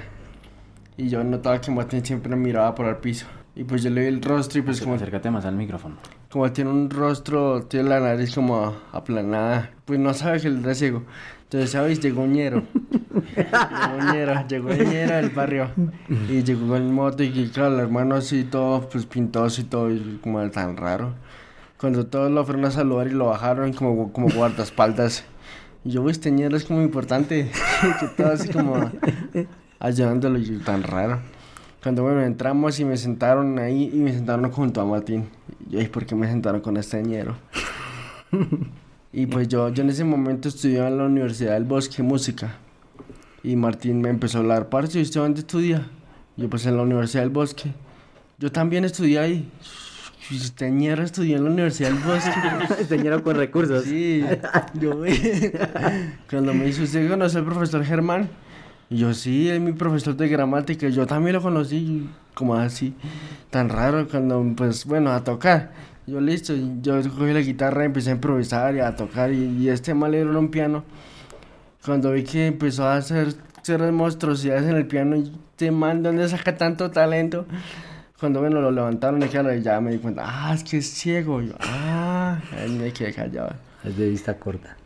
Y 0.96 1.08
yo 1.08 1.22
notaba 1.22 1.60
que 1.60 1.70
Martín 1.70 2.04
siempre 2.04 2.34
miraba 2.36 2.74
por 2.74 2.86
el 2.86 2.96
piso. 2.96 3.26
Y 3.56 3.64
pues 3.64 3.82
yo 3.82 3.88
le 3.90 4.02
vi 4.02 4.06
el 4.08 4.22
rostro 4.22 4.58
y 4.60 4.62
pues 4.62 4.80
como, 4.82 4.94
Acércate 4.96 5.30
más 5.30 5.46
al 5.46 5.56
micrófono. 5.56 5.96
como 6.30 6.52
tiene 6.52 6.70
un 6.70 6.90
rostro, 6.90 7.62
tiene 7.62 7.88
la 7.88 8.00
nariz 8.00 8.34
como 8.34 8.76
aplanada, 8.92 9.70
pues 9.86 9.98
no 9.98 10.12
sabe 10.12 10.40
que 10.40 10.48
él 10.48 10.60
era 10.62 10.74
ciego. 10.74 11.04
Entonces, 11.44 11.70
¿sabes? 11.70 12.00
Llegó 12.00 12.26
ñero. 12.26 12.64
llegó 13.34 14.12
ñero, 14.12 14.46
llegó 14.48 14.68
ñero 14.68 15.14
del 15.16 15.30
barrio. 15.30 15.70
Y 16.28 16.42
llegó 16.42 16.66
con 16.68 16.92
moto 16.92 17.22
y 17.22 17.48
claro, 17.48 17.74
el 17.74 17.80
hermano 17.80 18.16
así 18.16 18.44
todo 18.44 18.88
pues 18.90 19.06
pintoso 19.06 19.60
y 19.62 19.64
todo, 19.64 19.90
y 19.90 20.18
como 20.22 20.48
tan 20.50 20.76
raro. 20.76 21.14
Cuando 21.78 22.06
todos 22.06 22.30
lo 22.30 22.44
fueron 22.44 22.64
a 22.66 22.70
saludar 22.70 23.06
y 23.06 23.10
lo 23.12 23.26
bajaron 23.26 23.72
como, 23.72 24.12
como 24.12 24.28
guardaespaldas. 24.28 25.24
Y 25.84 25.90
yo, 25.92 26.02
"Uy, 26.02 26.10
este 26.12 26.30
ñero 26.30 26.56
es 26.56 26.64
como 26.64 26.82
importante. 26.82 27.50
que 28.00 28.06
todo 28.22 28.32
así 28.32 28.48
como 28.50 28.90
ayudándolo 29.78 30.38
y 30.38 30.58
tan 30.58 30.82
raro. 30.82 31.20
Cuando 31.86 32.02
bueno, 32.02 32.20
entramos 32.22 32.80
y 32.80 32.84
me 32.84 32.96
sentaron 32.96 33.60
ahí 33.60 33.92
y 33.94 33.98
me 33.98 34.12
sentaron 34.12 34.50
junto 34.50 34.80
a 34.80 34.84
Martín. 34.84 35.28
Y 35.68 35.74
yo, 35.74 35.78
"Ay, 35.78 35.86
¿por 35.86 36.04
qué 36.04 36.16
me 36.16 36.26
sentaron 36.26 36.60
con 36.60 36.76
este 36.76 37.00
ñero? 37.00 37.36
y 39.12 39.26
pues 39.26 39.46
yo, 39.46 39.68
yo 39.68 39.84
en 39.84 39.90
ese 39.90 40.02
momento 40.02 40.48
estudiaba 40.48 40.88
en 40.88 40.98
la 40.98 41.04
Universidad 41.04 41.52
del 41.52 41.62
Bosque 41.62 42.02
Música. 42.02 42.56
Y 43.44 43.54
Martín 43.54 44.00
me 44.00 44.08
empezó 44.08 44.38
a 44.38 44.40
hablar, 44.40 44.68
parce, 44.68 44.98
¿y 44.98 45.02
usted 45.02 45.20
dónde 45.20 45.38
estudia? 45.38 45.86
Yo 46.36 46.50
pues 46.50 46.66
en 46.66 46.76
la 46.76 46.82
Universidad 46.82 47.22
del 47.22 47.30
Bosque. 47.30 47.72
Yo 48.40 48.50
también 48.50 48.84
estudié 48.84 49.20
ahí. 49.20 49.48
"Y 50.28 50.38
Este 50.38 50.68
ñero 50.68 51.04
estudió 51.04 51.36
en 51.36 51.44
la 51.44 51.50
Universidad 51.50 51.90
del 51.90 52.02
Bosque. 52.02 52.84
Señora 52.88 53.20
con 53.20 53.36
recursos. 53.36 53.84
Sí, 53.84 54.24
yo 54.74 54.90
cuando 56.30 56.52
me 56.52 56.64
dice, 56.64 56.82
¿usted 56.82 57.08
conoce 57.08 57.38
al 57.38 57.44
profesor 57.44 57.84
Germán? 57.84 58.28
Y 58.88 58.98
yo, 58.98 59.12
sí, 59.14 59.48
es 59.48 59.60
mi 59.60 59.72
profesor 59.72 60.16
de 60.16 60.28
gramática, 60.28 60.88
yo 60.88 61.06
también 61.06 61.34
lo 61.34 61.42
conocí, 61.42 61.76
y 61.76 62.10
como 62.34 62.54
así, 62.54 62.94
tan 63.50 63.68
raro, 63.68 64.06
cuando, 64.08 64.44
pues, 64.56 64.84
bueno, 64.84 65.10
a 65.10 65.24
tocar. 65.24 65.72
Yo, 66.06 66.20
listo, 66.20 66.54
y 66.54 66.78
yo 66.82 67.00
cogí 67.02 67.32
la 67.32 67.40
guitarra, 67.40 67.84
empecé 67.84 68.10
a 68.10 68.14
improvisar 68.14 68.76
y 68.76 68.80
a 68.80 68.94
tocar, 68.94 69.32
y, 69.32 69.44
y 69.58 69.68
este 69.70 69.92
mal 69.92 70.14
era 70.14 70.38
un 70.38 70.50
piano. 70.50 70.84
Cuando 71.84 72.12
vi 72.12 72.22
que 72.22 72.46
empezó 72.46 72.86
a 72.86 72.96
hacer, 72.96 73.34
hacer 73.60 73.80
monstruosidades 73.90 74.64
en 74.64 74.76
el 74.76 74.86
piano, 74.86 75.16
y 75.16 75.32
este 75.50 75.72
man, 75.72 76.04
¿dónde 76.04 76.28
saca 76.28 76.56
tanto 76.56 76.90
talento? 76.92 77.44
Cuando, 78.20 78.40
bueno, 78.40 78.60
lo 78.60 78.70
levantaron, 78.70 79.20
y 79.20 79.26
claro, 79.26 79.52
y 79.52 79.62
ya 79.62 79.80
me 79.80 79.90
di 79.90 79.98
cuenta, 79.98 80.22
ah, 80.24 80.54
es 80.54 80.62
que 80.62 80.78
es 80.78 80.86
ciego, 80.88 81.42
y 81.42 81.48
yo, 81.48 81.54
ah, 81.58 82.38
ahí 82.56 82.70
me 82.70 82.92
quedé 82.92 83.12
callado. 83.12 83.52
Es 83.82 83.96
de 83.96 84.10
vista 84.10 84.38
corta. 84.38 84.76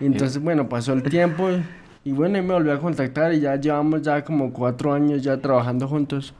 Y 0.00 0.04
entonces, 0.06 0.42
bueno, 0.42 0.68
pasó 0.68 0.92
el 0.92 1.02
tiempo 1.02 1.48
y, 2.04 2.12
bueno, 2.12 2.38
y 2.38 2.42
me 2.42 2.54
volvió 2.54 2.72
a 2.72 2.80
contactar 2.80 3.32
y 3.32 3.40
ya 3.40 3.56
llevamos 3.56 4.02
ya 4.02 4.24
como 4.24 4.52
cuatro 4.52 4.92
años 4.92 5.22
ya 5.22 5.38
trabajando 5.38 5.88
juntos. 5.88 6.34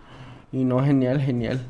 Y 0.53 0.65
no, 0.65 0.85
genial, 0.85 1.21
genial. 1.21 1.61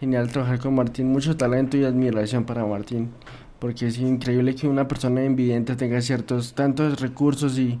Genial 0.00 0.28
trabajar 0.30 0.58
con 0.58 0.74
Martín, 0.74 1.10
mucho 1.10 1.36
talento 1.36 1.76
y 1.76 1.84
admiración 1.84 2.44
para 2.44 2.64
Martín. 2.64 3.10
Porque 3.58 3.86
es 3.86 3.98
increíble 3.98 4.54
que 4.54 4.68
una 4.68 4.86
persona 4.86 5.24
invidente 5.24 5.74
tenga 5.74 6.00
ciertos, 6.00 6.54
tantos 6.54 7.00
recursos 7.00 7.58
y 7.58 7.78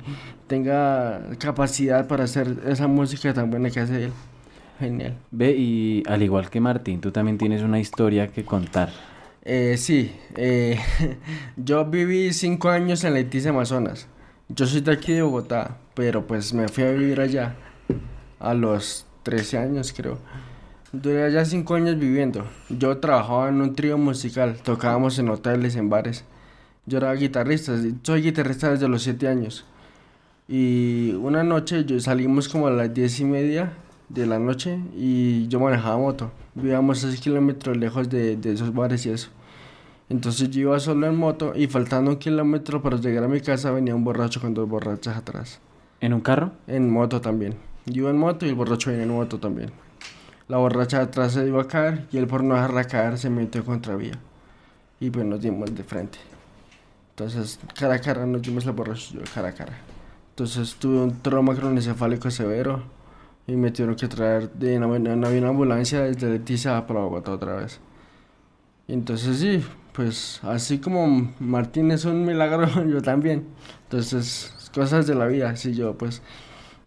tenga 0.48 1.20
capacidad 1.38 2.08
para 2.08 2.24
hacer 2.24 2.58
esa 2.66 2.88
música 2.88 3.32
tan 3.32 3.50
buena 3.50 3.70
que 3.70 3.80
hace 3.80 4.04
él. 4.04 4.12
Genial. 4.80 5.16
Ve, 5.30 5.54
y 5.56 6.02
al 6.06 6.22
igual 6.22 6.50
que 6.50 6.60
Martín, 6.60 7.00
tú 7.00 7.10
también 7.10 7.38
tienes 7.38 7.62
una 7.62 7.78
historia 7.78 8.28
que 8.28 8.44
contar. 8.44 8.90
Eh, 9.42 9.76
sí, 9.76 10.12
eh, 10.36 10.78
yo 11.56 11.84
viví 11.84 12.32
cinco 12.32 12.68
años 12.68 13.04
en 13.04 13.14
Leticia, 13.14 13.50
Amazonas. 13.50 14.08
Yo 14.50 14.66
soy 14.66 14.80
de 14.80 14.92
aquí 14.92 15.12
de 15.12 15.20
Bogotá, 15.20 15.76
pero 15.92 16.26
pues 16.26 16.54
me 16.54 16.68
fui 16.68 16.82
a 16.82 16.90
vivir 16.92 17.20
allá 17.20 17.54
a 18.40 18.54
los 18.54 19.04
13 19.22 19.58
años, 19.58 19.92
creo. 19.94 20.16
Duré 20.90 21.24
allá 21.24 21.44
cinco 21.44 21.74
años 21.74 21.98
viviendo. 21.98 22.46
Yo 22.70 22.96
trabajaba 22.96 23.50
en 23.50 23.60
un 23.60 23.74
trío 23.74 23.98
musical, 23.98 24.56
tocábamos 24.62 25.18
en 25.18 25.28
hoteles, 25.28 25.76
en 25.76 25.90
bares. 25.90 26.24
Yo 26.86 26.96
era 26.96 27.12
guitarrista, 27.12 27.74
soy 28.02 28.22
guitarrista 28.22 28.70
desde 28.70 28.88
los 28.88 29.02
7 29.02 29.28
años. 29.28 29.66
Y 30.48 31.12
una 31.20 31.44
noche 31.44 31.84
yo 31.84 32.00
salimos 32.00 32.48
como 32.48 32.68
a 32.68 32.70
las 32.70 32.94
diez 32.94 33.20
y 33.20 33.26
media 33.26 33.74
de 34.08 34.24
la 34.24 34.38
noche 34.38 34.80
y 34.96 35.46
yo 35.48 35.60
manejaba 35.60 35.98
moto. 35.98 36.30
Vivíamos 36.54 37.00
6 37.00 37.20
kilómetros 37.20 37.76
lejos 37.76 38.08
de, 38.08 38.38
de 38.38 38.54
esos 38.54 38.72
bares 38.72 39.04
y 39.04 39.10
eso. 39.10 39.28
Entonces 40.10 40.50
yo 40.50 40.60
iba 40.60 40.80
solo 40.80 41.06
en 41.06 41.16
moto 41.16 41.52
y 41.54 41.66
faltando 41.66 42.10
un 42.10 42.16
kilómetro 42.16 42.82
para 42.82 42.96
llegar 42.96 43.24
a 43.24 43.28
mi 43.28 43.40
casa 43.40 43.70
venía 43.70 43.94
un 43.94 44.04
borracho 44.04 44.40
con 44.40 44.54
dos 44.54 44.68
borrachas 44.68 45.16
atrás. 45.16 45.60
¿En 46.00 46.14
un 46.14 46.20
carro? 46.20 46.52
En 46.66 46.90
moto 46.90 47.20
también. 47.20 47.54
Yo 47.84 48.02
iba 48.02 48.10
en 48.10 48.18
moto 48.18 48.46
y 48.46 48.50
el 48.50 48.54
borracho 48.54 48.90
venía 48.90 49.04
en 49.04 49.12
moto 49.12 49.38
también. 49.38 49.70
La 50.48 50.56
borracha 50.56 50.98
de 50.98 51.04
atrás 51.04 51.32
se 51.32 51.46
iba 51.46 51.60
a 51.60 51.68
caer 51.68 52.06
y 52.10 52.16
él 52.16 52.26
por 52.26 52.42
no 52.42 52.54
dejarla 52.54 52.84
caer 52.84 53.18
se 53.18 53.28
metió 53.28 53.64
contra 53.64 53.96
vía. 53.96 54.18
Y 54.98 55.10
pues 55.10 55.26
nos 55.26 55.42
dimos 55.42 55.74
de 55.74 55.84
frente. 55.84 56.18
Entonces, 57.10 57.58
cara 57.74 57.94
a 57.94 58.00
cara 58.00 58.24
nos 58.24 58.40
dimos 58.40 58.64
la 58.64 58.72
borracha 58.72 59.12
yo 59.12 59.20
cara 59.34 59.48
a 59.48 59.52
cara. 59.52 59.78
Entonces 60.30 60.76
tuve 60.76 61.00
un 61.00 61.20
trauma 61.20 61.54
cronoencefálico 61.54 62.30
severo 62.30 62.82
y 63.46 63.56
me 63.56 63.70
tuvieron 63.72 63.96
que 63.96 64.08
traer 64.08 64.50
de 64.52 64.78
una, 64.78 64.86
una, 64.86 65.28
una 65.28 65.48
ambulancia 65.48 66.02
desde 66.02 66.30
Leticia 66.30 66.86
para 66.86 67.00
Bogotá 67.00 67.32
otra 67.32 67.56
vez. 67.56 67.80
Entonces 68.86 69.38
sí, 69.38 69.62
pues 69.98 70.38
así 70.44 70.78
como 70.78 71.34
Martín 71.40 71.90
es 71.90 72.04
un 72.04 72.24
milagro, 72.24 72.68
yo 72.88 73.02
también. 73.02 73.48
Entonces, 73.82 74.54
cosas 74.72 75.08
de 75.08 75.16
la 75.16 75.26
vida, 75.26 75.56
sí, 75.56 75.74
yo 75.74 75.98
pues 75.98 76.22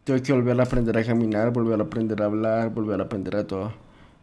tuve 0.05 0.23
que 0.23 0.31
volver 0.31 0.57
a 0.61 0.63
aprender 0.63 0.97
a 0.97 1.03
caminar, 1.03 1.51
volver 1.51 1.81
a 1.81 1.83
aprender 1.83 2.21
a 2.21 2.25
hablar, 2.27 2.69
volver 2.69 3.01
a 3.01 3.03
aprender 3.03 3.35
a 3.35 3.45
todo. 3.45 3.73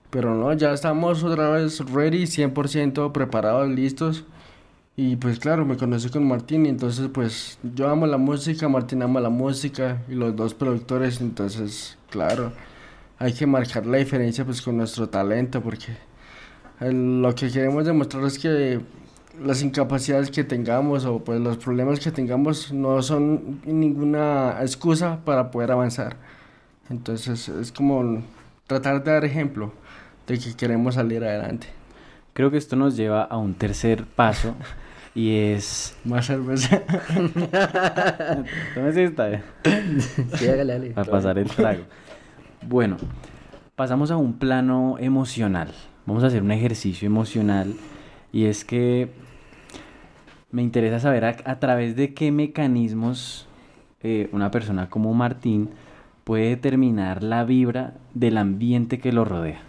Pero 0.08 0.34
no, 0.34 0.54
ya 0.54 0.72
estamos 0.72 1.22
otra 1.22 1.50
vez 1.50 1.80
ready, 1.92 2.22
100% 2.22 3.12
preparados, 3.12 3.68
listos. 3.68 4.24
Y 4.96 5.16
pues 5.16 5.38
claro, 5.38 5.66
me 5.66 5.76
conocí 5.76 6.08
con 6.08 6.26
Martín 6.26 6.64
y 6.64 6.70
entonces 6.70 7.10
pues 7.12 7.58
yo 7.74 7.90
amo 7.90 8.06
la 8.06 8.16
música, 8.16 8.70
Martín 8.70 9.02
ama 9.02 9.20
la 9.20 9.28
música 9.28 10.02
y 10.08 10.14
los 10.14 10.34
dos 10.34 10.54
productores, 10.54 11.20
entonces 11.20 11.98
claro, 12.08 12.52
hay 13.18 13.34
que 13.34 13.46
marcar 13.46 13.84
la 13.84 13.98
diferencia 13.98 14.46
pues 14.46 14.62
con 14.62 14.78
nuestro 14.78 15.10
talento 15.10 15.60
porque 15.60 16.07
el- 16.80 17.22
lo 17.22 17.34
que 17.34 17.50
queremos 17.50 17.84
demostrar 17.84 18.24
es 18.24 18.38
que 18.38 18.80
las 19.44 19.62
incapacidades 19.62 20.30
que 20.30 20.42
tengamos 20.44 21.04
o 21.04 21.20
pues 21.20 21.40
los 21.40 21.56
problemas 21.58 22.00
que 22.00 22.10
tengamos 22.10 22.72
no 22.72 23.00
son 23.02 23.60
ninguna 23.64 24.56
excusa 24.62 25.20
para 25.24 25.50
poder 25.50 25.70
avanzar. 25.72 26.16
Entonces 26.90 27.48
es 27.48 27.70
como 27.72 28.22
tratar 28.66 29.02
de 29.04 29.12
dar 29.12 29.24
ejemplo 29.24 29.72
de 30.26 30.38
que 30.38 30.54
queremos 30.56 30.94
salir 30.96 31.22
adelante. 31.24 31.68
Creo 32.32 32.50
que 32.50 32.56
esto 32.58 32.76
nos 32.76 32.96
lleva 32.96 33.22
a 33.24 33.36
un 33.36 33.54
tercer 33.54 34.04
paso 34.04 34.54
y 35.14 35.36
es... 35.36 35.96
Más 36.04 36.26
cerveza. 36.26 36.82
¿Cómo 38.74 38.86
es 38.88 38.96
esta? 38.96 39.42
Sí, 40.36 40.48
hágale, 40.48 40.72
hágale. 40.72 40.90
Para 40.90 41.10
pasar 41.10 41.38
el 41.38 41.48
trago. 41.48 41.82
Bueno, 42.66 42.96
pasamos 43.76 44.10
a 44.10 44.16
un 44.16 44.38
plano 44.38 44.96
emocional. 44.98 45.72
Vamos 46.08 46.24
a 46.24 46.28
hacer 46.28 46.42
un 46.42 46.52
ejercicio 46.52 47.04
emocional 47.04 47.74
y 48.32 48.46
es 48.46 48.64
que 48.64 49.10
me 50.50 50.62
interesa 50.62 51.00
saber 51.00 51.26
a, 51.26 51.60
través 51.60 51.96
de 51.96 52.14
qué 52.14 52.32
mecanismos 52.32 53.46
eh, 54.02 54.30
una 54.32 54.50
persona 54.50 54.88
como 54.88 55.12
Martín 55.12 55.68
puede 56.24 56.48
determinar 56.48 57.22
la 57.22 57.44
vibra 57.44 57.92
del 58.14 58.38
ambiente 58.38 59.00
que 59.00 59.12
lo 59.12 59.26
rodea. 59.26 59.60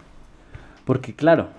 Porque 0.86 1.12
claro, 1.12 1.50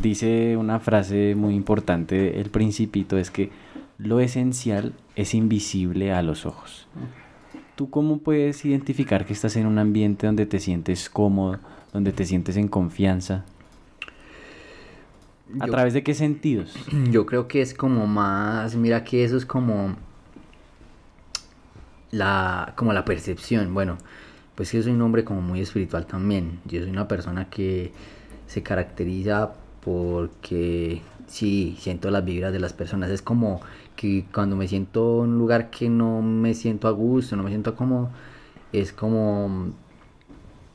dice 0.00 0.56
una 0.56 0.78
frase 0.78 1.34
muy 1.34 1.56
importante, 1.56 2.40
el 2.40 2.48
principito, 2.50 3.18
es 3.18 3.32
que 3.32 3.50
lo 3.98 4.20
esencial 4.20 4.92
es 5.16 5.34
invisible 5.34 6.12
a 6.12 6.22
los 6.22 6.46
ojos. 6.46 6.86
¿Tú 7.74 7.90
cómo 7.90 8.18
puedes 8.18 8.64
identificar 8.64 9.26
que 9.26 9.32
estás 9.32 9.56
en 9.56 9.66
un 9.66 9.80
ambiente 9.80 10.28
donde 10.28 10.46
te 10.46 10.60
sientes 10.60 11.10
cómodo, 11.10 11.58
donde 11.92 12.12
te 12.12 12.24
sientes 12.24 12.56
en 12.56 12.68
confianza? 12.68 13.46
¿A 15.58 15.66
Yo- 15.66 15.72
través 15.72 15.94
de 15.94 16.02
qué 16.02 16.14
sentidos? 16.14 16.74
Yo 17.10 17.26
creo 17.26 17.48
que 17.48 17.62
es 17.62 17.74
como 17.74 18.06
más, 18.06 18.76
mira 18.76 19.02
que 19.04 19.24
eso 19.24 19.36
es 19.36 19.44
como 19.46 19.96
la, 22.10 22.72
como 22.76 22.92
la 22.92 23.04
percepción. 23.04 23.72
Bueno, 23.74 23.96
pues 24.54 24.72
yo 24.72 24.82
soy 24.82 24.92
un 24.92 25.02
hombre 25.02 25.24
como 25.24 25.40
muy 25.40 25.60
espiritual 25.60 26.06
también. 26.06 26.60
Yo 26.66 26.80
soy 26.80 26.90
una 26.90 27.08
persona 27.08 27.48
que 27.48 27.92
se 28.46 28.62
caracteriza 28.62 29.52
porque 29.82 31.00
sí, 31.26 31.76
siento 31.78 32.10
las 32.10 32.24
vibras 32.24 32.52
de 32.52 32.58
las 32.60 32.72
personas. 32.72 33.10
Es 33.10 33.22
como 33.22 33.60
que 33.96 34.26
cuando 34.32 34.56
me 34.56 34.68
siento 34.68 35.24
en 35.24 35.30
un 35.30 35.38
lugar 35.38 35.70
que 35.70 35.88
no 35.88 36.20
me 36.22 36.54
siento 36.54 36.88
a 36.88 36.90
gusto, 36.90 37.36
no 37.36 37.42
me 37.42 37.50
siento 37.50 37.74
cómodo, 37.76 38.10
es 38.72 38.92
como 38.92 39.70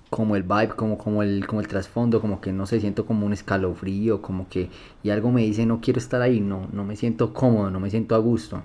como 0.09 0.35
el 0.35 0.43
vibe, 0.43 0.69
como, 0.69 0.97
como 0.97 1.23
el, 1.23 1.45
como 1.47 1.61
el 1.61 1.67
trasfondo, 1.67 2.21
como 2.21 2.41
que 2.41 2.53
no 2.53 2.65
sé, 2.65 2.79
siento 2.79 3.05
como 3.05 3.25
un 3.25 3.33
escalofrío, 3.33 4.21
como 4.21 4.47
que, 4.49 4.69
y 5.03 5.09
algo 5.09 5.31
me 5.31 5.41
dice 5.43 5.65
no 5.65 5.81
quiero 5.81 5.99
estar 5.99 6.21
ahí, 6.21 6.39
no, 6.39 6.67
no 6.71 6.83
me 6.85 6.95
siento 6.95 7.33
cómodo, 7.33 7.71
no 7.71 7.79
me 7.79 7.89
siento 7.89 8.15
a 8.15 8.19
gusto. 8.19 8.63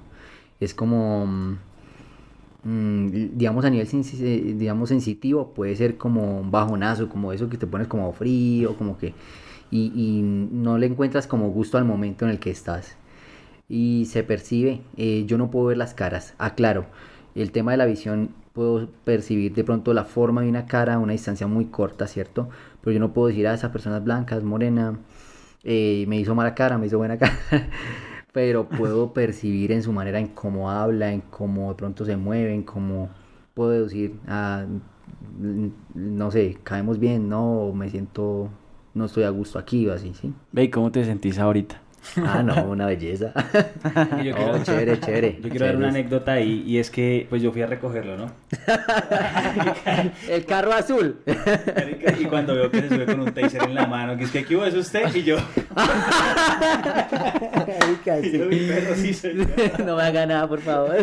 Es 0.61 0.75
como, 0.75 1.27
mm, 1.27 1.59
mm, 2.65 3.07
digamos 3.37 3.65
a 3.65 3.71
nivel 3.71 3.89
eh, 3.93 4.55
digamos 4.57 4.89
sensitivo, 4.91 5.53
puede 5.55 5.77
ser 5.77 5.97
como 5.97 6.41
un 6.41 6.51
bajonazo, 6.51 7.09
como 7.09 7.33
eso 7.33 7.49
que 7.49 7.57
te 7.59 7.67
pones 7.67 7.89
como 7.89 8.13
frío, 8.13 8.77
como 8.77 8.99
que, 8.99 9.15
y, 9.71 9.93
y 9.95 10.23
no 10.23 10.79
le 10.79 10.87
encuentras 10.87 11.27
como 11.27 11.51
gusto 11.51 11.79
al 11.79 11.85
momento 11.85 12.25
en 12.25 12.33
el 12.33 12.39
que 12.41 12.51
estás. 12.51 12.97
Y 13.69 14.07
se 14.07 14.25
percibe, 14.25 14.83
eh, 14.97 15.25
yo 15.27 15.39
no 15.39 15.51
puedo 15.51 15.67
ver 15.67 15.79
las 15.79 15.95
caras, 15.95 16.35
aclaro, 16.39 16.87
el 17.35 17.53
tema 17.53 17.73
de 17.73 17.79
la 17.79 17.87
visión 17.87 18.31
puedo 18.53 18.89
percibir 19.05 19.55
de 19.55 19.65
pronto 19.65 19.95
la 19.95 20.05
forma 20.05 20.43
de 20.43 20.49
una 20.49 20.67
cara 20.67 20.95
a 20.95 20.99
una 20.99 21.13
distancia 21.13 21.47
muy 21.47 21.67
corta, 21.67 22.07
¿cierto? 22.07 22.49
Pero 22.81 22.95
yo 22.95 23.01
no 23.01 23.13
puedo 23.13 23.29
decir, 23.29 23.47
ah, 23.47 23.55
esa 23.55 23.73
persona 23.73 23.99
es 23.99 24.05
blanca, 24.05 24.37
es 24.37 24.43
morena, 24.43 24.99
eh, 25.63 26.05
me 26.09 26.19
hizo 26.19 26.35
mala 26.35 26.55
cara, 26.55 26.79
me 26.79 26.87
hizo 26.87 26.99
buena 26.99 27.19
cara. 27.19 27.39
Pero 28.33 28.69
puedo 28.69 29.13
percibir 29.15 29.73
en 29.73 29.83
su 29.83 29.93
manera, 29.93 30.19
en 30.19 30.29
cómo 30.29 30.71
habla, 30.71 31.13
en 31.13 31.21
cómo 31.21 31.71
de 31.71 31.75
pronto 31.77 32.05
se 32.05 32.17
mueve, 32.17 32.55
en 32.55 32.63
cómo 32.63 33.11
puedo 33.55 33.71
deducir, 33.71 34.19
ah, 34.27 34.65
no 35.95 36.31
sé, 36.31 36.59
caemos 36.63 36.99
bien, 36.99 37.29
no, 37.29 37.73
me 37.75 37.91
siento, 37.91 38.49
no 38.95 39.05
estoy 39.05 39.25
a 39.25 39.31
gusto 39.31 39.59
aquí 39.59 39.87
o 39.89 39.93
así, 39.93 40.15
¿sí? 40.15 40.33
Ve, 40.53 40.65
¿y 40.65 40.71
cómo 40.71 40.91
te 40.91 41.05
sentís 41.05 41.39
ahorita? 41.39 41.81
Ah, 42.25 42.43
no, 42.43 42.65
una 42.71 42.87
belleza. 42.87 43.33
Y 44.21 44.25
yo 44.25 44.35
Oh, 44.37 44.59
chévere, 44.63 44.99
chévere. 45.01 45.39
yo 45.43 45.49
quiero 45.51 45.67
dar 45.67 45.77
una 45.77 45.89
anécdota 45.89 46.33
ahí 46.33 46.63
y 46.67 46.79
es 46.79 46.91
que 46.91 47.27
pues 47.29 47.43
yo 47.43 47.53
fui 47.53 47.63
a 47.63 47.67
recogerlo, 47.67 48.17
¿no? 48.17 48.33
El 50.29 50.45
carro 50.47 50.73
azul. 50.73 51.17
Y 52.19 52.25
cuando 52.25 52.55
veo 52.55 52.71
que 52.71 52.81
se 52.83 52.89
sube 52.89 53.07
con 53.07 53.21
un 53.21 53.33
taser 53.33 53.63
en 53.65 53.75
la 53.75 53.87
mano, 53.87 54.17
que 54.17 54.25
es 54.25 54.31
que 54.31 54.41
aquí 54.41 54.55
es 54.55 54.75
usted 54.75 55.15
y 55.15 55.23
yo, 55.23 55.37
yo, 58.07 58.47
mi 58.47 58.57
perro 58.67 58.95
sí 58.95 59.15
soy 59.15 59.37
yo. 59.37 59.85
no 59.85 59.97
me 59.97 60.03
haga 60.03 60.27
nada, 60.27 60.49
por 60.49 60.61
favor. 60.61 60.95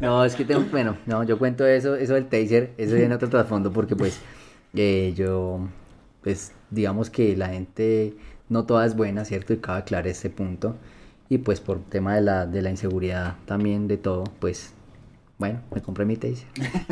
No, 0.00 0.24
es 0.24 0.34
que 0.34 0.44
tengo, 0.44 0.62
bueno, 0.70 0.96
no, 1.06 1.22
yo 1.24 1.38
cuento 1.38 1.66
eso, 1.66 1.94
eso 1.96 2.14
del 2.14 2.26
taser, 2.26 2.70
eso 2.78 2.94
viene 2.96 3.14
otro 3.14 3.28
trasfondo 3.28 3.72
porque 3.72 3.96
pues 3.96 4.20
eh, 4.74 5.12
yo, 5.16 5.60
pues 6.22 6.52
digamos 6.70 7.10
que 7.10 7.36
la 7.36 7.48
gente 7.48 8.14
no 8.50 8.64
toda 8.64 8.84
es 8.84 8.94
buena, 8.96 9.24
¿cierto? 9.24 9.54
Y 9.54 9.56
cabe 9.58 9.78
aclarar 9.78 10.06
ese 10.08 10.28
punto. 10.28 10.76
Y 11.30 11.38
pues 11.38 11.60
por 11.60 11.80
tema 11.80 12.14
de 12.16 12.20
la, 12.20 12.44
de 12.46 12.60
la 12.60 12.70
inseguridad 12.70 13.36
también 13.46 13.88
de 13.88 13.96
todo, 13.96 14.24
pues 14.40 14.74
bueno, 15.38 15.60
me 15.74 15.80
compré 15.80 16.04
mi 16.04 16.16
taser. 16.16 16.44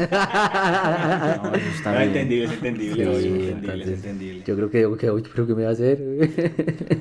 No, 1.43 1.55
eso 1.55 1.69
está 1.75 1.93
No, 1.93 1.99
bien. 1.99 2.09
entendible, 2.11 2.45
es 2.47 2.53
entendible, 2.53 2.95
Sí, 2.95 3.03
es 3.03 3.25
entendible, 3.27 3.49
es 3.51 3.61
entonces, 3.61 3.95
entendible. 4.05 4.45
Yo 4.47 4.57
creo 4.57 4.71
que 4.71 4.79
digo 4.79 4.97
que, 4.97 5.11
uy, 5.11 5.23
pero 5.35 5.47
¿qué 5.47 5.55
me 5.55 5.65
va 5.65 5.69
a 5.71 5.73
hacer? 5.73 5.99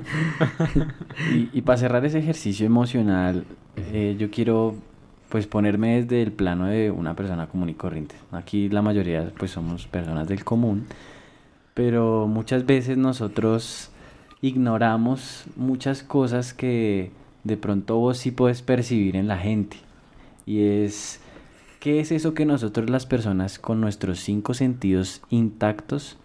Y, 1.33 1.49
y 1.53 1.61
para 1.61 1.77
cerrar 1.77 2.05
ese 2.05 2.19
ejercicio 2.19 2.65
emocional, 2.65 3.45
eh, 3.91 4.15
yo 4.19 4.29
quiero 4.29 4.75
pues 5.29 5.45
ponerme 5.47 6.01
desde 6.01 6.21
el 6.21 6.31
plano 6.31 6.67
de 6.67 6.89
una 6.91 7.15
persona 7.15 7.47
común 7.47 7.69
y 7.69 7.73
corriente. 7.73 8.15
Aquí 8.31 8.69
la 8.69 8.81
mayoría 8.81 9.31
pues 9.37 9.51
somos 9.51 9.87
personas 9.87 10.27
del 10.27 10.43
común, 10.43 10.85
pero 11.73 12.27
muchas 12.27 12.65
veces 12.65 12.97
nosotros 12.97 13.89
ignoramos 14.41 15.45
muchas 15.55 16.03
cosas 16.03 16.53
que 16.53 17.11
de 17.43 17.57
pronto 17.57 17.97
vos 17.97 18.17
sí 18.17 18.31
puedes 18.31 18.61
percibir 18.61 19.15
en 19.15 19.27
la 19.27 19.37
gente. 19.37 19.77
Y 20.45 20.65
es, 20.65 21.19
¿qué 21.79 21.99
es 21.99 22.11
eso 22.11 22.33
que 22.33 22.45
nosotros 22.45 22.89
las 22.89 23.05
personas 23.05 23.59
con 23.59 23.81
nuestros 23.81 24.19
cinco 24.19 24.53
sentidos 24.53 25.21
intactos 25.29 26.17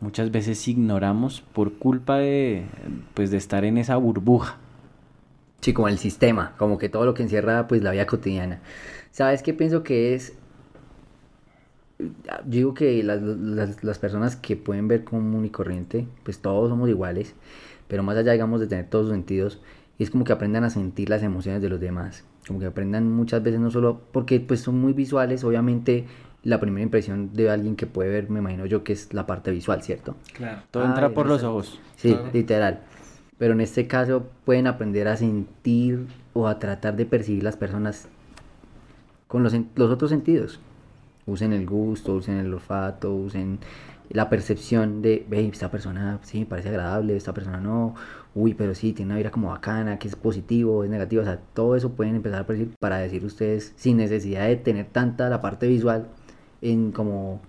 muchas 0.00 0.30
veces 0.30 0.68
ignoramos 0.68 1.40
por 1.40 1.74
culpa 1.74 2.18
de, 2.18 2.66
pues, 3.14 3.30
de 3.30 3.38
estar 3.38 3.64
en 3.64 3.78
esa 3.78 3.96
burbuja? 3.96 4.58
Sí, 5.60 5.72
como 5.72 5.88
el 5.88 5.98
sistema, 5.98 6.54
como 6.58 6.76
que 6.76 6.90
todo 6.90 7.06
lo 7.06 7.14
que 7.14 7.22
encierra 7.22 7.66
pues 7.66 7.82
la 7.82 7.90
vida 7.90 8.06
cotidiana. 8.06 8.60
¿Sabes 9.10 9.42
qué 9.42 9.54
pienso 9.54 9.82
que 9.82 10.14
es? 10.14 10.34
Yo 11.98 12.06
digo 12.44 12.74
que 12.74 13.02
las, 13.02 13.22
las, 13.22 13.84
las 13.84 13.98
personas 13.98 14.36
que 14.36 14.56
pueden 14.56 14.88
ver 14.88 15.04
común 15.04 15.44
y 15.44 15.50
corriente, 15.50 16.06
pues 16.24 16.38
todos 16.38 16.68
somos 16.68 16.88
iguales, 16.88 17.34
pero 17.88 18.02
más 18.02 18.16
allá, 18.16 18.32
digamos, 18.32 18.60
de 18.60 18.66
tener 18.66 18.88
todos 18.88 19.06
los 19.06 19.14
sentidos, 19.14 19.60
es 19.98 20.10
como 20.10 20.24
que 20.24 20.32
aprendan 20.32 20.64
a 20.64 20.70
sentir 20.70 21.08
las 21.08 21.22
emociones 21.22 21.62
de 21.62 21.68
los 21.68 21.80
demás, 21.80 22.24
como 22.46 22.58
que 22.58 22.66
aprendan 22.66 23.10
muchas 23.10 23.42
veces 23.42 23.60
no 23.60 23.70
solo, 23.70 24.00
porque 24.12 24.40
pues 24.40 24.60
son 24.60 24.80
muy 24.80 24.92
visuales, 24.92 25.44
obviamente 25.44 26.06
la 26.42 26.60
primera 26.60 26.82
impresión 26.82 27.32
de 27.32 27.50
alguien 27.50 27.74
que 27.74 27.86
puede 27.86 28.10
ver, 28.10 28.30
me 28.30 28.40
imagino 28.40 28.66
yo, 28.66 28.84
que 28.84 28.92
es 28.92 29.14
la 29.14 29.26
parte 29.26 29.50
visual, 29.50 29.82
¿cierto? 29.82 30.14
Claro. 30.34 30.62
Todo 30.70 30.84
entra 30.84 31.10
por 31.14 31.26
no 31.26 31.32
los 31.32 31.42
ojos. 31.42 31.80
Sí, 31.96 32.16
literal. 32.32 32.80
Pero 33.38 33.54
en 33.54 33.62
este 33.62 33.86
caso 33.86 34.26
pueden 34.44 34.66
aprender 34.66 35.08
a 35.08 35.16
sentir 35.16 36.06
o 36.34 36.46
a 36.46 36.58
tratar 36.58 36.96
de 36.96 37.06
percibir 37.06 37.42
las 37.42 37.56
personas 37.56 38.08
con 39.26 39.42
los, 39.42 39.54
los 39.74 39.90
otros 39.90 40.10
sentidos. 40.10 40.60
Usen 41.26 41.52
el 41.52 41.66
gusto, 41.66 42.14
usen 42.14 42.36
el 42.38 42.52
olfato, 42.52 43.14
usen 43.14 43.58
la 44.10 44.28
percepción 44.28 45.02
de, 45.02 45.24
ve, 45.28 45.48
esta 45.48 45.70
persona 45.70 46.18
sí 46.22 46.40
me 46.40 46.46
parece 46.46 46.68
agradable, 46.68 47.16
esta 47.16 47.32
persona 47.32 47.60
no, 47.60 47.94
uy, 48.34 48.54
pero 48.54 48.74
sí, 48.74 48.92
tiene 48.92 49.12
una 49.12 49.18
vida 49.18 49.30
como 49.30 49.48
bacana, 49.48 49.98
que 49.98 50.08
es 50.08 50.16
positivo, 50.16 50.84
es 50.84 50.90
negativo, 50.90 51.22
o 51.22 51.24
sea, 51.24 51.38
todo 51.54 51.76
eso 51.76 51.92
pueden 51.92 52.16
empezar 52.16 52.42
a 52.42 52.46
percibir 52.46 52.74
para 52.78 52.98
decir 52.98 53.24
ustedes 53.24 53.72
sin 53.76 53.96
necesidad 53.96 54.46
de 54.46 54.56
tener 54.56 54.86
tanta 54.86 55.28
la 55.28 55.40
parte 55.40 55.66
visual 55.66 56.08
en 56.60 56.92
como, 56.92 57.40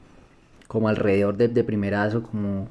como 0.67 0.87
alrededor 0.87 1.37
de, 1.37 1.49
de 1.49 1.63
primerazo, 1.63 2.23
como, 2.23 2.67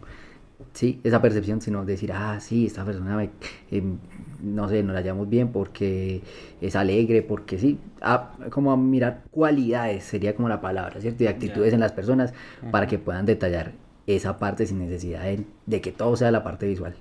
sí, 0.72 1.00
esa 1.04 1.20
percepción, 1.22 1.60
sino 1.60 1.84
decir, 1.84 2.12
ah, 2.12 2.38
sí, 2.40 2.66
esta 2.66 2.84
persona, 2.84 3.16
me, 3.16 3.30
em, 3.70 3.98
no 4.42 4.68
sé, 4.68 4.82
nos 4.82 4.94
la 4.94 5.00
llevamos 5.00 5.28
bien 5.28 5.48
porque 5.48 6.22
es 6.60 6.76
alegre, 6.76 7.22
porque 7.22 7.58
sí, 7.58 7.78
a- 8.00 8.30
como 8.50 8.72
a 8.72 8.76
mirar 8.76 9.22
cualidades 9.30 10.04
sería 10.04 10.34
como 10.34 10.48
la 10.48 10.60
palabra, 10.60 11.00
¿cierto? 11.00 11.24
Y 11.24 11.26
actitudes 11.26 11.72
en 11.72 11.80
las 11.80 11.92
personas 11.92 12.32
para 12.70 12.86
que 12.86 12.98
puedan 12.98 13.26
detallar 13.26 13.72
esa 14.06 14.38
parte 14.38 14.66
sin 14.66 14.78
necesidad 14.78 15.22
de, 15.24 15.44
de 15.66 15.80
que 15.80 15.92
todo 15.92 16.16
sea 16.16 16.30
la 16.30 16.42
parte 16.44 16.66
visual. 16.66 16.94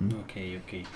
Ok, 0.00 0.32
ok. 0.62 0.86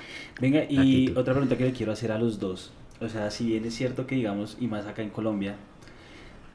Venga, 0.40 0.64
y 0.68 0.78
Actitud. 1.04 1.18
otra 1.18 1.32
pregunta 1.34 1.56
que 1.56 1.64
le 1.64 1.72
quiero 1.72 1.92
hacer 1.92 2.12
a 2.12 2.18
los 2.18 2.38
dos. 2.38 2.72
O 3.00 3.08
sea, 3.08 3.30
si 3.30 3.46
bien 3.46 3.64
es 3.64 3.74
cierto 3.74 4.06
que, 4.06 4.14
digamos, 4.14 4.56
y 4.60 4.66
más 4.66 4.86
acá 4.86 5.02
en 5.02 5.10
Colombia, 5.10 5.56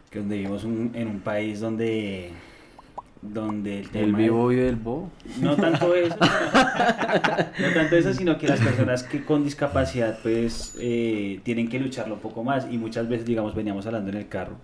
que 0.10 0.20
donde 0.20 0.38
vivimos 0.38 0.64
un- 0.64 0.92
en 0.94 1.08
un 1.08 1.20
país 1.20 1.60
donde, 1.60 2.32
donde 3.22 3.80
el 3.80 3.90
tema... 3.90 4.06
El 4.06 4.16
vivo 4.16 4.48
vive 4.48 4.70
el 4.70 4.76
bobo. 4.76 5.12
No 5.42 5.56
tanto 5.56 5.96
eso, 5.96 6.16
no 6.20 7.74
tanto 7.74 7.96
eso, 7.96 8.14
sino 8.14 8.38
que 8.38 8.48
las 8.48 8.60
personas 8.60 9.04
que 9.04 9.24
con 9.24 9.44
discapacidad 9.44 10.20
pues 10.22 10.76
eh, 10.80 11.40
tienen 11.44 11.70
que 11.70 11.80
lucharlo 11.80 12.16
un 12.16 12.22
poco 12.22 12.44
más 12.44 12.68
y 12.72 12.78
muchas 12.78 13.08
veces, 13.10 13.26
digamos, 13.26 13.56
veníamos 13.56 13.86
hablando 13.86 14.12
en 14.12 14.18
el 14.18 14.28
carro 14.28 14.58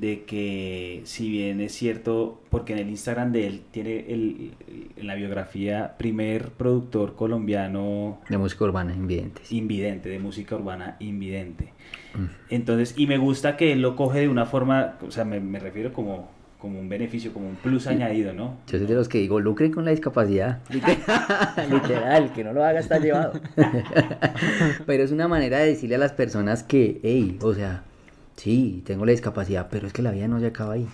de 0.00 0.24
que 0.24 1.02
si 1.04 1.28
bien 1.28 1.60
es 1.60 1.72
cierto, 1.72 2.40
porque 2.48 2.72
en 2.72 2.78
el 2.78 2.88
Instagram 2.88 3.32
de 3.32 3.46
él 3.46 3.62
tiene 3.70 4.06
el, 4.08 4.52
en 4.96 5.06
la 5.06 5.14
biografía 5.14 5.96
primer 5.98 6.52
productor 6.52 7.14
colombiano 7.14 8.18
De 8.30 8.38
música 8.38 8.64
urbana, 8.64 8.94
invidentes. 8.94 9.52
invidente, 9.52 10.08
de 10.08 10.18
música 10.18 10.56
urbana 10.56 10.96
invidente. 11.00 11.74
Mm. 12.14 12.24
Entonces, 12.48 12.94
y 12.96 13.06
me 13.06 13.18
gusta 13.18 13.58
que 13.58 13.72
él 13.72 13.82
lo 13.82 13.94
coge 13.94 14.20
de 14.20 14.28
una 14.28 14.46
forma, 14.46 14.96
o 15.06 15.10
sea, 15.10 15.26
me, 15.26 15.38
me 15.38 15.58
refiero 15.58 15.92
como, 15.92 16.30
como 16.60 16.78
un 16.78 16.88
beneficio, 16.88 17.32
como 17.32 17.48
un 17.48 17.54
plus 17.56 17.86
añadido, 17.86 18.32
¿no? 18.32 18.54
Yo 18.66 18.78
soy 18.78 18.86
de 18.86 18.94
los 18.94 19.08
que 19.08 19.18
digo, 19.18 19.40
lucren 19.40 19.72
con 19.72 19.84
la 19.84 19.90
discapacidad. 19.92 20.58
Literal, 21.70 22.32
que 22.32 22.44
no 22.44 22.52
lo 22.52 22.64
haga 22.64 22.80
está 22.80 22.98
llevado. 22.98 23.32
pero 24.86 25.02
es 25.02 25.12
una 25.12 25.28
manera 25.28 25.58
de 25.58 25.66
decirle 25.68 25.96
a 25.96 25.98
las 25.98 26.12
personas 26.12 26.62
que, 26.62 27.00
hey, 27.02 27.38
o 27.42 27.54
sea, 27.54 27.82
sí, 28.36 28.82
tengo 28.86 29.04
la 29.04 29.12
discapacidad, 29.12 29.68
pero 29.70 29.86
es 29.86 29.92
que 29.92 30.02
la 30.02 30.10
vida 30.10 30.28
no 30.28 30.40
se 30.40 30.46
acaba 30.46 30.74
ahí. 30.74 30.86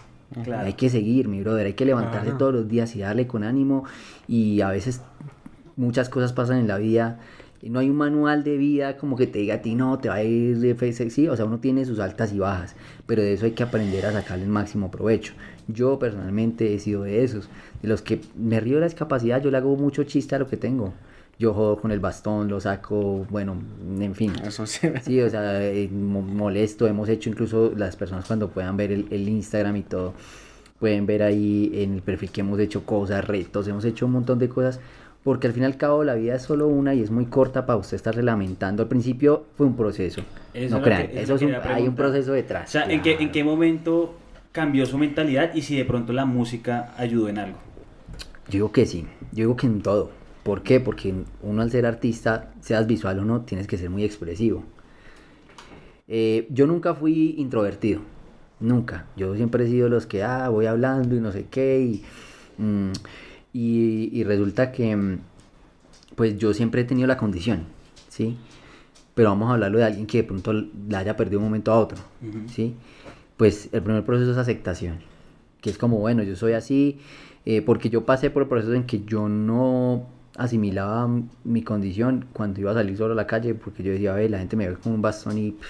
Claro. 0.45 0.67
Hay 0.67 0.73
que 0.75 0.89
seguir, 0.91 1.29
mi 1.29 1.41
brother, 1.41 1.67
hay 1.67 1.75
que 1.75 1.85
levantarse 1.85 2.33
todos 2.33 2.53
los 2.53 2.69
días 2.69 2.95
y 2.97 3.01
darle 3.01 3.27
con 3.27 3.45
ánimo. 3.45 3.85
Y 4.27 4.61
a 4.61 4.71
veces 4.71 5.01
muchas 5.77 6.09
cosas 6.09 6.33
pasan 6.33 6.59
en 6.59 6.67
la 6.67 6.79
vida. 6.79 7.21
y 7.63 7.71
No 7.71 7.79
hay 7.79 7.89
un 7.89 7.97
manual 7.97 8.43
de 8.43 8.57
vida 8.57 8.97
como 8.97 9.17
que 9.17 9.29
te 9.29 9.39
diga 9.39 9.57
a 9.57 9.63
ti, 9.63 9.77
no, 9.77 9.99
te 9.99 10.09
va 10.09 10.17
a 10.17 10.25
ir 10.25 10.59
de 10.59 10.75
fe- 10.75 10.93
sí, 11.11 11.29
o 11.29 11.37
sea, 11.37 11.45
uno 11.45 11.59
tiene 11.59 11.85
sus 11.85 12.01
altas 12.01 12.33
y 12.33 12.41
bajas, 12.41 12.75
pero 13.07 13.23
de 13.23 13.35
eso 13.35 13.45
hay 13.47 13.53
que 13.53 13.63
aprender 13.63 14.05
a 14.07 14.13
sacarle 14.13 14.45
el 14.45 14.51
máximo 14.51 14.91
provecho. 14.91 15.35
Yo 15.69 15.99
personalmente 15.99 16.75
he 16.75 16.79
sido 16.79 17.03
de 17.03 17.25
esos, 17.25 17.49
de 17.83 17.89
los 17.89 18.03
que 18.03 18.21
me 18.37 18.61
río 18.61 18.75
de 18.77 18.81
la 18.81 18.87
discapacidad, 18.87 19.43
yo 19.43 19.51
le 19.51 19.57
hago 19.57 19.77
mucho 19.77 20.05
chiste 20.05 20.35
a 20.35 20.39
lo 20.39 20.47
que 20.47 20.57
tengo. 20.57 20.93
Yo 21.39 21.53
jodo 21.53 21.77
con 21.77 21.91
el 21.91 22.01
bastón, 22.01 22.49
lo 22.49 22.61
saco, 22.61 23.27
bueno, 23.29 23.57
en 24.01 24.15
fin. 24.15 24.33
Eso 24.45 24.65
sí. 24.65 24.89
Sí, 25.03 25.21
o 25.21 25.29
sea, 25.29 25.63
eh, 25.63 25.89
mo- 25.93 26.23
molesto. 26.23 26.87
Hemos 26.87 27.09
hecho 27.11 27.29
incluso 27.29 27.73
las 27.77 27.95
personas 27.97 28.25
cuando 28.27 28.49
puedan 28.49 28.77
ver 28.79 28.91
el, 28.93 29.07
el 29.11 29.29
Instagram 29.29 29.77
y 29.77 29.83
todo, 29.83 30.15
pueden 30.79 31.05
ver 31.07 31.23
ahí 31.23 31.71
en 31.75 31.95
el 31.95 32.03
perfil 32.03 32.31
que 32.31 32.41
hemos 32.41 32.59
hecho 32.59 32.85
cosas, 32.87 33.25
retos, 33.27 33.69
hemos 33.69 33.85
hecho 33.85 34.07
un 34.07 34.13
montón 34.13 34.39
de 34.39 34.49
cosas. 34.49 34.81
Porque 35.25 35.49
al 35.49 35.53
fin 35.53 35.65
y 35.65 35.67
al 35.67 35.77
cabo 35.77 36.05
la 36.05 36.15
vida 36.15 36.37
es 36.37 36.43
solo 36.43 36.69
una 36.69 36.95
y 36.95 37.03
es 37.03 37.11
muy 37.11 37.27
corta 37.27 37.67
para 37.67 37.77
usted 37.79 37.97
estar 37.97 38.15
lamentando. 38.23 38.85
Al 38.85 38.89
principio 38.89 39.45
fue 39.57 39.67
un 39.67 39.75
proceso. 39.77 40.23
Eso 40.55 40.77
no 40.79 40.83
crean, 40.85 41.09
que- 41.09 41.15
eso 41.21 41.35
eso 41.35 41.35
es 41.35 41.43
un- 41.43 41.55
hay 41.69 41.89
un 41.89 41.97
proceso 41.97 42.31
O 42.31 42.35
detrás. 42.35 42.71
sea, 42.71 42.85
¿en 42.85 43.03
qué, 43.03 43.17
¿en 43.19 43.33
qué 43.33 43.43
momento 43.43 44.15
cambió 44.57 44.87
su 44.87 44.97
mentalidad 44.97 45.55
y 45.55 45.61
si 45.61 45.77
de 45.77 45.85
pronto 45.85 46.15
la 46.15 46.25
música 46.25 46.95
ayudó 46.97 47.29
en 47.29 47.37
algo? 47.37 47.59
Yo 48.47 48.53
digo 48.53 48.73
que 48.73 48.87
sí, 48.87 49.05
yo 49.33 49.45
digo 49.45 49.57
que 49.57 49.67
en 49.67 49.83
todo. 49.83 50.11
¿Por 50.45 50.63
qué? 50.63 50.81
Porque 50.81 51.13
uno 51.43 51.61
al 51.61 51.71
ser 51.71 51.85
artista, 51.85 52.55
seas 52.61 52.87
visual 52.87 53.19
o 53.19 53.25
no, 53.27 53.43
tienes 53.43 53.67
que 53.67 53.77
ser 53.77 53.91
muy 53.91 54.03
expresivo. 54.03 54.65
Eh, 56.09 56.47
yo 56.49 56.67
nunca 56.67 56.95
fui 56.95 57.35
introvertido, 57.37 58.01
nunca. 58.59 59.05
Yo 59.15 59.37
siempre 59.37 59.67
he 59.67 59.69
sido 59.69 59.91
los 59.91 60.07
que, 60.07 60.23
ah, 60.23 60.49
voy 60.49 60.65
hablando 60.65 61.15
y 61.15 61.21
no 61.21 61.33
sé 61.33 61.49
qué. 61.51 61.81
Y, 61.81 62.05
mm, 62.57 62.93
y, 63.53 64.09
y 64.19 64.25
resulta 64.25 64.73
que, 64.73 64.97
mm, 64.97 65.19
pues 66.15 66.39
yo 66.39 66.55
siempre 66.55 66.81
he 66.81 66.85
tenido 66.85 67.07
la 67.07 67.19
condición, 67.19 67.65
¿sí? 68.09 68.39
Pero 69.15 69.29
vamos 69.31 69.51
a 69.51 69.55
hablarlo 69.55 69.79
de 69.79 69.85
alguien 69.85 70.07
que 70.07 70.19
de 70.19 70.25
pronto 70.25 70.55
la 70.55 71.01
haya 71.01 71.15
perdido 71.15 71.41
de 71.41 71.45
un 71.45 71.51
momento 71.51 71.73
a 71.73 71.79
otro. 71.79 71.99
¿sí? 72.55 72.75
Pues 73.37 73.69
el 73.73 73.83
primer 73.83 74.05
proceso 74.05 74.33
es 74.33 74.39
aceptación, 74.39 75.01
que 75.61 75.71
es 75.71 75.79
como, 75.79 75.99
bueno, 75.99 76.23
yo 76.23 76.37
soy 76.37 76.53
así, 76.53 77.01
eh, 77.45 77.63
porque 77.63 77.91
yo 77.91 78.07
pasé 78.07 78.31
por 78.31 78.43
el 78.43 78.49
proceso 78.49 78.75
en 78.75 78.85
que 78.85 79.05
yo 79.05 79.29
no 79.29 80.07
asimilaba 80.37 81.09
mi 81.45 81.63
condición 81.63 82.27
cuando 82.33 82.61
iba 82.61 82.71
a 82.71 82.75
salir 82.75 82.97
solo 82.97 83.13
a 83.13 83.17
la 83.17 83.27
calle, 83.27 83.55
porque 83.55 83.83
yo 83.83 83.93
decía, 83.93 84.15
ve, 84.15 84.29
la 84.29 84.39
gente 84.39 84.57
me 84.57 84.69
ve 84.69 84.77
con 84.77 84.93
un 84.93 85.03
bastón 85.03 85.39
y, 85.39 85.53
pff, 85.53 85.67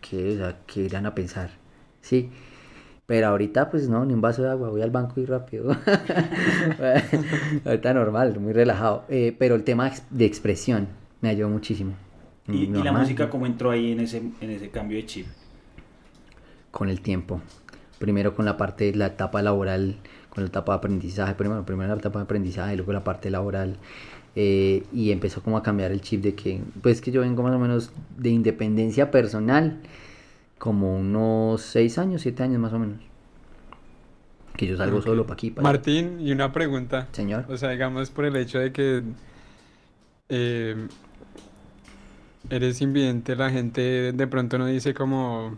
¿qué, 0.00 0.34
o 0.34 0.36
sea, 0.36 0.58
¿qué 0.66 0.82
irán 0.82 1.06
a 1.06 1.14
pensar? 1.14 1.50
¿Sí? 2.00 2.30
Pero 3.06 3.26
ahorita, 3.26 3.70
pues 3.70 3.88
no, 3.88 4.04
ni 4.04 4.14
un 4.14 4.20
vaso 4.20 4.42
de 4.42 4.50
agua, 4.50 4.70
voy 4.70 4.82
al 4.82 4.90
banco 4.90 5.20
y 5.20 5.26
rápido. 5.26 5.76
ahorita 7.64 7.92
normal, 7.92 8.38
muy 8.38 8.52
relajado. 8.52 9.04
Eh, 9.08 9.34
pero 9.36 9.56
el 9.56 9.64
tema 9.64 9.90
de 10.10 10.24
expresión 10.24 10.86
me 11.20 11.28
ayudó 11.28 11.48
muchísimo. 11.48 11.94
¿Y, 12.46 12.64
y 12.64 12.82
la 12.82 12.92
música 12.92 13.28
cómo 13.28 13.46
entró 13.46 13.70
ahí 13.70 13.92
en 13.92 14.00
ese, 14.00 14.22
en 14.40 14.50
ese 14.50 14.70
cambio 14.70 14.96
de 14.96 15.06
chip? 15.06 15.26
Con 16.70 16.88
el 16.88 17.00
tiempo. 17.00 17.40
Primero 17.98 18.34
con 18.34 18.44
la 18.44 18.56
parte, 18.56 18.94
la 18.94 19.06
etapa 19.06 19.42
laboral, 19.42 19.96
con 20.30 20.44
la 20.44 20.48
etapa 20.48 20.72
de 20.72 20.78
aprendizaje, 20.78 21.34
primero, 21.34 21.64
primero 21.64 21.92
la 21.94 21.98
etapa 22.00 22.18
de 22.20 22.24
aprendizaje, 22.24 22.76
luego 22.76 22.92
la 22.92 23.04
parte 23.04 23.30
laboral. 23.30 23.76
eh, 24.36 24.84
y 24.92 25.10
empezó 25.10 25.42
como 25.42 25.56
a 25.58 25.62
cambiar 25.62 25.90
el 25.90 26.00
chip 26.02 26.22
de 26.22 26.34
que, 26.36 26.60
pues 26.82 27.00
que 27.00 27.10
yo 27.10 27.20
vengo 27.22 27.42
más 27.42 27.52
o 27.54 27.58
menos 27.58 27.90
de 28.16 28.30
independencia 28.30 29.10
personal, 29.10 29.80
como 30.58 30.96
unos 30.96 31.62
6 31.62 31.98
años, 31.98 32.22
7 32.22 32.44
años 32.44 32.60
más 32.60 32.72
o 32.72 32.78
menos. 32.78 32.98
Que 34.56 34.66
yo 34.68 34.76
salgo 34.76 34.98
Ok. 34.98 35.04
solo 35.04 35.24
para 35.24 35.34
aquí, 35.34 35.52
allá. 35.56 35.62
Martín, 35.62 36.20
y 36.20 36.30
una 36.32 36.52
pregunta. 36.52 37.08
Señor. 37.12 37.44
O 37.48 37.56
sea, 37.56 37.70
digamos 37.70 38.10
por 38.10 38.24
el 38.24 38.36
hecho 38.36 38.58
de 38.60 38.72
que 38.72 39.02
eh, 40.28 40.76
eres 42.50 42.80
invidente, 42.80 43.36
la 43.36 43.50
gente 43.50 44.12
de 44.12 44.26
pronto 44.26 44.58
no 44.58 44.66
dice 44.66 44.94
como, 44.94 45.56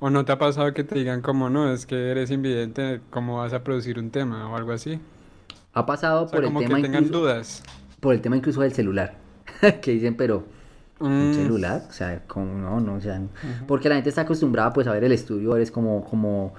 o 0.00 0.10
no 0.10 0.24
te 0.24 0.32
ha 0.32 0.38
pasado 0.38 0.74
que 0.74 0.84
te 0.84 0.96
digan 0.96 1.22
como, 1.22 1.50
no, 1.50 1.72
es 1.72 1.86
que 1.86 2.10
eres 2.10 2.30
invidente, 2.30 3.00
¿cómo 3.10 3.38
vas 3.38 3.52
a 3.52 3.62
producir 3.64 3.98
un 3.98 4.10
tema 4.10 4.50
o 4.50 4.56
algo 4.56 4.72
así? 4.72 5.00
Ha 5.72 5.86
pasado 5.86 6.26
O 6.26 6.28
sea, 6.28 6.40
por 6.40 6.44
el 6.44 6.54
como 6.54 6.64
que 6.64 6.66
tema 6.66 6.78
tengan 6.78 7.10
incluso, 7.10 7.12
dudas. 7.12 7.62
por 8.00 8.14
el 8.14 8.20
tema 8.22 8.36
incluso 8.36 8.60
del 8.62 8.72
celular. 8.72 9.16
que 9.82 9.92
dicen, 9.92 10.16
pero 10.16 10.44
un 11.18 11.32
Mm, 11.32 11.32
celular, 11.32 11.86
o 11.88 11.92
sea, 11.92 12.24
como 12.26 12.54
no, 12.58 12.80
no, 12.80 12.94
o 12.96 13.00
sea, 13.00 13.22
porque 13.66 13.88
la 13.88 13.96
gente 13.96 14.10
está 14.10 14.22
acostumbrada 14.22 14.72
pues 14.72 14.86
a 14.88 14.92
ver 14.92 15.04
el 15.04 15.12
estudio, 15.12 15.56
eres 15.56 15.70
como, 15.72 16.04
como, 16.04 16.54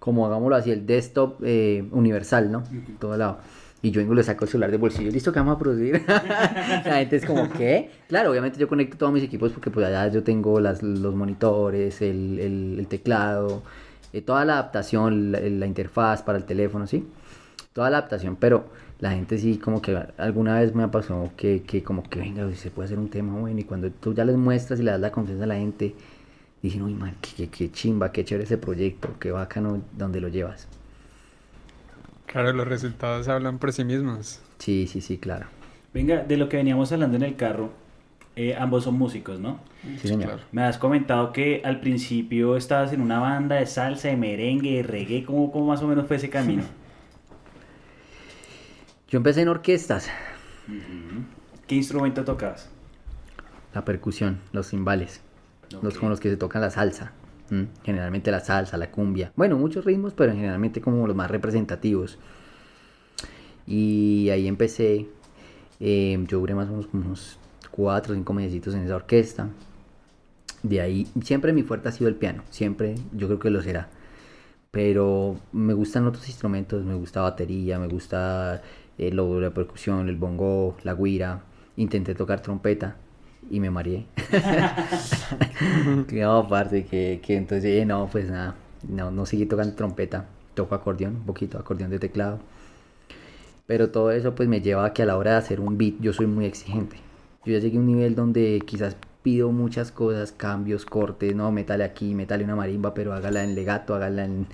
como 0.00 0.26
hagámoslo 0.26 0.56
así, 0.56 0.70
el 0.72 0.86
desktop 0.86 1.42
eh, 1.44 1.88
universal, 1.92 2.52
¿no? 2.52 2.64
Todo 3.00 3.16
lado. 3.18 3.40
Y 3.82 3.90
yo 3.90 4.00
vengo 4.00 4.14
le 4.14 4.24
saco 4.24 4.44
el 4.44 4.50
celular 4.50 4.70
del 4.70 4.80
bolsillo, 4.80 5.10
listo, 5.10 5.32
que 5.32 5.38
vamos 5.38 5.56
a 5.56 5.58
producir? 5.58 6.02
la 6.08 6.96
gente 6.98 7.16
es 7.16 7.24
como, 7.24 7.48
¿qué? 7.52 7.90
Claro, 8.08 8.30
obviamente 8.30 8.58
yo 8.58 8.68
conecto 8.68 8.96
todos 8.96 9.12
mis 9.12 9.22
equipos 9.22 9.52
porque 9.52 9.70
pues 9.70 9.86
allá 9.86 10.08
yo 10.08 10.22
tengo 10.22 10.58
las, 10.60 10.82
los 10.82 11.14
monitores, 11.14 12.00
el, 12.02 12.38
el- 12.40 12.76
el 12.80 12.86
teclado, 12.88 13.62
eh, 14.12 14.22
toda 14.22 14.44
la 14.44 14.54
adaptación, 14.54 15.30
la, 15.32 15.40
la 15.40 15.66
interfaz 15.66 16.22
para 16.22 16.38
el 16.38 16.44
teléfono, 16.44 16.86
¿sí? 16.86 17.06
Toda 17.74 17.90
la 17.90 17.98
adaptación, 17.98 18.36
pero 18.36 18.66
la 18.98 19.10
gente 19.12 19.36
sí 19.38 19.58
como 19.58 19.82
que 19.82 19.96
alguna 20.16 20.58
vez 20.58 20.74
me 20.74 20.88
pasado 20.88 21.30
que, 21.36 21.62
que 21.62 21.82
como 21.82 22.02
que 22.02 22.18
venga, 22.20 22.50
se 22.54 22.70
puede 22.70 22.86
hacer 22.86 22.98
un 22.98 23.10
tema 23.10 23.38
bueno 23.38 23.60
y 23.60 23.64
cuando 23.64 23.90
tú 23.90 24.14
ya 24.14 24.24
les 24.24 24.36
muestras 24.36 24.80
y 24.80 24.82
le 24.82 24.90
das 24.92 25.00
la 25.00 25.12
confianza 25.12 25.44
a 25.44 25.48
la 25.48 25.56
gente, 25.56 25.94
dicen, 26.62 26.82
uy 26.82 26.94
man, 26.94 27.14
qué, 27.20 27.30
qué- 27.36 27.48
qué 27.50 27.70
chimba, 27.70 28.10
qué 28.10 28.24
chévere 28.24 28.44
ese 28.44 28.56
proyecto, 28.58 29.10
qué 29.20 29.30
bacano 29.32 29.82
donde 29.96 30.20
lo 30.22 30.28
llevas. 30.28 30.66
Claro, 32.26 32.52
los 32.52 32.66
resultados 32.66 33.28
hablan 33.28 33.58
por 33.58 33.72
sí 33.72 33.84
mismos. 33.84 34.40
Sí, 34.58 34.86
sí, 34.86 35.00
sí, 35.00 35.18
claro. 35.18 35.46
Venga, 35.94 36.22
de 36.22 36.36
lo 36.36 36.48
que 36.48 36.56
veníamos 36.58 36.92
hablando 36.92 37.16
en 37.16 37.22
el 37.22 37.36
carro, 37.36 37.70
eh, 38.34 38.54
ambos 38.54 38.84
son 38.84 38.98
músicos, 38.98 39.40
¿no? 39.40 39.60
Sí, 40.02 40.08
señor. 40.08 40.28
Claro. 40.28 40.42
Me 40.52 40.62
has 40.62 40.76
comentado 40.76 41.32
que 41.32 41.62
al 41.64 41.80
principio 41.80 42.56
estabas 42.56 42.92
en 42.92 43.00
una 43.00 43.18
banda 43.18 43.56
de 43.56 43.66
salsa, 43.66 44.08
de 44.08 44.16
merengue, 44.16 44.76
de 44.76 44.82
reggae, 44.82 45.24
¿cómo, 45.24 45.50
cómo 45.50 45.66
más 45.66 45.82
o 45.82 45.88
menos 45.88 46.06
fue 46.06 46.16
ese 46.16 46.28
camino? 46.28 46.64
Yo 49.08 49.18
empecé 49.18 49.42
en 49.42 49.48
orquestas. 49.48 50.10
¿Qué 51.66 51.76
instrumento 51.76 52.24
tocabas? 52.24 52.68
La 53.72 53.84
percusión, 53.84 54.40
los 54.52 54.68
cimbales, 54.68 55.20
los 55.80 55.96
con 55.96 56.10
los 56.10 56.18
que 56.18 56.28
se 56.28 56.36
tocan 56.36 56.60
la 56.60 56.70
salsa. 56.70 57.12
¿M? 57.50 57.68
Generalmente 57.84 58.30
la 58.30 58.40
salsa, 58.40 58.76
la 58.76 58.90
cumbia. 58.90 59.32
Bueno, 59.36 59.56
muchos 59.58 59.84
ritmos, 59.84 60.14
pero 60.14 60.32
generalmente 60.32 60.80
como 60.80 61.06
los 61.06 61.16
más 61.16 61.30
representativos. 61.30 62.18
Y 63.66 64.28
ahí 64.30 64.46
empecé. 64.48 65.08
eh, 65.80 66.18
yo 66.28 66.40
duré 66.40 66.54
más 66.54 66.68
o 66.68 66.72
menos 66.72 66.88
unos 66.92 67.38
4 67.70 68.12
o 68.12 68.16
5 68.16 68.32
mesecitos 68.34 68.74
en 68.74 68.82
esa 68.82 68.96
orquesta. 68.96 69.48
De 70.62 70.80
ahí, 70.80 71.06
siempre 71.22 71.52
mi 71.52 71.62
fuerte 71.62 71.88
ha 71.88 71.92
sido 71.92 72.08
el 72.08 72.16
piano. 72.16 72.42
Siempre, 72.50 72.96
yo 73.12 73.26
creo 73.28 73.38
que 73.38 73.50
lo 73.50 73.62
será. 73.62 73.88
Pero 74.70 75.36
me 75.52 75.74
gustan 75.74 76.06
otros 76.06 76.28
instrumentos. 76.28 76.84
Me 76.84 76.94
gusta 76.94 77.22
batería, 77.22 77.78
me 77.78 77.88
gusta 77.88 78.62
eh, 78.98 79.12
lo, 79.12 79.40
la 79.40 79.50
percusión, 79.52 80.08
el 80.08 80.16
bongo, 80.16 80.76
la 80.84 80.94
guira. 80.94 81.42
Intenté 81.76 82.14
tocar 82.14 82.40
trompeta 82.42 82.96
y 83.50 83.60
me 83.60 83.70
mareé. 83.70 84.06
no, 86.12 86.48
parce, 86.48 86.84
que, 86.84 87.20
que 87.24 87.36
entonces, 87.36 87.82
eh, 87.82 87.84
no, 87.84 88.08
pues 88.10 88.30
nada, 88.30 88.54
no, 88.88 89.10
no 89.10 89.26
seguí 89.26 89.46
tocando 89.46 89.74
trompeta, 89.74 90.26
toco 90.54 90.74
acordeón, 90.74 91.16
un 91.16 91.24
poquito, 91.24 91.58
acordeón 91.58 91.90
de 91.90 91.98
teclado. 91.98 92.40
Pero 93.66 93.90
todo 93.90 94.12
eso 94.12 94.34
pues 94.34 94.48
me 94.48 94.60
lleva 94.60 94.86
a 94.86 94.92
que 94.92 95.02
a 95.02 95.06
la 95.06 95.16
hora 95.16 95.32
de 95.32 95.36
hacer 95.38 95.60
un 95.60 95.76
beat 95.76 95.94
yo 96.00 96.12
soy 96.12 96.26
muy 96.26 96.44
exigente. 96.44 96.96
Yo 97.44 97.52
ya 97.52 97.58
llegué 97.58 97.76
a 97.78 97.80
un 97.80 97.86
nivel 97.86 98.14
donde 98.14 98.62
quizás 98.64 98.96
pido 99.22 99.50
muchas 99.50 99.90
cosas, 99.90 100.32
cambios, 100.32 100.84
cortes, 100.84 101.34
no, 101.34 101.50
métale 101.50 101.84
aquí, 101.84 102.14
métale 102.14 102.44
una 102.44 102.54
marimba, 102.54 102.94
pero 102.94 103.12
hágala 103.12 103.42
en 103.42 103.54
legato, 103.54 103.94
hágala 103.94 104.24
en... 104.24 104.46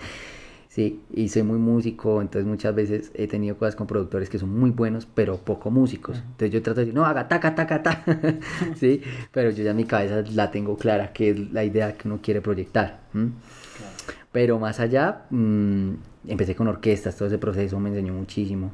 Sí, 0.73 1.03
y 1.13 1.29
soy 1.29 1.43
muy 1.43 1.59
músico, 1.59 2.23
entonces 2.23 2.47
muchas 2.47 2.75
veces 2.75 3.13
he 3.13 3.27
tenido 3.29 3.59
cosas 3.59 3.77
con 3.77 3.87
productores 3.87 4.31
que 4.31 4.39
son 4.39 4.59
muy 4.59 4.71
buenos, 4.71 5.05
pero 5.05 5.37
poco 5.37 5.71
músicos. 5.71 6.17
Entonces 6.17 6.51
yo 6.51 6.63
trato 6.63 6.81
de 6.81 6.87
decir, 6.87 6.95
no, 6.95 7.05
haga 7.05 7.29
taca, 7.29 7.55
taca, 7.55 7.83
ta. 7.83 8.03
sí, 8.77 9.03
pero 9.33 9.51
yo 9.51 9.63
ya 9.65 9.73
en 9.73 9.77
mi 9.77 9.85
cabeza 9.85 10.25
la 10.33 10.51
tengo 10.51 10.79
clara, 10.79 11.13
que 11.13 11.29
es 11.29 11.53
la 11.53 11.63
idea 11.63 11.93
que 11.99 12.09
uno 12.09 12.21
quiere 12.23 12.41
proyectar. 12.41 13.01
¿m? 13.13 13.33
Pero 14.33 14.59
más 14.59 14.81
allá, 14.81 15.27
mm, 15.29 15.91
empecé 16.29 16.55
con 16.55 16.69
orquestas, 16.69 17.17
todo 17.19 17.29
ese 17.29 17.37
proceso 17.37 17.79
me 17.79 17.91
enseñó 17.91 18.15
muchísimo. 18.15 18.71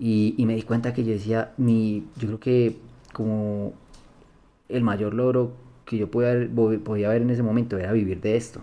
Y, 0.00 0.34
y 0.38 0.46
me 0.46 0.54
di 0.54 0.62
cuenta 0.62 0.94
que 0.94 1.04
yo 1.04 1.12
decía, 1.12 1.52
mi, 1.58 2.06
yo 2.16 2.28
creo 2.28 2.40
que 2.40 2.76
como 3.12 3.74
el 4.70 4.82
mayor 4.82 5.12
logro 5.12 5.52
que 5.84 5.98
yo 5.98 6.10
podía 6.10 6.48
podía 6.82 7.10
ver 7.10 7.20
en 7.20 7.28
ese 7.28 7.42
momento 7.42 7.76
era 7.76 7.92
vivir 7.92 8.22
de 8.22 8.34
esto. 8.36 8.62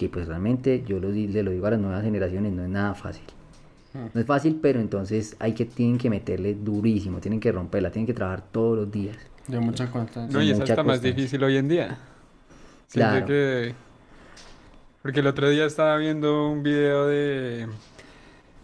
Que 0.00 0.08
pues 0.08 0.26
realmente 0.26 0.82
yo 0.86 0.98
lo, 0.98 1.10
le 1.10 1.42
lo 1.42 1.50
digo 1.50 1.66
a 1.66 1.72
las 1.72 1.78
nuevas 1.78 2.02
generaciones, 2.02 2.54
no 2.54 2.62
es 2.62 2.70
nada 2.70 2.94
fácil. 2.94 3.24
No 3.92 4.18
es 4.18 4.26
fácil, 4.26 4.58
pero 4.62 4.80
entonces 4.80 5.36
hay 5.38 5.52
que, 5.52 5.66
tienen 5.66 5.98
que 5.98 6.08
meterle 6.08 6.54
durísimo, 6.54 7.18
tienen 7.20 7.38
que 7.38 7.52
romperla, 7.52 7.90
tienen 7.90 8.06
que 8.06 8.14
trabajar 8.14 8.42
todos 8.50 8.78
los 8.78 8.90
días. 8.90 9.18
De 9.46 9.60
mucha 9.60 9.90
constancia. 9.90 10.34
No, 10.34 10.42
y 10.42 10.52
es 10.52 10.58
hasta 10.58 10.82
más 10.82 11.02
difícil 11.02 11.44
hoy 11.44 11.58
en 11.58 11.68
día. 11.68 11.98
Claro. 12.90 13.26
que... 13.26 13.74
Porque 15.02 15.20
el 15.20 15.26
otro 15.26 15.50
día 15.50 15.66
estaba 15.66 15.98
viendo 15.98 16.48
un 16.48 16.62
video 16.62 17.06
de 17.06 17.66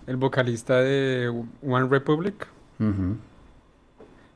el 0.07 0.16
vocalista 0.16 0.81
de 0.81 1.29
One 1.62 1.88
Republic 1.90 2.46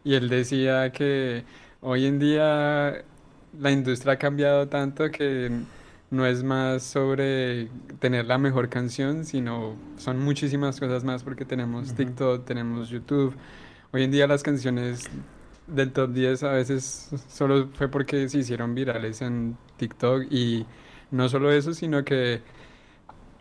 y 0.04 0.14
él 0.14 0.28
decía 0.28 0.92
que 0.92 1.44
hoy 1.80 2.04
en 2.04 2.18
día 2.18 3.04
la 3.58 3.70
industria 3.70 4.14
ha 4.14 4.18
cambiado 4.18 4.68
tanto 4.68 5.10
que 5.10 5.50
no 6.11 6.27
es 6.27 6.42
más 6.42 6.83
sobre 6.83 7.68
tener 8.01 8.27
la 8.27 8.38
mejor 8.38 8.68
canción, 8.68 9.25
sino 9.25 9.77
son 9.96 10.18
muchísimas 10.18 10.81
cosas 10.81 11.05
más 11.05 11.23
porque 11.23 11.44
tenemos 11.44 11.94
TikTok, 11.94 12.44
tenemos 12.44 12.88
YouTube. 12.88 13.35
Hoy 13.92 14.05
en 14.05 14.11
día 14.11 14.27
las 14.27 14.42
canciones 14.42 15.05
del 15.68 15.92
top 15.92 16.12
10 16.12 16.42
a 16.42 16.53
veces 16.53 17.11
solo 17.29 17.68
fue 17.75 17.88
porque 17.88 18.29
se 18.29 18.38
hicieron 18.38 18.75
virales 18.75 19.23
en 19.23 19.57
TikTok 19.77 20.25
y 20.31 20.66
no 21.12 21.29
solo 21.29 21.53
eso, 21.53 21.75
sino 21.75 22.05
que 22.05 22.42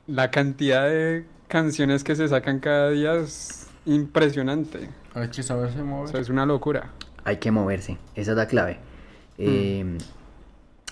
la 0.06 0.30
cantidad 0.30 0.88
de 0.88 1.26
canciones 1.48 2.04
que 2.04 2.16
se 2.16 2.28
sacan 2.28 2.60
cada 2.60 2.92
día 2.92 3.16
es 3.16 3.68
impresionante. 3.86 4.90
Hay 5.16 5.30
que 5.30 5.42
saberse 5.42 5.82
O 5.82 5.86
mover. 5.86 6.10
sea, 6.10 6.20
es 6.20 6.30
una 6.30 6.46
locura. 6.46 6.92
Hay 7.24 7.38
que 7.38 7.50
moverse, 7.50 7.98
esa 8.16 8.32
es 8.32 8.38
la 8.38 8.48
clave. 8.48 8.80
Eh, 9.40 9.98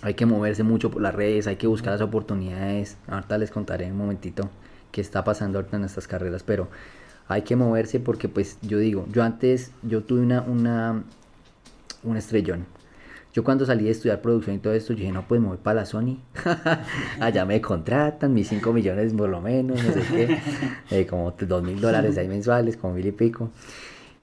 hay 0.08 0.14
que 0.14 0.26
moverse 0.26 0.64
mucho 0.64 0.90
por 0.90 1.02
las 1.02 1.14
redes, 1.14 1.48
hay 1.48 1.58
que 1.58 1.68
buscar 1.68 1.92
las 1.92 2.02
oportunidades. 2.02 2.96
Ahorita 3.08 3.38
les 3.38 3.52
contaré 3.52 3.88
en 3.88 3.92
un 3.92 3.98
momentito 3.98 4.50
qué 4.90 5.02
está 5.02 5.26
pasando 5.26 5.60
ahorita 5.60 5.76
en 5.76 5.84
estas 5.84 6.08
carreras, 6.08 6.44
pero 6.44 6.70
hay 7.28 7.42
que 7.42 7.58
moverse 7.58 8.00
porque 8.00 8.30
pues 8.30 8.58
yo 8.62 8.80
digo, 8.80 9.06
yo 9.12 9.22
antes, 9.22 9.72
yo 9.84 10.04
tuve 10.04 10.22
una, 10.22 10.42
una, 10.44 11.04
un 12.04 12.16
estrellón. 12.16 12.66
Yo 13.34 13.44
cuando 13.44 13.66
salí 13.66 13.84
de 13.84 13.92
estudiar 13.92 14.22
producción 14.22 14.56
y 14.56 14.60
todo 14.60 14.72
esto, 14.72 14.94
yo 14.94 15.00
dije, 15.00 15.12
no, 15.12 15.28
pues 15.28 15.42
me 15.42 15.48
voy 15.48 15.58
para 15.58 15.82
la 15.82 15.86
Sony. 15.86 16.20
Allá 17.20 17.44
me 17.44 17.60
contratan, 17.60 18.34
mis 18.34 18.48
5 18.48 18.72
millones 18.72 19.12
por 19.12 19.28
lo 19.28 19.42
menos, 19.42 19.84
no 19.84 19.92
sé 19.92 20.04
qué. 20.10 20.40
eh, 21.02 21.06
como 21.06 21.32
2 21.32 21.64
mil 21.64 21.82
dólares 21.82 22.18
ahí 22.18 22.30
mensuales, 22.30 22.78
como 22.78 22.94
mil 22.94 23.06
y 23.06 23.12
pico. 23.12 23.52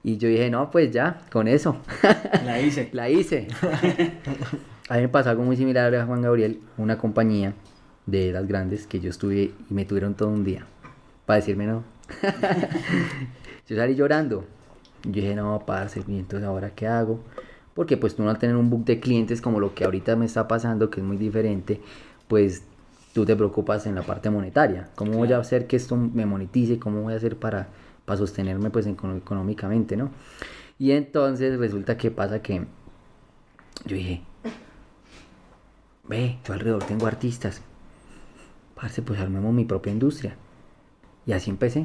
Y 0.02 0.16
yo 0.16 0.30
dije, 0.30 0.48
no, 0.48 0.70
pues 0.70 0.90
ya, 0.90 1.20
con 1.30 1.46
eso. 1.46 1.76
La 2.42 2.58
hice. 2.58 2.88
La 2.92 3.10
hice. 3.10 3.48
A 4.88 4.96
mí 4.96 5.02
me 5.02 5.08
pasó 5.08 5.30
algo 5.30 5.44
muy 5.44 5.56
similar 5.56 5.94
a 5.94 6.04
Juan 6.04 6.20
Gabriel, 6.20 6.60
una 6.76 6.98
compañía 6.98 7.54
de 8.06 8.32
las 8.32 8.46
grandes 8.46 8.86
que 8.86 9.00
yo 9.00 9.08
estuve 9.08 9.54
y 9.68 9.74
me 9.74 9.86
tuvieron 9.86 10.14
todo 10.14 10.28
un 10.28 10.44
día 10.44 10.66
para 11.24 11.40
decirme 11.40 11.66
no. 11.66 11.84
yo 13.68 13.76
salí 13.76 13.94
llorando. 13.94 14.44
Yo 15.04 15.12
dije, 15.12 15.34
no, 15.34 15.62
parce, 15.66 16.02
y 16.06 16.18
entonces 16.18 16.46
ahora 16.46 16.70
qué 16.70 16.86
hago? 16.86 17.20
Porque 17.74 17.96
pues 17.96 18.14
tú 18.14 18.22
no 18.22 18.30
al 18.30 18.38
tener 18.38 18.56
un 18.56 18.70
book 18.70 18.84
de 18.84 19.00
clientes 19.00 19.40
como 19.40 19.58
lo 19.58 19.74
que 19.74 19.84
ahorita 19.84 20.16
me 20.16 20.26
está 20.26 20.46
pasando, 20.48 20.90
que 20.90 21.00
es 21.00 21.06
muy 21.06 21.16
diferente, 21.16 21.80
pues 22.28 22.64
tú 23.14 23.24
te 23.24 23.36
preocupas 23.36 23.86
en 23.86 23.94
la 23.94 24.02
parte 24.02 24.30
monetaria. 24.30 24.90
¿Cómo 24.94 25.12
voy 25.12 25.32
a 25.32 25.38
hacer 25.38 25.66
que 25.66 25.76
esto 25.76 25.96
me 25.96 26.26
monetice? 26.26 26.78
¿Cómo 26.78 27.02
voy 27.02 27.14
a 27.14 27.16
hacer 27.16 27.36
para, 27.36 27.68
para 28.04 28.18
sostenerme 28.18 28.70
pues 28.70 28.86
económicamente, 28.86 29.96
no? 29.96 30.10
Y 30.78 30.92
entonces 30.92 31.58
resulta 31.58 31.96
que 31.96 32.10
pasa 32.10 32.42
que 32.42 32.66
yo 33.84 33.96
dije, 33.96 34.22
ve, 36.08 36.36
yo 36.46 36.52
alrededor 36.54 36.84
tengo 36.84 37.06
artistas. 37.06 37.62
Parce, 38.74 39.02
pues 39.02 39.20
armemos 39.20 39.52
mi 39.54 39.64
propia 39.64 39.92
industria. 39.92 40.34
Y 41.26 41.32
así 41.32 41.50
empecé, 41.50 41.84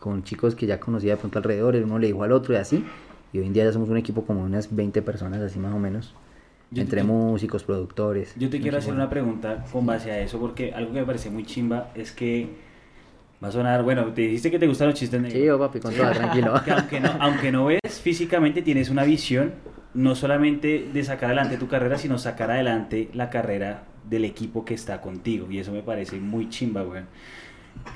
con 0.00 0.24
chicos 0.24 0.54
que 0.54 0.66
ya 0.66 0.80
conocía 0.80 1.12
de 1.12 1.16
pronto 1.18 1.38
alrededor, 1.38 1.76
el 1.76 1.84
uno 1.84 1.98
le 1.98 2.08
dijo 2.08 2.22
al 2.24 2.32
otro 2.32 2.54
y 2.54 2.56
así. 2.56 2.84
Y 3.32 3.38
hoy 3.38 3.46
en 3.46 3.52
día 3.52 3.64
ya 3.64 3.72
somos 3.72 3.88
un 3.88 3.96
equipo 3.96 4.24
como 4.24 4.42
unas 4.42 4.74
20 4.74 5.02
personas, 5.02 5.40
así 5.40 5.58
más 5.58 5.74
o 5.74 5.78
menos. 5.78 6.14
Yo- 6.70 6.82
Entre 6.82 7.02
yo- 7.02 7.06
músicos, 7.06 7.62
productores. 7.62 8.34
Yo 8.36 8.48
te 8.50 8.60
quiero 8.60 8.78
hacer 8.78 8.90
equipo- 8.90 8.96
una 9.02 9.10
pregunta 9.10 9.64
con 9.72 9.86
base 9.86 10.10
a 10.10 10.20
eso, 10.20 10.40
porque 10.40 10.72
algo 10.72 10.92
que 10.92 11.00
me 11.00 11.06
parece 11.06 11.30
muy 11.30 11.44
chimba 11.44 11.90
es 11.94 12.10
que 12.10 12.48
va 13.42 13.48
a 13.48 13.52
sonar, 13.52 13.82
bueno, 13.84 14.06
te 14.12 14.22
dijiste 14.22 14.50
que 14.50 14.58
te 14.58 14.66
gustan 14.66 14.88
los 14.88 14.98
chistes 14.98 15.20
negros. 15.20 15.40
Sí, 15.40 15.48
oh, 15.48 15.58
papi, 15.58 15.78
con 15.80 15.94
toda, 15.94 16.12
tranquilo. 16.12 16.54
Que 16.64 16.70
aunque 16.72 17.00
no, 17.00 17.10
aunque 17.20 17.52
no 17.52 17.66
ves 17.66 18.00
físicamente, 18.02 18.62
tienes 18.62 18.88
una 18.90 19.04
visión 19.04 19.52
no 19.94 20.14
solamente 20.14 20.88
de 20.92 21.04
sacar 21.04 21.26
adelante 21.26 21.56
tu 21.56 21.68
carrera, 21.68 21.98
sino 21.98 22.18
sacar 22.18 22.50
adelante 22.50 23.08
la 23.14 23.30
carrera 23.30 23.84
del 24.08 24.24
equipo 24.24 24.64
que 24.64 24.74
está 24.74 25.00
contigo. 25.00 25.50
Y 25.50 25.58
eso 25.58 25.72
me 25.72 25.82
parece 25.82 26.16
muy 26.20 26.48
chimba, 26.48 26.82
weón. 26.82 27.06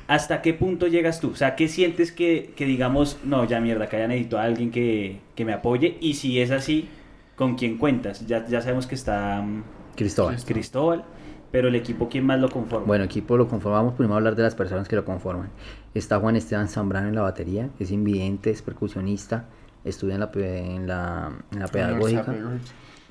¿Hasta 0.07 0.43
qué 0.43 0.55
punto 0.55 0.87
llegas 0.87 1.21
tú? 1.21 1.31
O 1.31 1.37
sea, 1.37 1.55
¿qué 1.55 1.69
sientes 1.69 2.11
que, 2.13 2.53
que 2.57 2.65
digamos, 2.65 3.19
no, 3.25 3.45
ya 3.45 3.61
mierda, 3.61 3.89
que 3.89 3.99
ya 3.99 4.09
necesito 4.09 4.39
a 4.39 4.43
alguien 4.43 4.71
que, 4.71 5.21
que 5.35 5.45
me 5.45 5.53
apoye? 5.53 5.99
Y 6.01 6.15
si 6.15 6.41
es 6.41 6.51
así, 6.51 6.89
¿con 7.37 7.55
quién 7.55 7.79
cuentas? 7.79 8.27
Ya, 8.27 8.45
ya 8.47 8.61
sabemos 8.61 8.87
que 8.87 8.97
está 8.97 9.41
mm, 9.41 9.63
Cristóbal. 9.99 10.37
Cristóbal, 10.45 11.05
pero 11.51 11.67
el 11.67 11.75
equipo, 11.75 12.09
¿quién 12.09 12.25
más 12.25 12.39
lo 12.39 12.49
conforma? 12.49 12.87
Bueno, 12.87 13.05
equipo 13.05 13.37
lo 13.37 13.49
conformamos, 13.49 13.95
primero 13.95 14.15
hablar 14.15 14.37
de 14.37 14.45
las 14.45 14.55
personas 14.55 14.87
que 14.87 14.95
lo 14.95 15.05
conforman. 15.05 15.51
Está 15.93 16.21
Juan 16.21 16.37
Esteban 16.37 16.69
Zambrano 16.69 17.09
en 17.09 17.17
la 17.17 17.23
batería, 17.23 17.69
es 17.81 17.91
invidente, 17.91 18.51
es 18.51 18.63
percusionista, 18.63 19.47
estudia 19.85 20.15
en 20.15 20.21
la, 20.21 20.31
en 20.35 20.87
la, 20.87 21.33
en 21.53 21.59
la 21.61 21.69
pedagógica, 21.69 22.35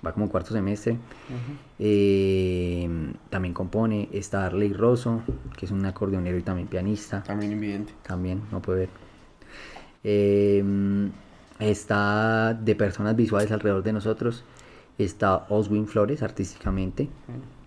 va 0.05 0.13
como 0.13 0.29
cuarto 0.29 0.53
semestre. 0.53 0.97
Eh, 1.79 2.89
también 3.29 3.53
compone, 3.53 4.09
está 4.11 4.45
Arley 4.45 4.73
Rosso, 4.73 5.21
que 5.57 5.65
es 5.65 5.71
un 5.71 5.85
acordeonero 5.85 6.37
y 6.37 6.41
también 6.41 6.67
pianista, 6.67 7.23
También 7.23 7.51
invidente. 7.51 7.93
también, 8.03 8.41
no 8.51 8.61
puede 8.61 8.79
ver. 8.81 8.89
Eh, 10.03 10.63
está 11.59 12.53
de 12.53 12.75
personas 12.75 13.15
visuales 13.15 13.51
alrededor 13.51 13.83
de 13.83 13.93
nosotros, 13.93 14.43
está 14.97 15.45
Oswin 15.49 15.87
Flores 15.87 16.21
artísticamente, 16.23 17.09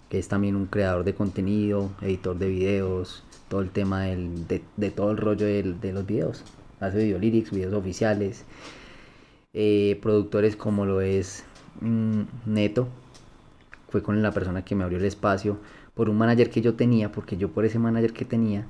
que 0.08 0.18
es 0.18 0.28
también 0.28 0.56
un 0.56 0.66
creador 0.66 1.04
de 1.04 1.14
contenido, 1.14 1.90
editor 2.00 2.36
de 2.38 2.48
videos, 2.48 3.24
todo 3.48 3.60
el 3.60 3.70
tema 3.70 4.02
del- 4.02 4.46
de, 4.48 4.62
de 4.76 4.90
todo 4.90 5.10
el 5.12 5.16
rollo 5.16 5.46
del- 5.46 5.80
de 5.80 5.92
los 5.92 6.06
videos. 6.06 6.44
Hace 6.80 6.98
video 7.04 7.18
lyrics, 7.18 7.50
videos 7.50 7.74
oficiales, 7.74 8.44
eh, 9.52 9.98
productores 10.02 10.56
como 10.56 10.86
lo 10.86 11.00
es 11.00 11.44
mm, 11.80 12.22
Neto, 12.46 12.88
fue 13.88 14.02
con 14.02 14.22
la 14.22 14.32
persona 14.32 14.64
que 14.64 14.74
me 14.74 14.84
abrió 14.84 14.98
el 14.98 15.04
espacio, 15.04 15.58
por 15.94 16.08
un 16.08 16.18
manager 16.18 16.50
que 16.50 16.60
yo 16.60 16.74
tenía, 16.74 17.12
porque 17.12 17.36
yo 17.36 17.50
por 17.50 17.64
ese 17.64 17.78
manager 17.78 18.12
que 18.12 18.24
tenía, 18.24 18.66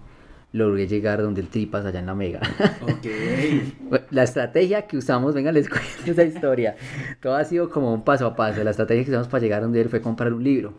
logré 0.53 0.87
llegar 0.89 1.23
donde 1.23 1.41
el 1.41 1.49
Tripas 1.49 1.85
allá 1.85 2.01
en 2.01 2.07
la 2.07 2.15
Mega. 2.15 2.41
Ok. 2.83 4.01
La 4.11 4.25
estrategia 4.25 4.87
que 4.87 4.97
usamos, 4.97 5.35
venga, 5.35 5.53
les 5.53 5.69
cuento 5.69 6.11
esa 6.11 6.25
historia. 6.25 6.77
Todo 7.21 7.35
ha 7.37 7.45
sido 7.45 7.71
como 7.71 7.93
un 7.93 8.03
paso 8.03 8.27
a 8.27 8.35
paso. 8.35 8.63
La 8.65 8.71
estrategia 8.71 9.05
que 9.05 9.11
usamos 9.11 9.29
para 9.29 9.43
llegar 9.43 9.63
donde 9.63 9.81
él 9.81 9.89
fue 9.89 10.01
comprar 10.01 10.33
un 10.33 10.43
libro. 10.43 10.73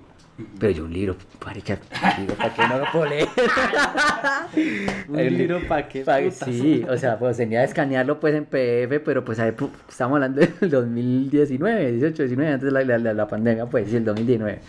Pero 0.59 0.71
yo 0.71 0.83
un 0.85 0.93
libro, 0.93 1.15
marica, 1.45 1.77
digo, 2.19 2.33
¿para 2.35 2.53
qué 2.53 2.67
no 2.67 2.77
lo 2.79 2.85
puedo 2.91 3.05
leer? 3.07 3.27
Un 5.07 5.19
El- 5.19 5.37
libro 5.37 5.59
pa' 5.67 5.87
qué 5.87 6.01
pa-. 6.03 6.19
Sí, 6.31 6.83
o 6.89 6.97
sea, 6.97 7.17
pues 7.17 7.37
tenía 7.37 7.59
que 7.61 7.65
escanearlo 7.65 8.19
pues 8.19 8.35
en 8.35 8.45
PDF, 8.45 8.99
pero 9.03 9.23
pues 9.23 9.39
ahí, 9.39 9.53
estamos 9.89 10.15
hablando 10.15 10.41
del 10.41 10.69
2019, 10.69 11.91
18, 11.93 12.23
19, 12.23 12.51
antes 12.53 12.65
de 12.73 12.85
la, 12.85 12.97
la, 12.97 13.13
la- 13.13 13.27
pandemia, 13.27 13.65
pues, 13.67 13.89
sí, 13.89 13.95
el 13.95 14.05
2019. 14.05 14.59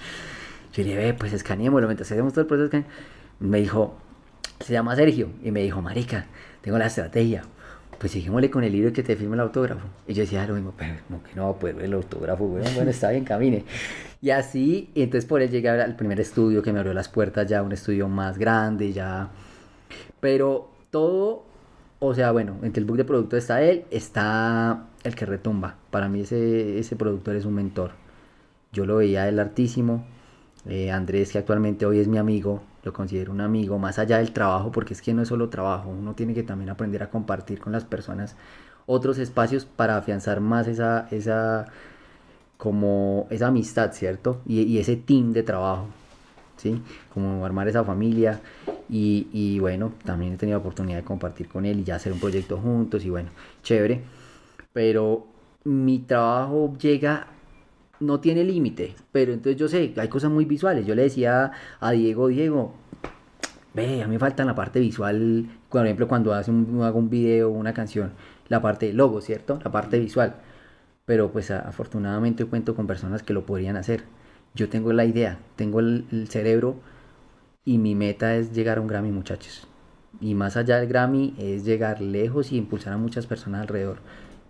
Yo 0.73 0.83
le 0.83 0.89
dije, 0.89 0.97
ve, 0.99 1.15
pues 1.15 1.33
escaneémoslo, 1.33 1.87
mientras 1.89 2.11
hacemos 2.11 2.33
todo 2.33 2.43
el 2.43 2.47
proceso, 2.47 2.85
me 3.41 3.59
dijo, 3.61 3.99
se 4.61 4.73
llama 4.73 4.97
Sergio, 4.97 5.29
y 5.43 5.51
me 5.51 5.63
dijo, 5.63 5.83
marica, 5.83 6.27
tengo 6.63 6.79
la 6.79 6.87
estrategia, 6.87 7.43
pues 8.03 8.11
seguimosle 8.11 8.51
con 8.51 8.65
el 8.65 8.73
libro 8.73 8.89
y 8.89 8.93
que 8.93 9.05
te 9.05 9.15
firme 9.15 9.37
el 9.37 9.41
autógrafo. 9.43 9.87
Y 10.09 10.15
yo 10.15 10.23
decía 10.23 10.45
lo 10.45 10.55
mismo, 10.55 10.75
pero 10.77 10.95
como 11.07 11.23
que 11.23 11.37
no 11.37 11.57
va 11.57 11.71
el 11.71 11.93
autógrafo, 11.93 12.49
bueno, 12.49 12.91
está 12.91 13.11
bien, 13.11 13.23
camine. 13.23 13.65
Y 14.21 14.31
así, 14.31 14.91
entonces 14.97 15.25
por 15.25 15.41
él 15.41 15.51
llegué 15.51 15.69
al 15.69 15.95
primer 15.95 16.19
estudio 16.19 16.65
que 16.65 16.73
me 16.73 16.81
abrió 16.81 16.95
las 16.95 17.09
puertas, 17.09 17.47
ya 17.47 17.63
un 17.63 17.71
estudio 17.71 18.09
más 18.09 18.39
grande, 18.39 18.93
ya... 18.93 19.31
Pero 20.19 20.69
todo, 20.91 21.45
o 22.01 22.13
sea, 22.13 22.33
bueno, 22.33 22.57
entre 22.65 22.81
el 22.81 22.87
book 22.87 22.97
de 22.97 23.05
productor 23.05 23.39
está 23.39 23.63
él, 23.63 23.85
está 23.93 24.89
el 25.05 25.15
que 25.15 25.25
retumba. 25.25 25.77
Para 25.93 26.09
mí 26.09 26.23
ese, 26.23 26.81
ese 26.81 26.97
productor 26.97 27.37
es 27.37 27.45
un 27.45 27.55
mentor. 27.55 27.93
Yo 28.73 28.85
lo 28.85 28.97
veía 28.97 29.29
él 29.29 29.39
hartísimo. 29.39 30.05
Eh, 30.67 30.91
Andrés, 30.93 31.33
que 31.33 31.39
actualmente 31.39 31.87
hoy 31.87 31.99
es 31.99 32.09
mi 32.09 32.19
amigo, 32.19 32.63
lo 32.85 32.93
considero 32.93 33.33
un 33.33 33.41
amigo, 33.41 33.79
más 33.79 33.99
allá 33.99 34.19
del 34.19 34.33
trabajo, 34.33 34.71
porque 34.71 34.95
es 34.95 35.03
que 35.03 35.13
no 35.13 35.23
es 35.23 35.29
solo 35.29 35.49
trabajo, 35.49 35.91
uno 35.91 36.15
tiene 36.15 36.35
que 36.35 36.43
también 36.45 36.71
aprender 36.71 37.03
a 37.03 37.11
compartir 37.11 37.59
con 37.59 37.73
las 37.73 37.85
personas 37.85 38.37
otros 38.87 39.19
espacios 39.19 39.65
para 39.65 39.97
afianzar 39.97 40.41
más 40.41 40.69
esa, 40.69 41.09
esa, 41.11 41.67
como 42.59 43.27
esa 43.31 43.49
amistad, 43.49 43.93
¿cierto? 43.93 44.41
Y, 44.47 44.63
y 44.63 44.79
ese 44.79 44.97
team 44.97 45.33
de 45.33 45.43
trabajo, 45.43 45.87
¿sí? 46.57 46.81
Como 47.13 47.45
armar 47.45 47.69
esa 47.69 47.85
familia 47.85 48.41
y, 48.89 49.29
y 49.33 49.59
bueno, 49.59 49.93
también 50.05 50.35
he 50.35 50.37
tenido 50.37 50.59
la 50.59 50.63
oportunidad 50.63 50.99
de 50.99 51.05
compartir 51.05 51.49
con 51.49 51.67
él 51.67 51.81
y 51.81 51.85
ya 51.85 51.97
hacer 51.97 52.13
un 52.13 52.21
proyecto 52.21 52.59
juntos 52.59 53.05
y 53.05 53.11
bueno, 53.11 53.31
chévere. 53.63 54.03
Pero 54.73 55.27
mi 55.65 56.01
trabajo 56.01 56.75
llega, 56.79 57.27
no 58.03 58.21
tiene 58.21 58.45
límite, 58.45 58.95
pero 59.13 59.33
entonces 59.33 59.59
yo 59.59 59.69
sé, 59.69 59.95
hay 59.97 60.09
cosas 60.09 60.31
muy 60.31 60.45
visuales. 60.45 60.87
Yo 60.87 60.95
le 60.95 61.03
decía 61.03 61.53
a 61.81 61.91
Diego, 61.93 62.29
Diego, 62.29 62.75
ve, 63.75 64.03
a 64.03 64.07
mí 64.07 64.15
me 64.15 64.19
falta 64.19 64.45
la 64.45 64.55
parte 64.55 64.81
visual, 64.81 65.47
por 65.71 65.85
ejemplo, 65.85 66.09
cuando 66.09 66.35
hace 66.35 66.51
un, 66.51 66.83
hago 66.83 66.99
un 66.99 67.11
video, 67.11 67.51
una 67.51 67.73
canción, 67.73 68.13
la 68.49 68.61
parte 68.61 68.87
de 68.87 68.93
logo, 68.93 69.21
¿cierto? 69.21 69.59
La 69.65 69.73
parte 69.73 69.99
visual. 69.99 70.37
Pero 71.07 71.33
pues 71.33 71.51
afortunadamente 71.51 72.45
cuento 72.45 72.75
con 72.75 72.87
personas 72.87 73.23
que 73.23 73.33
lo 73.33 73.47
podrían 73.47 73.77
hacer. 73.77 74.05
Yo 74.55 74.69
tengo 74.69 74.93
la 74.93 75.05
idea, 75.05 75.39
tengo 75.57 75.81
el, 75.81 76.07
el 76.13 76.29
cerebro 76.29 76.77
y 77.65 77.79
mi 77.79 77.95
meta 77.95 78.37
es 78.37 78.53
llegar 78.53 78.79
a 78.79 78.81
un 78.81 78.87
Grammy, 78.89 79.11
muchachos. 79.11 79.67
Y 80.21 80.35
más 80.35 80.57
allá 80.57 80.79
del 80.79 80.89
Grammy 80.89 81.35
es 81.39 81.65
llegar 81.65 82.01
lejos 82.01 82.53
y 82.53 82.57
impulsar 82.57 82.93
a 82.93 82.99
muchas 82.99 83.27
personas 83.27 83.63
alrededor. 83.63 83.99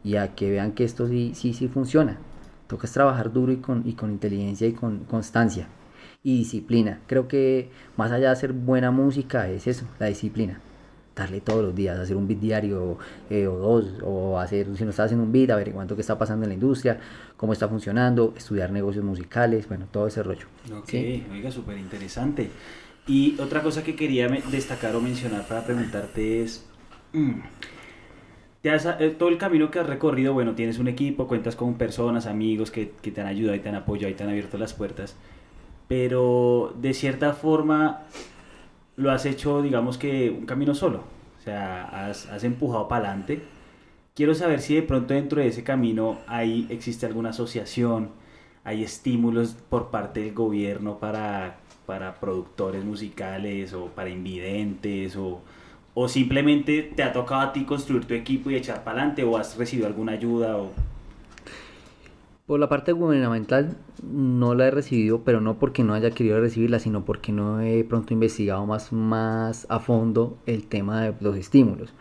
Y 0.05 0.17
a 0.17 0.35
que 0.35 0.51
vean 0.51 0.73
que 0.73 0.85
esto 0.85 1.09
sí, 1.09 1.33
sí, 1.35 1.55
sí 1.55 1.69
funciona. 1.69 2.19
Toca 2.73 2.87
es 2.87 2.93
trabajar 2.95 3.31
duro 3.31 3.53
y 3.53 3.59
con, 3.59 3.87
y 3.87 3.93
con 3.93 4.11
inteligencia 4.11 4.66
y 4.66 4.73
con 4.73 5.01
constancia. 5.05 5.68
Y 6.25 6.39
disciplina. 6.39 7.01
Creo 7.07 7.29
que 7.29 7.68
más 7.99 8.11
allá 8.11 8.29
de 8.29 8.33
hacer 8.33 8.55
buena 8.55 8.91
música 8.91 9.47
es 9.51 9.66
eso, 9.66 9.85
la 9.99 10.07
disciplina. 10.07 10.59
Darle 11.14 11.43
todos 11.43 11.62
los 11.62 11.75
días, 11.75 11.99
hacer 11.99 12.16
un 12.16 12.27
beat 12.27 12.41
diario 12.41 12.97
eh, 13.29 13.47
o 13.47 13.59
dos, 13.59 13.93
o 14.03 14.39
hacer, 14.39 14.75
si 14.75 14.85
no 14.85 14.89
está 14.91 15.05
haciendo 15.05 15.23
un 15.23 15.33
beat, 15.33 15.51
averiguando 15.51 15.95
qué 15.97 16.01
está 16.01 16.16
pasando 16.16 16.45
en 16.47 16.49
la 16.49 16.55
industria, 16.55 16.99
cómo 17.37 17.53
está 17.53 17.68
funcionando, 17.68 18.33
estudiar 18.39 18.73
negocios 18.73 19.05
musicales, 19.05 19.68
bueno, 19.68 19.85
todo 19.93 20.07
ese 20.07 20.23
rollo. 20.23 20.47
Ok, 20.75 20.89
Sí. 20.89 21.27
oiga, 21.31 21.51
súper 21.51 21.77
interesante. 21.77 22.49
Y 23.07 23.39
otra 23.39 23.62
cosa 23.62 23.85
que 23.85 23.95
quería 23.95 24.29
destacar 24.51 24.97
o 24.97 25.01
mencionar 25.03 25.47
para 25.47 25.62
preguntarte 25.62 26.43
es, 26.43 26.64
mm, 27.12 27.33
te 28.63 28.71
has- 28.71 28.87
eh, 29.01 29.11
todo 29.19 29.29
el 29.29 29.39
camino 29.39 29.71
que 29.71 29.79
has 29.81 29.87
recorrido, 29.87 30.33
bueno, 30.35 30.55
tienes 30.55 30.79
un 30.79 30.89
equipo, 30.89 31.27
cuentas 31.29 31.57
con 31.57 31.75
personas, 31.75 32.27
amigos 32.27 32.71
que, 32.71 32.93
que 33.03 33.11
te 33.11 33.21
han 33.21 33.27
ayudado 33.27 33.57
y 33.57 33.61
te 33.61 33.69
han 33.69 33.75
apoyado 33.77 34.11
y 34.11 34.15
te 34.15 34.23
han 34.25 34.31
abierto 34.31 34.59
las 34.59 34.73
puertas, 34.75 35.17
pero 35.89 36.75
de 36.81 36.95
cierta 36.95 37.35
forma 37.35 38.03
lo 38.97 39.11
has 39.11 39.27
hecho, 39.27 39.63
digamos 39.63 39.99
que 39.99 40.31
un 40.31 40.47
camino 40.47 40.75
solo, 40.75 41.05
o 41.41 41.43
sea, 41.43 42.09
has, 42.09 42.27
has 42.29 42.45
empujado 42.45 42.89
para 42.89 43.09
adelante. 43.09 43.43
Quiero 44.15 44.35
saber 44.35 44.61
si 44.61 44.75
de 44.75 44.83
pronto 44.83 45.15
dentro 45.15 45.41
de 45.41 45.49
ese 45.49 45.65
camino 45.65 46.19
ahí 46.27 46.67
existe 46.71 47.07
alguna 47.07 47.31
asociación, 47.31 48.11
hay 48.65 48.85
estímulos 48.85 49.55
por 49.71 49.91
parte 49.91 50.21
del 50.21 50.35
gobierno 50.35 50.99
para, 50.99 51.57
para 51.87 52.21
productores 52.21 52.85
musicales 52.85 53.73
o 53.75 53.87
para 53.87 54.11
invidentes 54.11 55.17
o, 55.17 55.41
o 55.95 56.09
simplemente 56.09 56.90
te 56.95 57.03
ha 57.03 57.12
tocado 57.12 57.43
a 57.43 57.53
ti 57.53 57.64
construir 57.64 58.05
tu 58.05 58.14
equipo 58.14 58.51
y 58.51 58.55
echar 58.55 58.84
para 58.84 58.99
adelante 58.99 59.24
o 59.24 59.36
has 59.36 59.57
recibido 59.57 59.86
alguna 59.86 60.12
ayuda 60.12 60.57
o 60.57 60.70
Por 62.47 62.61
la 62.61 62.68
parte 62.68 62.93
gubernamental 62.93 63.76
no 64.03 64.55
la 64.55 64.66
he 64.66 64.70
recibido, 64.70 65.22
pero 65.22 65.40
no 65.40 65.59
porque 65.59 65.84
no 65.84 65.95
haya 65.95 66.11
querido 66.11 66.40
recibirla, 66.40 66.78
sino 66.78 67.05
porque 67.05 67.32
no 67.32 67.61
he 67.61 67.84
pronto 67.84 68.14
investigado 68.14 68.66
más, 68.66 68.93
más 68.93 69.66
a 69.68 69.80
fondo 69.80 70.38
el 70.47 70.66
tema 70.66 71.03
de 71.03 71.14
los 71.20 71.36
estímulos. 71.36 71.93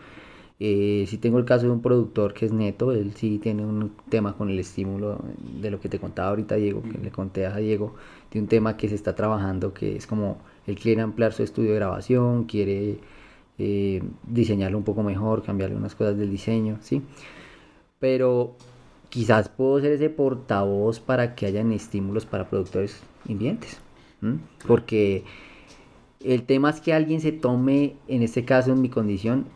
Eh, 0.64 1.06
sí 1.08 1.18
tengo 1.18 1.38
el 1.38 1.44
caso 1.44 1.66
de 1.66 1.72
un 1.72 1.82
productor 1.82 2.34
que 2.34 2.46
es 2.46 2.52
neto, 2.52 2.92
él 2.92 3.14
sí 3.16 3.40
tiene 3.42 3.64
un 3.64 3.90
tema 4.08 4.34
con 4.34 4.48
el 4.48 4.58
estímulo 4.60 5.18
de 5.60 5.72
lo 5.72 5.80
que 5.80 5.88
te 5.88 5.98
contaba 5.98 6.28
ahorita 6.28 6.54
Diego, 6.54 6.82
que 6.82 6.98
le 6.98 7.10
conté 7.10 7.46
a 7.46 7.56
Diego, 7.56 7.96
de 8.30 8.38
un 8.38 8.46
tema 8.46 8.76
que 8.76 8.88
se 8.88 8.94
está 8.94 9.16
trabajando, 9.16 9.74
que 9.74 9.96
es 9.96 10.06
como 10.06 10.38
él 10.68 10.76
quiere 10.76 11.02
ampliar 11.02 11.32
su 11.32 11.42
estudio 11.42 11.70
de 11.70 11.76
grabación, 11.76 12.44
quiere 12.44 13.00
eh, 13.58 14.02
diseñarlo 14.26 14.78
un 14.78 14.84
poco 14.84 15.02
mejor, 15.02 15.42
cambiarle 15.42 15.76
unas 15.76 15.94
cosas 15.94 16.16
del 16.16 16.30
diseño, 16.30 16.78
¿sí? 16.80 17.02
Pero 17.98 18.56
quizás 19.08 19.48
puedo 19.48 19.80
ser 19.80 19.92
ese 19.92 20.10
portavoz 20.10 21.00
para 21.00 21.34
que 21.34 21.46
hayan 21.46 21.72
estímulos 21.72 22.26
para 22.26 22.48
productores 22.48 23.02
invidentes. 23.26 23.78
¿m? 24.22 24.38
Porque 24.66 25.24
el 26.20 26.44
tema 26.44 26.70
es 26.70 26.80
que 26.80 26.94
alguien 26.94 27.20
se 27.20 27.32
tome, 27.32 27.96
en 28.08 28.22
este 28.22 28.44
caso 28.44 28.72
en 28.72 28.80
mi 28.80 28.88
condición, 28.88 29.46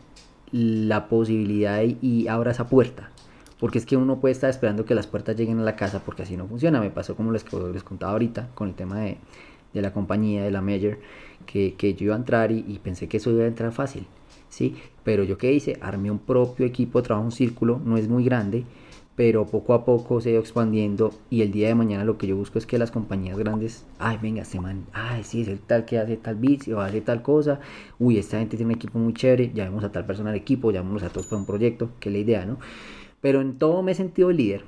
la 0.51 1.09
posibilidad 1.09 1.81
y, 1.81 1.97
y 2.01 2.27
abra 2.27 2.51
esa 2.51 2.67
puerta. 2.67 3.11
Porque 3.59 3.79
es 3.79 3.85
que 3.85 3.97
uno 3.97 4.19
puede 4.19 4.33
estar 4.33 4.49
esperando 4.49 4.85
que 4.85 4.93
las 4.93 5.07
puertas 5.07 5.35
lleguen 5.35 5.59
a 5.59 5.63
la 5.63 5.75
casa 5.75 6.03
porque 6.05 6.21
así 6.21 6.37
no 6.37 6.47
funciona. 6.47 6.79
Me 6.79 6.91
pasó 6.91 7.15
como 7.15 7.31
les, 7.31 7.43
les 7.73 7.83
contaba 7.83 8.11
ahorita 8.11 8.49
con 8.53 8.69
el 8.69 8.75
tema 8.75 8.99
de, 8.99 9.17
de 9.73 9.81
la 9.81 9.93
compañía, 9.93 10.43
de 10.43 10.51
la 10.51 10.61
Major, 10.61 10.97
que, 11.45 11.75
que 11.75 11.93
yo 11.93 12.05
iba 12.05 12.15
a 12.15 12.17
entrar 12.17 12.51
y, 12.51 12.79
pensé 12.83 13.07
que 13.07 13.17
eso 13.17 13.31
iba 13.31 13.43
a 13.43 13.47
entrar 13.47 13.71
fácil. 13.71 14.05
¿sí? 14.49 14.75
Pero 15.03 15.23
yo 15.23 15.37
qué 15.37 15.53
hice, 15.53 15.77
armé 15.81 16.11
un 16.11 16.19
propio 16.19 16.65
equipo 16.65 17.01
trabajo, 17.03 17.25
un 17.25 17.31
círculo, 17.31 17.79
no 17.83 17.97
es 17.97 18.07
muy 18.07 18.23
grande, 18.23 18.63
pero 19.17 19.47
poco 19.47 19.73
a 19.73 19.83
poco 19.83 20.21
se 20.21 20.35
ha 20.35 20.39
expandiendo 20.39 21.11
y 21.31 21.41
el 21.41 21.51
día 21.51 21.69
de 21.69 21.75
mañana 21.75 22.05
lo 22.05 22.19
que 22.19 22.27
yo 22.27 22.35
busco 22.35 22.59
es 22.59 22.67
que 22.67 22.77
las 22.77 22.91
compañías 22.91 23.35
grandes, 23.35 23.83
ay, 23.97 24.19
venga, 24.21 24.43
este 24.43 24.59
man, 24.59 24.85
ay, 24.93 25.23
sí, 25.23 25.41
es 25.41 25.47
el 25.47 25.59
tal 25.59 25.85
que 25.85 25.97
hace 25.97 26.17
tal 26.17 26.35
beat 26.35 26.67
o 26.67 26.81
hace 26.81 27.01
tal 27.01 27.23
cosa, 27.23 27.59
uy, 27.97 28.19
esta 28.19 28.37
gente 28.37 28.57
tiene 28.57 28.73
un 28.73 28.77
equipo 28.77 28.99
muy 28.99 29.13
chévere, 29.13 29.51
llamemos 29.55 29.83
a 29.83 29.91
tal 29.91 30.05
persona 30.05 30.29
al 30.29 30.35
equipo, 30.35 30.69
llamémoslos 30.71 31.09
a 31.09 31.11
todos 31.11 31.25
para 31.25 31.39
un 31.39 31.47
proyecto, 31.47 31.89
que 31.99 32.09
es 32.09 32.13
la 32.13 32.19
idea, 32.19 32.45
¿no? 32.45 32.59
Pero 33.19 33.41
en 33.41 33.57
todo 33.57 33.81
me 33.81 33.93
he 33.93 33.95
sentido 33.95 34.31
líder, 34.31 34.61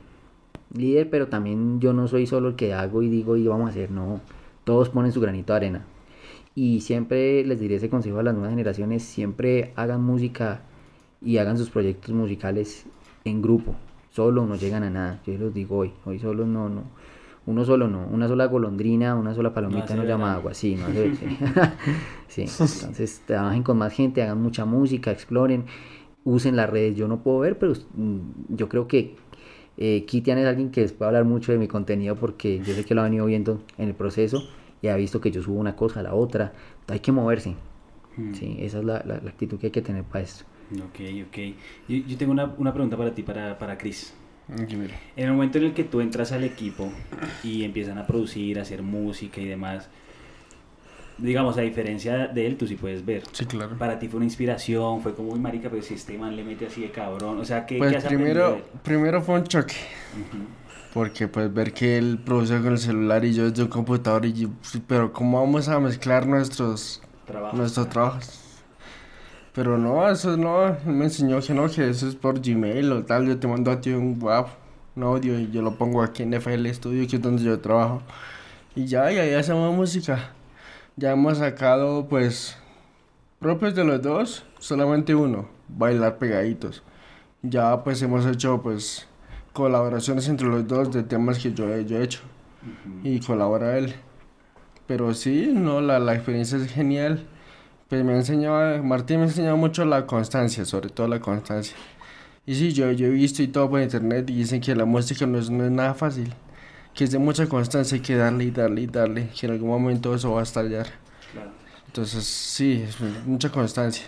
líder, 0.74 1.12
pero 1.12 1.28
también 1.28 1.80
yo 1.80 1.94
no 1.94 2.08
soy 2.08 2.26
solo 2.26 2.50
el 2.50 2.56
que 2.56 2.74
hago 2.74 3.04
y 3.04 3.10
digo 3.10 3.38
y 3.38 3.48
vamos 3.48 3.68
a 3.68 3.70
hacer, 3.70 3.92
no, 3.92 4.20
todos 4.70 4.90
ponen 4.90 5.12
su 5.12 5.20
granito 5.20 5.52
de 5.54 5.58
arena. 5.58 5.86
Y 6.54 6.82
siempre 6.82 7.44
les 7.44 7.60
diré 7.60 7.78
ese 7.78 7.90
consejo 7.90 8.20
a 8.20 8.24
las 8.24 8.36
nuevas 8.36 8.52
generaciones, 8.52 9.02
siempre 9.02 9.74
hagan 9.76 10.04
música 10.04 10.62
y 11.24 11.40
hagan 11.40 11.58
sus 11.58 11.72
proyectos 11.72 12.14
musicales 12.14 12.86
en 13.26 13.42
grupo, 13.42 13.74
solo 14.12 14.46
no 14.46 14.56
llegan 14.58 14.84
a 14.84 14.92
nada, 14.92 15.22
yo 15.26 15.34
les 15.40 15.56
digo 15.56 15.78
hoy, 15.78 15.94
hoy 16.06 16.20
solo 16.20 16.46
no, 16.46 16.70
no, 16.70 16.84
uno 17.48 17.66
solo 17.66 17.88
no, 17.88 18.06
una 18.12 18.28
sola 18.28 18.46
golondrina, 18.46 19.16
una 19.16 19.34
sola 19.34 19.56
palomita 19.56 19.86
hace 19.86 19.96
no, 19.96 20.04
llama 20.04 20.36
agua, 20.36 20.54
sí, 20.54 20.76
no 20.76 20.86
hace, 20.86 21.16
sí. 21.16 21.26
sí, 22.28 22.42
entonces 22.42 23.24
trabajen 23.26 23.64
con 23.64 23.76
más 23.76 23.92
gente, 23.92 24.22
hagan 24.22 24.40
mucha 24.40 24.66
música, 24.66 25.10
exploren, 25.10 25.66
usen 26.26 26.56
las 26.56 26.70
redes, 26.70 26.96
yo 26.96 27.08
no 27.08 27.24
puedo 27.24 27.40
ver, 27.40 27.58
pero 27.58 27.74
mm, 27.96 28.20
yo 28.50 28.70
creo 28.70 28.88
que 28.88 29.16
eh, 29.82 30.04
Kitian 30.06 30.38
es 30.38 30.46
alguien 30.46 30.70
que 30.70 30.82
les 30.82 30.92
puede 30.92 31.08
hablar 31.08 31.24
mucho 31.26 31.52
de 31.52 31.58
mi 31.58 31.68
contenido 31.68 32.16
porque 32.16 32.62
yo 32.66 32.74
sé 32.76 32.84
que 32.86 32.94
lo 32.94 33.02
ha 33.02 33.06
venido 33.06 33.26
viendo 33.26 33.62
en 33.78 33.88
el 33.88 33.96
proceso 33.96 34.44
y 34.82 34.90
ha 34.90 34.96
visto 34.96 35.20
que 35.22 35.32
yo 35.32 35.42
subo 35.42 35.58
una 35.60 35.76
cosa 35.76 36.02
a 36.02 36.04
la 36.04 36.14
otra, 36.14 36.54
hay 36.88 37.00
que 37.00 37.12
moverse, 37.12 37.56
Hmm. 38.18 38.34
sí, 38.34 38.58
esa 38.60 38.80
es 38.80 38.84
la, 38.86 39.02
la- 39.06 39.20
la 39.24 39.30
actitud 39.30 39.58
que 39.60 39.68
hay 39.68 39.72
que 39.72 39.82
tener 39.82 40.04
para 40.04 40.24
esto. 40.26 40.44
Ok, 40.76 41.00
ok. 41.28 41.38
Yo, 41.88 41.98
yo 42.08 42.18
tengo 42.18 42.32
una, 42.32 42.54
una 42.58 42.74
pregunta 42.74 42.98
para 42.98 43.14
ti, 43.16 43.24
para, 43.24 43.58
para 43.58 43.78
mira. 44.78 44.96
En 45.16 45.26
el 45.28 45.32
momento 45.34 45.58
en 45.58 45.66
el 45.66 45.74
que 45.74 45.84
tú 45.84 46.02
entras 46.02 46.32
al 46.32 46.44
equipo 46.44 46.92
y 47.44 47.64
empiezan 47.64 47.98
a 47.98 48.06
producir, 48.06 48.60
a 48.60 48.64
hacer 48.64 48.82
música 48.82 49.40
y 49.42 49.46
demás, 49.46 49.90
digamos, 51.22 51.58
a 51.58 51.62
diferencia 51.62 52.28
de 52.28 52.48
él, 52.48 52.58
tú 52.58 52.68
sí 52.68 52.76
puedes 52.76 53.06
ver. 53.06 53.24
Sí, 53.32 53.46
claro. 53.46 53.78
Para 53.78 54.00
ti 54.00 54.08
fue 54.08 54.18
una 54.18 54.26
inspiración, 54.26 55.02
fue 55.02 55.14
como, 55.14 55.34
uy, 55.34 55.40
marica, 55.40 55.70
pero 55.70 55.82
si 55.82 55.94
este 55.94 56.18
man 56.18 56.36
le 56.36 56.44
mete 56.44 56.68
así 56.68 56.82
de 56.82 56.92
cabrón, 56.92 57.40
o 57.40 57.46
sea, 57.46 57.66
¿qué, 57.66 57.78
Pues 57.78 57.92
qué 57.92 57.98
has 57.98 58.06
primero, 58.06 58.62
primero 58.84 59.22
fue 59.22 59.36
un 59.36 59.44
choque. 59.44 59.76
Porque 60.94 61.28
pues 61.28 61.54
ver 61.54 61.72
que 61.72 61.98
él 61.98 62.20
produce 62.24 62.60
con 62.62 62.72
el 62.72 62.80
celular 62.80 63.24
y 63.24 63.34
yo 63.34 63.50
desde 63.50 63.64
un 63.64 63.70
computador 63.70 64.26
y 64.26 64.34
yo, 64.34 64.50
pues, 64.50 64.82
pero 64.88 65.14
cómo 65.14 65.40
vamos 65.40 65.68
a 65.70 65.80
mezclar 65.80 66.26
nuestros 66.26 67.02
Trabajo. 67.28 67.56
nuestros 67.56 67.90
trabajos. 67.90 68.40
Pero 69.54 69.78
no, 69.78 70.10
eso 70.10 70.36
no, 70.38 70.68
él 70.68 70.76
me 70.86 71.06
enseñó 71.06 71.40
que 71.42 71.54
no, 71.54 71.70
que 71.70 71.90
eso 71.90 72.08
es 72.08 72.16
por 72.16 72.40
Gmail 72.40 72.92
o 72.92 73.04
tal, 73.04 73.28
yo 73.28 73.38
te 73.38 73.48
mando 73.48 73.72
a 73.72 73.82
ti 73.82 73.92
un 73.92 74.18
WAV, 74.22 74.48
un 74.96 75.04
audio 75.04 75.40
y 75.40 75.52
yo 75.52 75.62
lo 75.62 75.76
pongo 75.76 76.02
aquí 76.02 76.24
en 76.24 76.34
FL 76.34 76.68
Studio, 76.74 77.08
que 77.08 77.18
es 77.18 77.22
donde 77.22 77.44
yo 77.44 77.60
trabajo. 77.60 78.02
Y 78.76 78.86
ya, 78.86 79.12
y 79.12 79.18
ahí 79.18 79.34
hacemos 79.34 79.76
música. 79.76 80.32
Ya 81.00 81.12
hemos 81.12 81.38
sacado 81.38 82.08
pues 82.10 82.58
propios 83.40 83.74
de 83.76 83.86
los 83.86 84.02
dos, 84.02 84.44
solamente 84.60 85.16
uno, 85.16 85.48
bailar 85.70 86.18
pegaditos. 86.18 86.84
Ya 87.42 87.84
pues 87.84 88.02
hemos 88.02 88.26
hecho 88.26 88.62
pues 88.62 89.08
colaboraciones 89.54 90.28
entre 90.28 90.48
los 90.48 90.68
dos 90.68 90.92
de 90.92 91.04
temas 91.04 91.40
que 91.40 91.54
yo, 91.54 91.74
he- 91.74 91.86
yo 91.86 91.98
he 92.00 92.04
hecho 92.04 92.20
y 93.04 93.20
colabora 93.22 93.78
él. 93.78 93.96
Pero 94.88 95.14
sí, 95.14 95.52
no, 95.54 95.80
la, 95.82 96.00
la 96.00 96.16
experiencia 96.16 96.58
es 96.58 96.70
genial. 96.72 97.28
Pues 97.88 98.04
me 98.04 98.14
ha 98.14 98.18
enseñado, 98.18 98.84
Martín 98.84 99.18
me 99.18 99.24
ha 99.24 99.28
enseñado 99.28 99.58
mucho 99.58 99.86
la 99.86 100.06
constancia, 100.06 100.66
sobre 100.66 100.90
todo 100.90 101.08
la 101.08 101.20
constancia. 101.20 101.76
Y 102.46 102.56
sí, 102.56 102.74
yo, 102.74 102.92
yo 102.92 103.08
he 103.08 103.12
visto 103.12 103.42
y 103.44 103.48
todo 103.48 103.70
por 103.70 103.82
internet 103.82 104.30
y 104.30 104.34
dicen 104.36 104.60
que 104.62 104.76
la 104.76 104.86
música 104.86 105.26
no 105.28 105.38
es, 105.40 105.50
no 105.50 105.64
es 105.64 105.72
nada 105.72 105.94
fácil, 105.94 106.34
que 106.94 107.04
es 107.06 107.12
de 107.12 107.20
mucha 107.20 107.48
constancia, 107.48 107.96
hay 107.96 108.02
que 108.02 108.16
darle 108.16 108.46
y 108.46 108.52
darle 108.52 108.82
y 108.82 108.88
darle, 108.88 109.30
que 109.30 109.46
en 109.46 109.54
algún 109.54 109.70
momento 109.70 110.14
eso 110.14 110.34
va 110.34 110.42
a 110.42 110.44
estallar. 110.44 110.88
Claro. 111.32 111.52
Entonces, 111.88 112.24
sí, 112.26 112.84
es 112.88 112.98
mucha 113.26 113.50
constancia. 113.50 114.06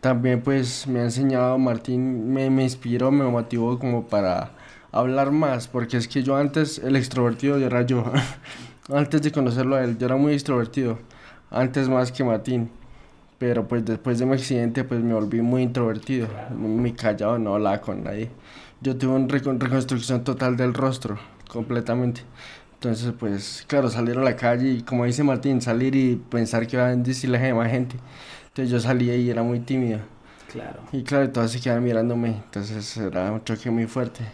También 0.00 0.40
pues 0.42 0.86
me 0.86 1.00
ha 1.00 1.04
enseñado, 1.04 1.58
Martín 1.58 2.32
me, 2.32 2.48
me 2.50 2.62
inspiró, 2.62 3.10
me 3.10 3.24
motivó 3.24 3.78
como 3.78 4.06
para 4.06 4.52
hablar 4.92 5.32
más, 5.32 5.66
porque 5.66 5.96
es 5.96 6.06
que 6.06 6.22
yo 6.22 6.36
antes, 6.36 6.78
el 6.78 6.94
extrovertido 6.96 7.56
era 7.58 7.82
yo. 7.82 8.04
antes 8.94 9.20
de 9.22 9.32
conocerlo 9.32 9.74
a 9.76 9.82
él, 9.84 9.98
yo 9.98 10.06
era 10.06 10.16
muy 10.16 10.32
extrovertido, 10.34 10.98
antes 11.50 11.88
más 11.88 12.12
que 12.12 12.22
Martín. 12.24 12.70
Pero 13.38 13.68
pues 13.68 13.84
después 13.84 14.18
de 14.18 14.26
mi 14.26 14.34
accidente 14.34 14.82
pues 14.82 15.00
me 15.00 15.14
volví 15.14 15.40
muy 15.42 15.62
introvertido, 15.62 16.26
muy 16.56 16.92
callado, 16.92 17.38
no 17.38 17.54
hablaba 17.54 17.80
con 17.80 18.02
nadie. 18.02 18.30
Yo 18.80 18.96
tuve 18.96 19.12
una 19.14 19.28
recon- 19.28 19.60
reconstrucción 19.60 20.24
total 20.24 20.56
del 20.56 20.74
rostro, 20.74 21.18
completamente. 21.48 22.22
Entonces 22.74 23.12
pues 23.18 23.64
claro, 23.66 23.90
salir 23.90 24.16
a 24.16 24.22
la 24.22 24.36
calle 24.36 24.68
y 24.68 24.82
como 24.82 25.04
dice 25.04 25.24
Martín, 25.24 25.60
salir 25.60 25.96
y 25.96 26.16
pensar 26.16 26.66
que 26.66 26.76
va 26.76 26.88
a 26.88 26.96
decirle 26.96 27.38
a 27.38 27.42
demás 27.42 27.70
gente. 27.70 27.96
Entonces 28.48 28.70
yo 28.70 28.80
salía 28.80 29.16
y 29.16 29.28
era 29.28 29.42
muy 29.42 29.60
tímido. 29.60 30.00
Claro. 30.52 30.80
Y 30.92 31.02
claro, 31.02 31.28
todos 31.30 31.50
se 31.52 31.60
quedaban 31.60 31.84
mirándome, 31.84 32.28
entonces 32.28 32.96
era 32.96 33.32
un 33.32 33.44
choque 33.44 33.70
muy 33.70 33.86
fuerte. 33.86 34.24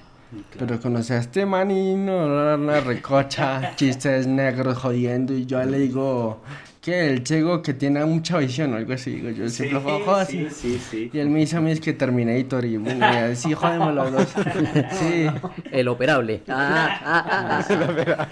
Pero 0.58 0.80
conocí 0.80 1.12
a 1.12 1.18
este 1.18 1.46
man 1.46 1.70
y 1.70 1.94
no, 1.94 2.26
una 2.26 2.80
recocha, 2.80 3.74
chistes 3.76 4.26
negros 4.26 4.78
jodiendo 4.78 5.32
y 5.32 5.46
yo 5.46 5.62
le 5.64 5.78
digo 5.78 6.40
que 6.84 7.06
el 7.06 7.26
ciego 7.26 7.62
que 7.62 7.72
tiene 7.72 8.04
mucha 8.04 8.36
visión 8.36 8.74
o 8.74 8.76
algo 8.76 8.92
así, 8.92 9.12
digo 9.12 9.30
yo 9.30 9.48
siempre 9.48 9.80
fue 9.80 10.02
jodas. 10.04 10.28
sí, 10.28 10.48
sí, 10.50 10.78
sí. 10.78 11.10
Y 11.14 11.18
él 11.18 11.30
me 11.30 11.38
dice 11.38 11.56
a 11.56 11.62
mí 11.62 11.70
es 11.70 11.80
que 11.80 11.94
Terminator 11.94 12.62
y 12.66 12.74
y 12.74 13.02
así 13.02 13.54
jodemos 13.54 13.94
los 13.94 14.12
dos. 14.12 14.28
Sí. 14.92 15.26
El 15.72 15.88
operable. 15.88 16.42
Ah, 16.46 17.00
ah, 17.02 17.62
ah, 17.70 18.28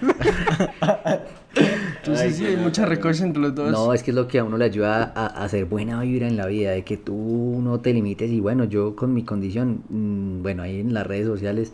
ah. 0.81 1.19
Entonces 1.55 2.35
sí, 2.35 2.45
hay 2.45 2.57
mucha 2.57 2.85
recocha 2.85 3.23
entre 3.23 3.41
los 3.41 3.55
dos. 3.55 3.71
No, 3.71 3.91
es 3.91 4.03
que 4.03 4.11
es 4.11 4.15
lo 4.15 4.27
que 4.27 4.37
a 4.37 4.43
uno 4.43 4.57
le 4.57 4.65
ayuda 4.65 5.11
a, 5.15 5.25
a 5.25 5.45
hacer 5.45 5.65
buena 5.65 6.01
vibra 6.01 6.27
en 6.27 6.37
la 6.37 6.45
vida, 6.45 6.71
de 6.71 6.83
que 6.83 6.97
tú 6.97 7.59
no 7.63 7.79
te 7.79 7.91
limites. 7.91 8.29
Y 8.29 8.39
bueno, 8.39 8.65
yo 8.65 8.95
con 8.95 9.15
mi 9.15 9.23
condición, 9.23 9.83
mm, 9.89 10.43
bueno, 10.43 10.61
ahí 10.61 10.79
en 10.79 10.93
las 10.93 11.07
redes 11.07 11.25
sociales, 11.25 11.73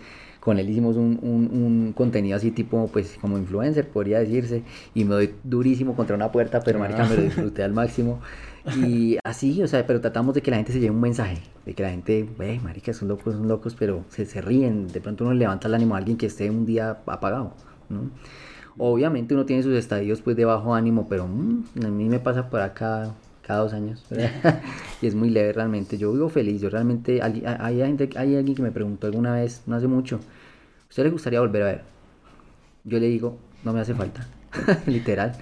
con 0.50 0.58
él 0.58 0.68
hicimos 0.68 0.96
un, 0.96 1.20
un, 1.22 1.64
un 1.64 1.94
contenido 1.94 2.36
así 2.36 2.50
tipo, 2.50 2.88
pues 2.92 3.20
como 3.22 3.38
influencer, 3.38 3.88
podría 3.88 4.18
decirse. 4.20 4.64
Y 4.96 5.06
me 5.06 5.14
doy 5.14 5.36
durísimo 5.44 5.96
contra 5.96 6.16
una 6.16 6.32
puerta, 6.32 6.60
pero 6.62 6.80
marica, 6.80 7.06
me 7.06 7.16
lo 7.18 7.22
disfruté 7.22 7.62
al 7.62 7.72
máximo. 7.72 8.20
Y 8.76 9.18
así, 9.24 9.62
o 9.62 9.68
sea, 9.68 9.86
pero 9.86 10.02
tratamos 10.02 10.34
de 10.34 10.42
que 10.42 10.50
la 10.50 10.58
gente 10.58 10.72
se 10.72 10.80
lleve 10.80 10.96
un 10.96 11.02
mensaje, 11.02 11.38
de 11.68 11.76
que 11.76 11.84
la 11.84 11.92
gente, 11.92 12.28
ve, 12.40 12.60
marica, 12.64 12.94
son 12.94 13.10
locos, 13.10 13.36
son 13.36 13.48
locos, 13.48 13.76
pero 13.78 14.06
se, 14.10 14.26
se 14.26 14.42
ríen. 14.42 14.88
De 14.88 15.02
pronto 15.02 15.24
uno 15.24 15.34
le 15.34 15.40
levanta 15.42 15.68
el 15.68 15.76
ánimo 15.76 15.94
a 15.94 16.00
alguien 16.00 16.18
que 16.18 16.26
esté 16.26 16.50
un 16.50 16.66
día 16.66 16.98
apagado, 17.06 17.54
¿no? 17.90 18.10
Obviamente 18.78 19.34
uno 19.36 19.46
tiene 19.46 19.62
sus 19.62 19.74
estadios 19.74 20.22
pues 20.22 20.36
de 20.36 20.46
bajo 20.46 20.74
ánimo, 20.74 21.06
pero 21.08 21.28
mm, 21.28 21.64
a 21.86 21.90
mí 21.90 22.10
me 22.10 22.20
pasa 22.20 22.50
por 22.50 22.62
acá 22.62 23.14
cada 23.46 23.62
dos 23.64 23.74
años. 23.74 24.06
y 25.02 25.08
es 25.08 25.16
muy 25.16 25.30
leve 25.30 25.54
realmente. 25.54 25.98
Yo 25.98 26.12
vivo 26.14 26.30
feliz. 26.30 26.62
Yo 26.62 26.70
realmente, 26.70 27.22
hay, 27.22 27.44
hay, 27.46 27.78
gente- 27.78 28.10
hay 28.16 28.36
alguien 28.36 28.56
que 28.56 28.62
me 28.62 28.72
preguntó 28.72 29.08
alguna 29.08 29.34
vez, 29.34 29.64
no 29.66 29.76
hace 29.76 29.88
mucho, 29.88 30.20
¿usted 30.90 31.04
le 31.04 31.10
gustaría 31.12 31.40
volver 31.40 31.62
a 31.62 31.66
ver? 31.66 31.82
Yo 32.84 33.00
le 33.00 33.08
digo, 33.08 33.38
no 33.64 33.74
me 33.74 33.80
hace 33.80 33.94
falta. 33.94 34.28
Literal. 34.88 35.34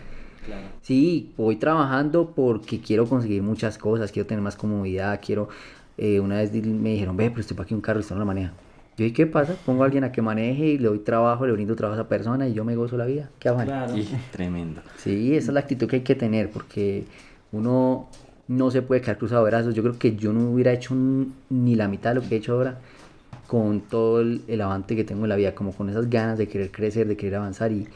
Claro. 0.45 0.68
Sí, 0.82 1.34
voy 1.38 1.56
trabajando 1.58 2.32
porque 2.36 2.80
quiero 2.82 3.06
conseguir 3.08 3.41
muchas 3.43 3.78
cosas, 3.78 4.12
quiero 4.12 4.28
tener 4.28 4.41
más 4.43 4.56
comodidad, 4.56 5.20
quiero... 5.26 5.50
eh, 5.98 6.20
una 6.20 6.36
vez 6.38 6.52
me 6.54 6.91
dijeron, 6.91 7.16
ve, 7.18 7.30
pero 7.30 7.41
usted 7.41 7.56
para 7.56 7.68
qué 7.68 7.76
un 7.76 7.82
carro, 7.82 8.00
usted 8.00 8.16
no 8.16 8.20
lo 8.20 8.26
maneja. 8.26 8.54
Yo 8.98 9.04
dije, 9.04 9.14
¿qué 9.14 9.28
pasa? 9.28 9.56
Pongo 9.66 9.84
a 9.84 9.86
alguien 9.86 10.04
a 10.04 10.12
que 10.12 10.22
maneje 10.22 10.66
y 10.66 10.78
le 10.80 10.88
doy 10.88 11.00
trabajo, 11.00 11.45
le 11.45 11.54
brindo 11.54 11.76
trabajo 11.76 12.00
a 12.00 12.02
esa 12.02 12.10
persona 12.10 12.48
y 12.48 12.54
yo 12.54 12.66
me 12.66 12.76
gozo 12.76 12.98
la 12.98 13.06
vida. 13.06 13.30
¿Qué 13.39 13.48
afán? 13.50 13.66
Claro. 13.68 13.95
Y 13.95 14.08
tremendo. 14.32 14.82
Sí, 14.98 15.36
esa 15.36 15.52
es 15.52 15.54
la 15.54 15.60
actitud 15.60 15.88
que 15.88 15.98
hay 15.98 16.02
que 16.02 16.16
tener 16.16 16.50
porque 16.50 17.06
uno 17.52 18.08
no 18.48 18.72
se 18.72 18.82
puede 18.82 19.02
quedar 19.02 19.18
cruzado 19.20 19.43
de 19.45 19.52
brazos. 19.52 19.76
Yo 19.76 19.84
creo 19.84 20.00
que 20.00 20.16
yo 20.16 20.34
no 20.34 20.50
hubiera 20.52 20.74
hecho 20.74 20.93
un- 20.95 21.34
ni 21.50 21.76
la 21.76 21.88
mitad 21.88 22.12
de 22.16 22.22
lo 22.22 22.28
que 22.28 22.36
he 22.36 22.38
hecho 22.39 22.54
ahora 22.54 22.80
con 23.48 23.82
todo 23.82 24.22
el, 24.22 24.43
el 24.48 24.62
avance 24.62 24.95
que 24.95 25.04
tengo 25.04 25.24
en 25.24 25.30
la 25.30 25.36
vida, 25.36 25.56
como 25.56 25.72
con 25.74 25.89
esas 25.89 26.10
ganas 26.10 26.38
de 26.38 26.48
querer 26.48 26.72
crecer, 26.72 27.08
de 27.08 27.18
querer 27.18 27.36
avanzar 27.36 27.72
y, 27.72 27.88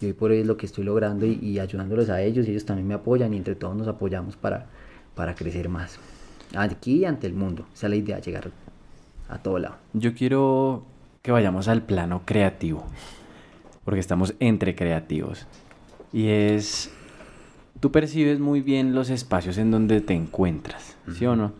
y 0.00 0.06
hoy 0.06 0.12
por 0.12 0.30
hoy 0.30 0.38
es 0.38 0.46
lo 0.46 0.56
que 0.56 0.66
estoy 0.66 0.84
logrando 0.84 1.26
y, 1.26 1.38
y 1.42 1.58
ayudándolos 1.58 2.10
a 2.10 2.22
ellos 2.22 2.46
y 2.46 2.50
ellos 2.50 2.64
también 2.64 2.86
me 2.86 2.94
apoyan 2.94 3.34
y 3.34 3.38
entre 3.38 3.54
todos 3.54 3.74
nos 3.74 3.88
apoyamos 3.88 4.36
para, 4.36 4.66
para 5.14 5.34
crecer 5.34 5.68
más. 5.68 5.98
Aquí 6.54 6.98
y 6.98 7.04
ante 7.04 7.26
el 7.26 7.34
mundo. 7.34 7.66
Esa 7.74 7.86
es 7.86 7.90
la 7.90 7.96
idea, 7.96 8.18
llegar 8.20 8.50
a 9.28 9.38
todo 9.38 9.58
lado. 9.58 9.76
Yo 9.92 10.14
quiero 10.14 10.84
que 11.22 11.32
vayamos 11.32 11.68
al 11.68 11.82
plano 11.82 12.22
creativo, 12.24 12.84
porque 13.84 14.00
estamos 14.00 14.34
entre 14.40 14.74
creativos. 14.74 15.46
Y 16.12 16.28
es, 16.28 16.90
tú 17.80 17.92
percibes 17.92 18.40
muy 18.40 18.60
bien 18.60 18.94
los 18.94 19.10
espacios 19.10 19.58
en 19.58 19.70
donde 19.70 20.00
te 20.00 20.14
encuentras, 20.14 20.96
¿sí 21.12 21.26
o 21.26 21.36
no? 21.36 21.52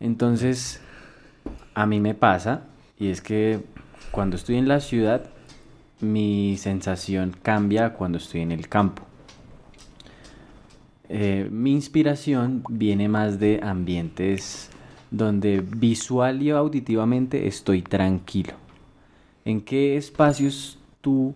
Entonces, 0.00 0.80
a 1.74 1.86
mí 1.86 2.00
me 2.00 2.14
pasa, 2.14 2.64
y 2.98 3.08
es 3.08 3.20
que 3.20 3.60
cuando 4.10 4.36
estoy 4.36 4.56
en 4.56 4.68
la 4.68 4.80
ciudad, 4.80 5.30
mi 6.00 6.56
sensación 6.58 7.34
cambia 7.42 7.94
cuando 7.94 8.18
estoy 8.18 8.40
en 8.42 8.52
el 8.52 8.68
campo. 8.68 9.02
Eh, 11.08 11.48
mi 11.50 11.72
inspiración 11.72 12.64
viene 12.68 13.08
más 13.08 13.38
de 13.38 13.60
ambientes 13.62 14.70
donde 15.10 15.60
visual 15.60 16.42
y 16.42 16.50
auditivamente 16.50 17.46
estoy 17.46 17.82
tranquilo. 17.82 18.54
¿En 19.44 19.60
qué 19.60 19.96
espacios 19.96 20.78
tú 21.00 21.34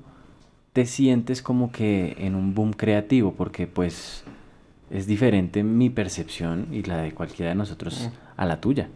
te 0.73 0.87
sientes 0.87 1.43
como 1.43 1.71
que 1.71 2.17
en 2.19 2.35
un 2.35 2.55
boom 2.55 2.73
creativo? 2.73 3.33
Porque 3.33 3.69
pues 3.69 4.25
es 4.91 5.07
diferente 5.07 5.63
mi 5.63 5.89
percepción 5.89 6.67
y 6.73 6.83
la 6.83 6.97
de 6.97 7.13
cualquiera 7.13 7.51
de 7.51 7.55
nosotros 7.55 8.11
a 8.37 8.45
la 8.45 8.61
tuya. 8.61 8.89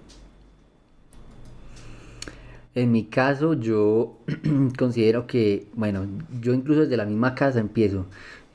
En 2.74 2.90
mi 2.90 3.04
caso, 3.04 3.54
yo 3.54 4.18
considero 4.78 5.26
que, 5.26 5.68
bueno, 5.74 6.06
yo 6.40 6.52
incluso 6.54 6.80
desde 6.80 6.96
la 6.96 7.04
misma 7.04 7.34
casa 7.34 7.60
empiezo. 7.60 8.06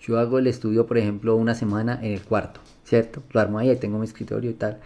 Yo 0.02 0.20
hago 0.20 0.40
el 0.40 0.48
estudio, 0.48 0.86
por 0.86 0.98
ejemplo, 0.98 1.36
una 1.36 1.56
semana 1.56 2.00
en 2.02 2.14
el 2.14 2.22
cuarto, 2.22 2.60
¿cierto? 2.84 3.24
Lo 3.32 3.40
armo 3.40 3.60
ahí, 3.60 3.74
tengo 3.78 3.98
mi 3.98 4.06
escritorio 4.06 4.52
y 4.52 4.54
tal. 4.54 4.80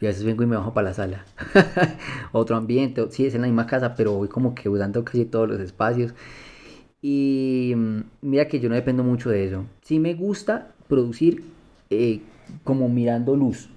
Y 0.00 0.06
a 0.06 0.08
veces 0.10 0.24
vengo 0.24 0.44
y 0.44 0.46
me 0.46 0.56
bajo 0.56 0.74
para 0.74 0.88
la 0.88 0.94
sala. 0.94 1.24
Otro 2.32 2.56
ambiente, 2.56 3.04
sí, 3.10 3.26
es 3.26 3.34
en 3.34 3.40
la 3.40 3.48
misma 3.48 3.66
casa, 3.66 3.94
pero 3.96 4.12
voy 4.12 4.28
como 4.28 4.54
que 4.54 4.68
usando 4.68 5.04
casi 5.04 5.24
todos 5.24 5.48
los 5.48 5.60
espacios. 5.60 6.14
Y 7.02 7.74
mm, 7.76 8.00
mira 8.22 8.46
que 8.46 8.60
yo 8.60 8.68
no 8.68 8.76
dependo 8.76 9.02
mucho 9.02 9.30
de 9.30 9.44
eso. 9.46 9.64
Sí 9.82 9.98
me 9.98 10.14
gusta 10.14 10.72
producir 10.88 11.42
eh, 11.90 12.20
como 12.62 12.88
mirando 12.88 13.34
luz. 13.34 13.70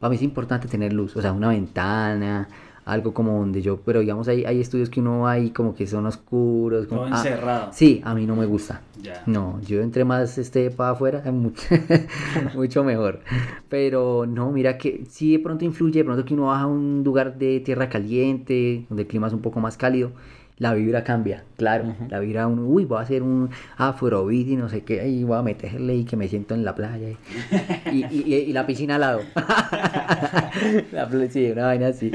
Para 0.00 0.10
mí 0.10 0.16
es 0.16 0.22
importante 0.22 0.68
tener 0.68 0.92
luz, 0.92 1.16
o 1.16 1.22
sea, 1.22 1.32
una 1.32 1.48
ventana, 1.48 2.48
algo 2.84 3.14
como 3.14 3.38
donde 3.38 3.62
yo, 3.62 3.78
pero 3.84 4.00
digamos 4.00 4.28
hay, 4.28 4.44
hay 4.44 4.60
estudios 4.60 4.90
que 4.90 5.00
uno 5.00 5.20
va 5.20 5.32
ahí 5.32 5.50
como 5.50 5.74
que 5.74 5.86
son 5.86 6.04
oscuros. 6.06 6.86
como- 6.86 7.02
Todo 7.02 7.14
ah, 7.14 7.16
encerrado. 7.18 7.68
sí, 7.72 8.00
a 8.04 8.14
mí 8.14 8.26
no 8.26 8.36
me 8.36 8.44
gusta. 8.46 8.82
Ya. 9.02 9.22
No, 9.26 9.60
yo 9.66 9.80
entre 9.82 10.04
más 10.04 10.36
esté 10.38 10.70
para 10.70 10.90
afuera, 10.90 11.22
mucho, 11.32 11.62
mucho 12.54 12.84
mejor. 12.84 13.20
Pero 13.68 14.26
no, 14.26 14.50
mira 14.52 14.78
que 14.78 15.04
sí 15.08 15.32
de 15.32 15.38
pronto 15.38 15.64
influye, 15.64 16.00
de 16.00 16.04
pronto 16.04 16.24
que 16.24 16.34
uno 16.34 16.46
baja 16.46 16.62
a 16.62 16.66
un 16.66 17.02
lugar 17.04 17.38
de 17.38 17.60
tierra 17.60 17.88
caliente, 17.88 18.84
donde 18.88 19.02
el 19.02 19.08
clima 19.08 19.26
es 19.28 19.32
un 19.32 19.40
poco 19.40 19.60
más 19.60 19.76
cálido, 19.76 20.12
la 20.58 20.72
vibra 20.74 21.02
cambia, 21.02 21.42
claro, 21.56 21.94
la 22.08 22.20
vibra 22.20 22.46
uno, 22.46 22.62
uy, 22.64 22.84
voy 22.84 22.98
a 22.98 23.02
hacer 23.02 23.22
un 23.22 23.50
afrobeat 23.76 24.46
y 24.46 24.56
no 24.56 24.68
sé 24.68 24.82
qué, 24.82 25.06
y 25.08 25.24
voy 25.24 25.36
a 25.38 25.42
meterle 25.42 25.96
y 25.96 26.04
que 26.04 26.16
me 26.16 26.28
siento 26.28 26.54
en 26.54 26.64
la 26.64 26.74
playa 26.76 27.08
y, 27.10 27.16
y, 27.96 28.06
y- 28.10 28.34
y 28.34 28.52
la 28.52 28.64
piscina 28.66 28.94
al 28.94 29.00
lado. 29.00 29.20
La 30.92 31.08
sí, 31.30 31.50
una 31.50 31.66
vaina 31.66 31.88
así, 31.88 32.10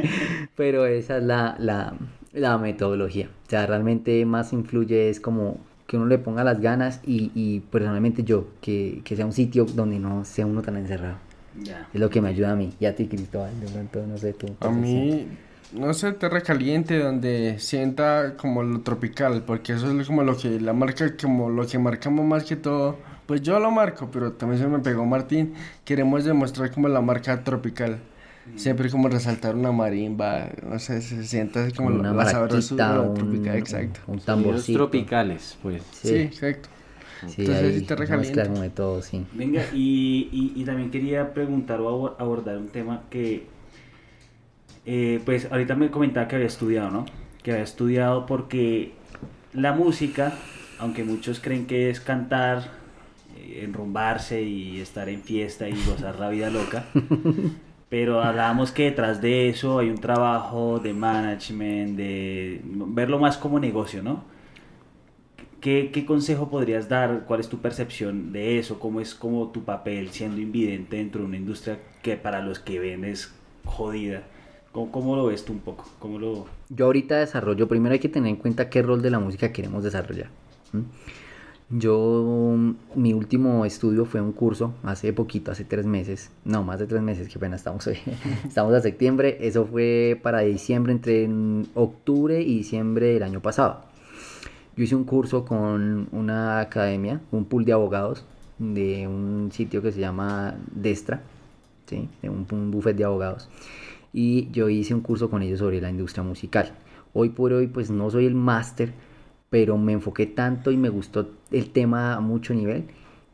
pero 0.55 0.85
esa 0.85 1.17
es 1.17 1.23
la, 1.23 1.55
la, 1.59 1.93
la 2.33 2.57
metodología, 2.57 3.27
o 3.47 3.49
sea, 3.49 3.65
realmente 3.65 4.25
más 4.25 4.53
influye 4.53 5.09
es 5.09 5.19
como 5.19 5.57
que 5.87 5.97
uno 5.97 6.05
le 6.05 6.17
ponga 6.19 6.43
las 6.43 6.61
ganas 6.61 7.01
y, 7.05 7.31
y 7.35 7.59
personalmente 7.61 8.23
yo, 8.23 8.47
que, 8.61 9.01
que 9.03 9.15
sea 9.15 9.25
un 9.25 9.33
sitio 9.33 9.65
donde 9.65 9.99
no 9.99 10.23
sea 10.23 10.45
uno 10.45 10.61
tan 10.61 10.77
encerrado, 10.77 11.17
Ya. 11.63 11.87
es 11.93 11.99
lo 11.99 12.09
que 12.09 12.21
me 12.21 12.29
ayuda 12.29 12.51
a 12.51 12.55
mí, 12.55 12.71
y 12.79 12.85
a 12.85 12.95
ti 12.95 13.07
Cristóbal, 13.07 13.59
de 13.59 13.67
pronto, 13.67 14.05
no 14.07 14.17
sé 14.17 14.33
tú. 14.33 14.47
A 14.61 14.69
mí, 14.69 15.27
no 15.73 15.93
sé, 15.93 16.13
tierra 16.13 16.41
caliente 16.41 16.99
donde 16.99 17.59
sienta 17.59 18.35
como 18.37 18.63
lo 18.63 18.81
tropical, 18.81 19.43
porque 19.45 19.73
eso 19.73 19.99
es 19.99 20.07
como 20.07 20.23
lo 20.23 20.37
que 20.37 20.59
la 20.59 20.73
marca, 20.73 21.15
como 21.21 21.49
lo 21.49 21.67
que 21.67 21.77
marcamos 21.79 22.25
más 22.25 22.43
que 22.43 22.55
todo. 22.55 22.97
Pues 23.25 23.41
yo 23.43 23.59
lo 23.59 23.69
marco, 23.69 24.09
pero 24.11 24.31
también 24.33 24.59
se 24.61 24.67
me 24.67 24.79
pegó 24.79 25.05
Martín. 25.05 25.53
Queremos 25.85 26.23
demostrar 26.23 26.71
como 26.71 26.87
la 26.87 27.01
marca 27.01 27.43
tropical. 27.43 27.99
Siempre 28.55 28.89
como 28.89 29.09
resaltar 29.09 29.55
una 29.55 29.71
marimba, 29.71 30.49
no 30.67 30.79
sé, 30.79 31.01
se 31.03 31.23
sienta 31.23 31.63
así 31.63 31.71
como 31.73 31.89
una 31.89 32.13
la 32.13 32.25
sabrosura 32.25 33.01
un, 33.01 33.13
tropical, 33.13 33.55
exacto. 33.57 33.99
un 34.07 34.19
tamborcito. 34.19 34.79
tropicales, 34.79 35.55
pues. 35.61 35.83
Sí, 35.91 36.07
Sí, 36.07 36.15
exacto. 36.15 36.69
sí, 37.27 37.41
Entonces, 37.41 37.63
ahí 37.63 37.79
sí 37.79 37.85
te 37.85 37.93
una 37.93 37.99
recalienta. 38.01 38.41
mezcla 38.41 38.47
como 38.47 38.61
de 38.63 38.69
todo, 38.71 39.01
sí. 39.03 39.25
Venga, 39.31 39.61
y, 39.71 40.29
y- 40.31 40.59
y 40.61 40.65
también 40.65 40.89
quería 40.89 41.31
preguntar 41.33 41.79
o 41.81 41.89
abor- 41.89 42.15
abordar 42.17 42.57
un 42.57 42.69
tema 42.69 43.03
que, 43.11 43.47
eh, 44.91 45.21
pues 45.23 45.51
ahorita 45.51 45.75
me 45.75 45.91
comentaba 45.91 46.27
que 46.27 46.35
había 46.35 46.47
estudiado, 46.47 46.89
¿no? 46.89 47.05
Que 47.43 47.51
había 47.51 47.63
estudiado 47.63 48.25
porque 48.25 48.93
la 49.53 49.71
música, 49.71 50.33
aunque 50.79 51.03
muchos 51.03 51.39
creen 51.39 51.67
que 51.67 51.91
es 51.91 51.99
cantar, 51.99 52.71
eh, 53.37 53.61
enrumbarse 53.65 54.41
y 54.41 54.79
estar 54.79 55.07
en 55.07 55.21
fiesta 55.21 55.69
y 55.69 55.73
gozar 55.85 56.19
la 56.19 56.29
vida 56.29 56.49
loca, 56.49 56.85
pero 57.89 58.23
hablábamos 58.23 58.71
que 58.71 58.85
detrás 58.85 59.21
de 59.21 59.49
eso 59.49 59.77
hay 59.77 59.91
un 59.91 59.99
trabajo 59.99 60.79
de 60.79 60.91
management, 60.91 61.95
de 61.95 62.59
verlo 62.63 63.19
más 63.19 63.37
como 63.37 63.59
negocio, 63.59 64.01
¿no? 64.01 64.23
¿Qué, 65.61 65.91
qué 65.93 66.03
consejo 66.03 66.49
podrías 66.49 66.89
dar? 66.89 67.25
¿Cuál 67.27 67.41
es 67.41 67.49
tu 67.49 67.59
percepción 67.59 68.31
de 68.31 68.57
eso? 68.57 68.79
¿Cómo 68.79 69.01
es 69.01 69.13
como 69.13 69.49
tu 69.49 69.65
papel 69.65 70.09
siendo 70.09 70.41
invidente 70.41 70.97
dentro 70.97 71.21
de 71.21 71.27
una 71.27 71.37
industria 71.37 71.77
que 72.01 72.17
para 72.17 72.41
los 72.41 72.57
que 72.57 72.79
ven 72.79 73.05
es 73.05 73.35
jodida? 73.65 74.23
¿Cómo, 74.71 74.91
cómo 74.91 75.15
lo 75.15 75.25
ves 75.27 75.45
tú 75.45 75.53
un 75.53 75.59
poco? 75.59 75.85
¿Cómo 75.99 76.19
lo... 76.19 76.45
Yo 76.69 76.85
ahorita 76.85 77.17
desarrollo, 77.17 77.67
primero 77.67 77.93
hay 77.93 77.99
que 77.99 78.09
tener 78.09 78.29
en 78.29 78.35
cuenta 78.35 78.69
qué 78.69 78.81
rol 78.81 79.01
de 79.01 79.09
la 79.09 79.19
música 79.19 79.51
queremos 79.51 79.83
desarrollar. 79.83 80.29
¿m? 80.73 80.83
Yo, 81.71 82.57
mi 82.95 83.13
último 83.13 83.63
estudio 83.63 84.05
fue 84.05 84.21
un 84.21 84.31
curso 84.31 84.73
hace 84.81 85.13
poquito, 85.13 85.51
hace 85.51 85.65
tres 85.65 85.85
meses, 85.85 86.31
no, 86.43 86.63
más 86.63 86.79
de 86.79 86.87
tres 86.87 87.03
meses, 87.03 87.29
que 87.29 87.37
pena 87.37 87.57
estamos 87.57 87.85
hoy, 87.85 87.97
estamos 88.47 88.73
a 88.73 88.81
septiembre, 88.81 89.37
eso 89.41 89.67
fue 89.67 90.19
para 90.23 90.39
diciembre, 90.39 90.93
entre 90.93 91.27
mm, 91.27 91.65
octubre 91.75 92.41
y 92.41 92.57
diciembre 92.57 93.13
del 93.13 93.21
año 93.21 93.39
pasado. 93.39 93.81
Yo 94.75 94.83
hice 94.83 94.95
un 94.95 95.03
curso 95.03 95.45
con 95.45 96.07
una 96.11 96.59
academia, 96.59 97.21
un 97.31 97.45
pool 97.45 97.65
de 97.65 97.73
abogados, 97.73 98.25
de 98.57 99.07
un 99.07 99.51
sitio 99.51 99.83
que 99.83 99.91
se 99.91 99.99
llama 99.99 100.55
Destra, 100.71 101.21
¿sí? 101.85 102.09
de 102.23 102.29
un, 102.31 102.47
un 102.51 102.71
buffet 102.71 102.95
de 102.95 103.03
abogados. 103.03 103.47
Y 104.13 104.49
yo 104.51 104.69
hice 104.69 104.93
un 104.93 105.01
curso 105.01 105.29
con 105.29 105.41
ellos 105.41 105.59
sobre 105.59 105.81
la 105.81 105.89
industria 105.89 106.23
musical. 106.23 106.73
Hoy 107.13 107.29
por 107.29 107.53
hoy, 107.53 107.67
pues 107.67 107.89
no 107.89 108.09
soy 108.09 108.25
el 108.25 108.35
máster, 108.35 108.93
pero 109.49 109.77
me 109.77 109.93
enfoqué 109.93 110.25
tanto 110.25 110.71
y 110.71 110.77
me 110.77 110.89
gustó 110.89 111.31
el 111.51 111.71
tema 111.71 112.13
a 112.13 112.19
mucho 112.19 112.53
nivel 112.53 112.85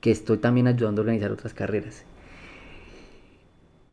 que 0.01 0.11
estoy 0.11 0.37
también 0.37 0.67
ayudando 0.67 1.01
a 1.01 1.03
organizar 1.03 1.31
otras 1.31 1.53
carreras. 1.53 2.05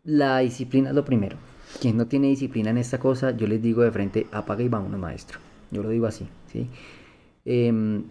La 0.05 0.39
disciplina 0.39 0.91
es 0.91 0.95
lo 0.95 1.05
primero. 1.05 1.37
Quien 1.81 1.97
no 1.97 2.07
tiene 2.07 2.29
disciplina 2.29 2.71
en 2.71 2.79
esta 2.79 2.99
cosa, 2.99 3.31
yo 3.37 3.47
les 3.47 3.63
digo 3.63 3.83
de 3.83 3.91
frente, 3.91 4.27
apaga 4.33 4.63
y 4.63 4.69
vámonos, 4.69 5.01
maestro. 5.01 5.39
Yo 5.71 5.83
lo 5.83 5.89
digo 5.89 6.07
así, 6.07 6.29
¿sí? 6.53 6.69
Em, 7.45 8.05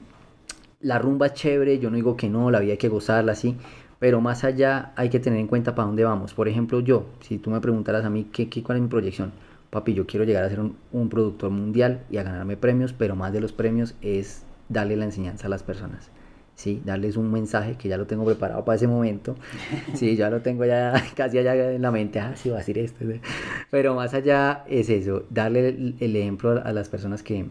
la 0.80 0.98
rumba 0.98 1.28
es 1.28 1.34
chévere, 1.34 1.80
yo 1.80 1.90
no 1.90 1.96
digo 1.96 2.18
que 2.18 2.30
no, 2.30 2.50
la 2.50 2.60
vida 2.60 2.72
hay 2.72 2.78
que 2.78 2.90
gozarla, 2.90 3.36
sí, 3.36 3.56
pero 4.02 4.20
más 4.20 4.43
allá 4.43 4.93
hay 4.95 5.10
que 5.10 5.20
tener 5.20 5.38
en 5.38 5.45
cuenta 5.45 5.76
para 5.76 5.86
dónde 5.86 6.04
vamos. 6.04 6.34
Por 6.34 6.47
ejemplo, 6.47 6.80
yo, 6.80 7.06
si 7.20 7.38
tú 7.38 7.52
me 7.52 7.62
preguntaras 7.62 8.04
a 8.04 8.10
mí 8.10 8.28
¿qué, 8.34 8.49
qué, 8.49 8.64
cuál 8.64 8.80
es 8.80 8.82
mi 8.82 8.88
proyección, 8.89 9.32
papi, 9.70 9.93
yo 9.93 10.08
quiero 10.08 10.26
llegar 10.26 10.43
a 10.43 10.49
ser 10.49 10.60
un, 10.60 10.76
un 10.91 11.08
productor 11.08 11.52
mundial 11.52 12.02
y 12.10 12.18
a 12.18 12.24
ganarme 12.24 12.58
premios, 12.58 12.93
pero 12.93 13.16
más 13.16 13.32
de 13.32 13.41
los 13.41 13.54
premios 13.54 13.93
es 14.02 14.43
darle 14.70 14.95
la 14.95 15.06
enseñanza 15.06 15.45
a 15.45 15.52
las 15.52 15.62
personas. 15.62 16.10
Sí, 16.56 16.82
darles 16.84 17.16
un 17.16 17.32
mensaje 17.32 17.76
que 17.76 17.89
ya 17.89 17.97
lo 17.97 18.08
tengo 18.08 18.26
preparado 18.26 18.66
para 18.66 18.76
ese 18.76 18.88
momento. 18.88 19.36
Sí, 19.93 20.16
ya 20.16 20.32
lo 20.32 20.41
tengo 20.41 20.66
ya 20.66 20.93
casi 21.16 21.38
allá 21.38 21.72
en 21.72 21.84
la 21.84 21.91
mente. 21.91 22.20
Ah, 22.20 22.34
sí, 22.36 22.49
va 22.49 22.56
a 22.56 22.60
decir 22.60 22.80
esto. 22.80 23.06
Pero 23.70 23.93
más 23.93 24.16
allá 24.16 24.64
es 24.68 24.89
eso, 24.89 25.26
darle 25.30 25.70
el, 25.70 25.95
el 25.99 26.16
ejemplo 26.16 26.60
a 26.66 26.74
las 26.74 26.89
personas 26.89 27.22
que, 27.22 27.45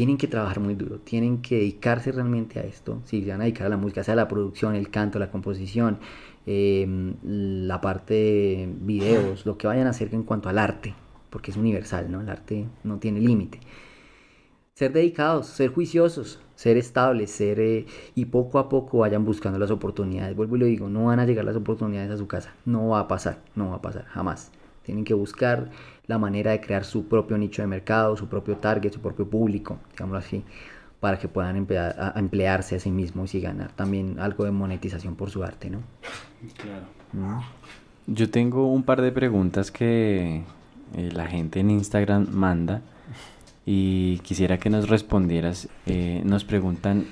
tienen 0.00 0.16
que 0.16 0.28
trabajar 0.28 0.60
muy 0.60 0.76
duro, 0.76 0.98
tienen 1.00 1.42
que 1.42 1.56
dedicarse 1.56 2.10
realmente 2.10 2.58
a 2.58 2.62
esto, 2.62 3.02
si 3.04 3.22
se 3.22 3.32
van 3.32 3.42
a 3.42 3.44
dedicar 3.44 3.66
a 3.66 3.68
la 3.68 3.76
música, 3.76 4.02
sea 4.02 4.14
la 4.14 4.28
producción, 4.28 4.74
el 4.74 4.88
canto, 4.88 5.18
la 5.18 5.30
composición, 5.30 5.98
eh, 6.46 6.86
la 7.22 7.82
parte 7.82 8.14
de 8.14 8.74
videos, 8.80 9.44
lo 9.44 9.58
que 9.58 9.66
vayan 9.66 9.86
a 9.86 9.90
hacer 9.90 10.14
en 10.14 10.22
cuanto 10.22 10.48
al 10.48 10.58
arte, 10.58 10.94
porque 11.28 11.50
es 11.50 11.58
universal, 11.58 12.10
¿no? 12.10 12.22
El 12.22 12.30
arte 12.30 12.66
no 12.82 12.98
tiene 12.98 13.20
límite. 13.20 13.60
Ser 14.72 14.94
dedicados, 14.94 15.48
ser 15.48 15.68
juiciosos, 15.68 16.40
ser 16.54 16.78
estables, 16.78 17.30
ser 17.30 17.60
eh, 17.60 17.84
y 18.14 18.24
poco 18.24 18.58
a 18.58 18.70
poco 18.70 19.00
vayan 19.00 19.26
buscando 19.26 19.58
las 19.58 19.70
oportunidades. 19.70 20.34
Vuelvo 20.34 20.56
y 20.56 20.60
lo 20.60 20.64
digo, 20.64 20.88
no 20.88 21.04
van 21.04 21.20
a 21.20 21.26
llegar 21.26 21.44
las 21.44 21.56
oportunidades 21.56 22.10
a 22.10 22.16
su 22.16 22.26
casa, 22.26 22.54
no 22.64 22.88
va 22.88 23.00
a 23.00 23.06
pasar, 23.06 23.42
no 23.54 23.68
va 23.68 23.76
a 23.76 23.82
pasar, 23.82 24.06
jamás. 24.06 24.50
Tienen 24.82 25.04
que 25.04 25.12
buscar 25.12 25.70
la 26.10 26.18
manera 26.18 26.50
de 26.50 26.60
crear 26.60 26.84
su 26.84 27.06
propio 27.06 27.38
nicho 27.38 27.62
de 27.62 27.68
mercado, 27.68 28.16
su 28.16 28.26
propio 28.26 28.56
target, 28.56 28.92
su 28.92 29.00
propio 29.00 29.30
público, 29.30 29.78
digámoslo 29.92 30.18
así, 30.18 30.42
para 30.98 31.20
que 31.20 31.28
puedan 31.28 31.56
emplear, 31.56 31.94
a, 31.98 32.18
emplearse 32.18 32.74
a 32.74 32.80
sí 32.80 32.90
mismos 32.90 33.32
y 33.36 33.40
ganar 33.40 33.70
también 33.76 34.18
algo 34.18 34.44
de 34.44 34.50
monetización 34.50 35.14
por 35.14 35.30
su 35.30 35.44
arte, 35.44 35.70
¿no? 35.70 35.78
Claro. 36.56 37.44
Yo 38.08 38.28
tengo 38.28 38.72
un 38.72 38.82
par 38.82 39.00
de 39.02 39.12
preguntas 39.12 39.70
que 39.70 40.42
eh, 40.96 41.10
la 41.12 41.26
gente 41.28 41.60
en 41.60 41.70
Instagram 41.70 42.26
manda 42.32 42.82
y 43.64 44.18
quisiera 44.18 44.58
que 44.58 44.68
nos 44.68 44.88
respondieras. 44.88 45.68
Eh, 45.86 46.22
nos 46.24 46.42
preguntan, 46.42 47.06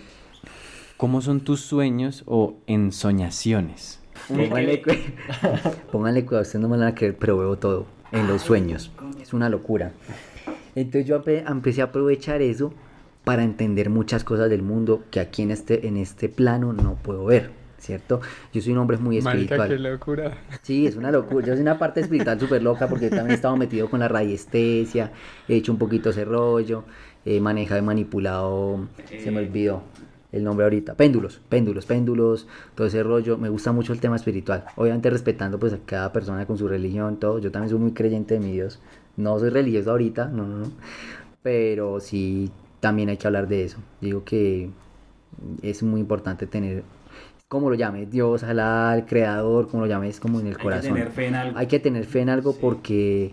¿cómo 0.97 1.21
son 1.21 1.39
tus 1.43 1.61
sueños 1.61 2.25
o 2.27 2.57
ensoñaciones? 2.67 4.01
Pónganle 4.27 4.83
cuidado, 6.27 6.43
ustedes 6.43 6.61
no 6.61 6.69
me 6.69 6.79
van 6.79 6.89
a 6.89 6.95
creer, 6.97 7.17
pero 7.17 7.39
veo 7.39 7.57
todo 7.57 7.98
en 8.13 8.27
los 8.27 8.43
sueños. 8.43 8.91
Es 9.21 9.33
una 9.33 9.49
locura. 9.49 9.93
Entonces 10.75 11.07
yo 11.07 11.23
empe- 11.23 11.45
empecé 11.51 11.81
a 11.83 11.85
aprovechar 11.87 12.43
eso 12.43 12.73
para 13.25 13.43
entender 13.43 13.91
muchas 13.91 14.25
cosas 14.25 14.49
del 14.49 14.63
mundo 14.63 15.03
que 15.11 15.21
aquí 15.21 15.43
en 15.43 15.51
este, 15.51 15.87
en 15.87 15.97
este 15.97 16.29
plano 16.29 16.73
no 16.73 16.95
puedo 16.95 17.25
ver, 17.27 17.51
¿cierto? 17.79 18.21
Yo 18.53 18.63
soy 18.63 18.73
un 18.73 18.79
hombre 18.79 18.97
muy 18.97 19.21
Marica, 19.21 19.57
espiritual. 19.57 19.69
qué 19.69 19.79
locura. 19.79 20.39
Sí, 20.63 20.87
es 20.87 20.97
una 20.97 21.11
locura. 21.11 21.47
Yo 21.47 21.53
soy 21.55 21.63
una 21.63 21.79
parte 21.79 22.01
espiritual 22.01 22.39
súper 22.41 22.63
loca 22.63 22.89
porque 22.89 23.09
también 23.11 23.33
he 23.33 23.35
estado 23.35 23.57
metido 23.57 23.91
con 23.91 24.01
la 24.01 24.09
radiestesia, 24.09 25.13
he 25.49 25.57
hecho 25.57 25.73
un 25.73 25.79
poquito 25.79 26.11
ese 26.11 26.25
rollo, 26.25 26.85
he 27.27 27.41
manejado 27.41 27.81
y 27.81 27.85
manipulado, 27.85 28.87
se 29.09 29.31
me 29.31 29.41
olvidó 29.41 29.83
el 30.33 30.45
nombre 30.45 30.65
ahorita, 30.65 30.95
péndulos, 30.95 31.41
péndulos, 31.49 31.87
péndulos, 31.87 32.47
todo 32.75 32.87
ese 32.87 33.03
rollo. 33.03 33.39
Me 33.39 33.49
gusta 33.49 33.73
mucho 33.73 33.93
el 33.93 34.01
tema 34.01 34.17
espiritual. 34.17 34.65
Obviamente 34.77 35.09
respetando 35.11 35.59
pues 35.59 35.73
a 35.73 35.79
cada 35.85 36.13
persona 36.13 36.47
con 36.47 36.59
su 36.59 36.69
religión, 36.69 37.17
todo. 37.19 37.39
Yo 37.39 37.51
también 37.51 37.71
soy 37.71 37.79
muy 37.79 37.93
creyente 37.93 38.35
de 38.35 38.41
mi 38.41 38.53
Dios. 38.53 38.81
No 39.17 39.39
soy 39.39 39.51
religioso 39.51 39.91
ahorita, 39.91 40.27
no, 40.27 40.47
no, 40.47 40.59
no. 40.59 40.71
Pero 41.43 42.01
sí, 42.01 42.51
también 42.81 43.09
hay 43.09 43.17
que 43.17 43.27
hablar 43.27 43.49
de 43.49 43.65
eso. 43.65 43.79
Digo 44.01 44.25
que 44.25 44.71
es 45.63 45.83
muy 45.83 46.01
importante 46.01 46.47
tener, 46.47 46.83
como 47.49 47.71
lo 47.71 47.77
llames, 47.77 48.11
Dios, 48.11 48.43
Alá, 48.43 48.95
el 48.97 49.07
creador, 49.07 49.69
como 49.69 49.85
lo 49.85 49.89
llames, 49.89 50.21
como 50.21 50.41
en 50.41 50.49
el 50.49 50.57
Hay 50.57 50.63
corazón. 50.63 50.95
que 50.95 51.01
tener 51.01 51.13
fe 51.13 51.27
en 51.27 51.35
algo. 51.35 51.59
Hay 51.59 51.67
que 51.67 51.79
tener 51.79 52.05
fe 52.05 52.21
en 52.21 52.29
algo 52.29 52.53
porque 52.55 53.33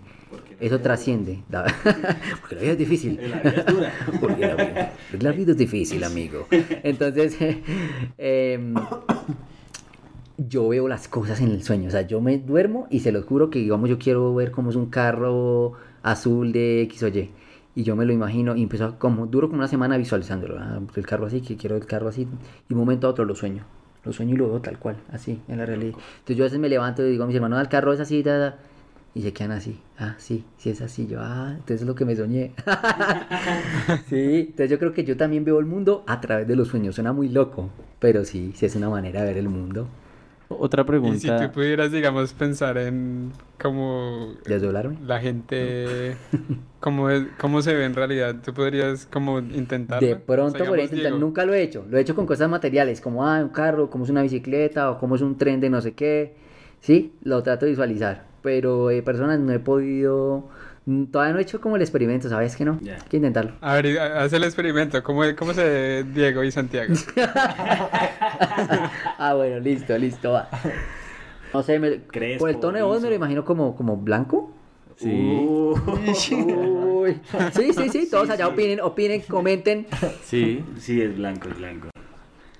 eso 0.60 0.80
trasciende. 0.80 1.42
Porque 2.40 2.54
la 2.56 2.60
vida 2.62 2.72
es 2.72 2.78
difícil. 2.78 3.20
La 3.30 3.38
vida 3.38 3.54
es 3.58 3.66
dura. 3.66 3.92
Porque 4.20 4.46
la 4.46 4.54
vida, 4.54 4.92
la 5.20 5.32
vida 5.32 5.52
es 5.52 5.58
difícil, 5.58 6.04
amigo. 6.04 6.46
Entonces, 6.82 7.36
em, 8.18 8.74
yo 10.38 10.68
veo 10.68 10.86
las 10.88 11.08
cosas 11.08 11.40
en 11.40 11.50
el 11.50 11.62
sueño. 11.62 11.88
O 11.88 11.90
sea, 11.90 12.02
yo 12.02 12.20
me 12.20 12.38
duermo 12.38 12.86
y 12.90 13.00
se 13.00 13.12
los 13.12 13.24
juro 13.24 13.50
que, 13.50 13.58
digamos, 13.58 13.88
yo 13.88 13.98
quiero 13.98 14.34
ver 14.34 14.50
cómo 14.50 14.70
es 14.70 14.76
un 14.76 14.86
carro 14.86 15.72
azul 16.02 16.52
de 16.52 16.82
X 16.82 17.02
o 17.04 17.08
Y. 17.08 17.30
Y 17.74 17.82
yo 17.82 17.94
me 17.96 18.04
lo 18.06 18.12
imagino 18.12 18.56
y 18.56 18.62
empiezo 18.62 18.86
a- 18.86 18.98
como, 18.98 19.26
duro 19.26 19.48
como 19.48 19.58
una 19.58 19.68
semana 19.68 19.96
visualizándolo. 19.98 20.58
ah, 20.58 20.80
el 20.94 21.06
carro 21.06 21.26
así, 21.26 21.40
que 21.40 21.56
quiero 21.56 21.76
el 21.76 21.86
carro 21.86 22.08
así. 22.08 22.26
Y 22.68 22.72
un 22.72 22.78
momento 22.78 23.06
a 23.06 23.10
otro 23.10 23.24
lo 23.24 23.34
sueño. 23.34 23.64
Lo 24.04 24.12
sueño 24.12 24.34
y 24.34 24.38
lo 24.38 24.48
veo 24.48 24.60
tal 24.60 24.78
cual, 24.78 24.96
así, 25.12 25.40
en 25.48 25.58
la 25.58 25.66
realidad. 25.66 25.94
Entonces 26.18 26.36
yo 26.36 26.44
a 26.44 26.46
veces 26.46 26.58
me 26.60 26.68
levanto 26.68 27.04
y 27.04 27.10
digo 27.10 27.24
a 27.24 27.26
mis 27.26 27.34
hermanos, 27.34 27.58
"Ah, 27.58 27.62
el 27.62 27.68
carro 27.68 27.92
es 27.92 27.98
así, 28.00 28.22
da, 28.22 28.38
da". 28.38 28.58
Y 29.16 29.22
se 29.22 29.32
quedan 29.32 29.52
así. 29.52 29.80
Ah, 29.98 30.14
sí, 30.18 30.44
sí 30.58 30.70
es 30.70 30.82
así. 30.82 31.06
Yo, 31.08 31.20
ah, 31.22 31.48
entonces 31.52 31.80
es 31.82 31.86
lo 31.86 31.94
que 31.94 32.04
me 32.04 32.14
soñé. 32.14 32.52
sí, 34.08 34.46
entonces 34.50 34.70
yo 34.70 34.78
creo 34.78 34.92
que 34.92 35.04
yo 35.04 35.16
también 35.16 35.44
veo 35.44 35.58
el 35.58 35.66
mundo 35.66 36.04
a 36.06 36.20
través 36.20 36.46
de 36.46 36.54
los 36.56 36.68
sueños. 36.68 36.94
Suena 36.96 37.12
muy 37.14 37.28
loco, 37.30 37.70
pero 37.98 38.24
sí, 38.24 38.52
sí 38.54 38.66
es 38.66 38.76
una 38.76 38.90
manera 38.90 39.20
de 39.22 39.26
ver 39.28 39.38
el 39.38 39.48
mundo. 39.48 39.88
Otra 40.48 40.84
Y 41.02 41.16
si 41.18 41.28
pregunta. 41.28 41.36
tú 41.38 41.50
pudieras, 41.50 41.92
digamos, 41.92 42.32
pensar 42.32 42.78
en 42.78 43.32
cómo 43.60 44.34
¿Desdoblarme? 44.44 44.96
la 45.00 45.20
gente, 45.20 46.16
cómo, 46.80 47.10
es- 47.10 47.26
cómo 47.40 47.62
se 47.62 47.74
ve 47.74 47.84
en 47.84 47.94
realidad, 47.94 48.36
tú 48.44 48.54
podrías 48.54 49.06
como 49.06 49.38
intentarlo. 49.40 50.06
De 50.06 50.14
O 50.16 50.18
sea, 50.18 50.26
pronto 50.26 50.58
digamos, 50.58 50.68
podría 50.68 50.84
intentar, 50.84 51.10
Diego, 51.12 51.18
nunca 51.20 51.44
lo 51.46 51.54
he 51.54 51.62
hecho. 51.62 51.84
Lo 51.88 51.96
he 51.98 52.00
hecho 52.00 52.14
con 52.14 52.26
cosas 52.26 52.48
materiales, 52.50 53.00
como 53.00 53.26
ah, 53.26 53.40
un 53.42 53.48
carro, 53.50 53.88
como 53.90 54.04
es 54.04 54.10
una 54.10 54.22
bicicleta, 54.22 54.90
o 54.90 54.98
como 54.98 55.14
es 55.16 55.22
un 55.22 55.36
tren 55.38 55.60
de 55.60 55.70
no 55.70 55.80
sé 55.80 55.94
qué. 55.94 56.34
Sí, 56.80 57.12
lo 57.22 57.42
trato 57.42 57.64
de 57.66 57.70
visualizar. 57.72 58.26
Pero 58.46 58.90
eh, 58.92 59.02
personas 59.02 59.40
no 59.40 59.52
he 59.52 59.58
podido. 59.58 60.48
mm, 60.84 61.06
Todavía 61.06 61.32
no 61.32 61.40
he 61.40 61.42
hecho 61.42 61.60
como 61.60 61.74
el 61.74 61.82
experimento, 61.82 62.28
¿sabes 62.28 62.54
que 62.54 62.64
no? 62.64 62.78
Hay 62.80 62.96
que 63.10 63.16
intentarlo. 63.16 63.54
A 63.60 63.74
ver, 63.74 63.98
ha- 63.98 64.22
haz 64.22 64.32
el 64.34 64.44
experimento. 64.44 65.02
¿Cómo, 65.02 65.22
cómo 65.36 65.52
se 65.52 65.64
ve 65.64 66.04
Diego 66.14 66.44
y 66.44 66.52
Santiago? 66.52 66.94
ah, 69.18 69.34
bueno, 69.34 69.58
listo, 69.58 69.98
listo, 69.98 70.30
va. 70.30 70.48
No 71.52 71.64
sé, 71.64 71.80
me- 71.80 72.02
Crespo, 72.02 72.38
por 72.44 72.50
el 72.50 72.60
tono 72.60 72.76
de 72.78 72.84
voz 72.84 73.02
me 73.02 73.08
lo 73.08 73.16
imagino 73.16 73.44
como, 73.44 73.74
como 73.74 73.96
blanco. 73.96 74.52
Sí. 74.94 75.10
Uh, 75.10 75.74
Uy. 77.02 77.20
Sí, 77.52 77.72
sí, 77.72 77.88
sí, 77.88 78.08
todos 78.08 78.30
allá 78.30 78.46
opinen, 78.46 78.80
opinen, 78.80 79.22
comenten. 79.22 79.88
Sí. 80.22 80.64
sí, 80.78 81.02
es 81.02 81.16
blanco, 81.16 81.48
es 81.48 81.58
blanco. 81.58 81.88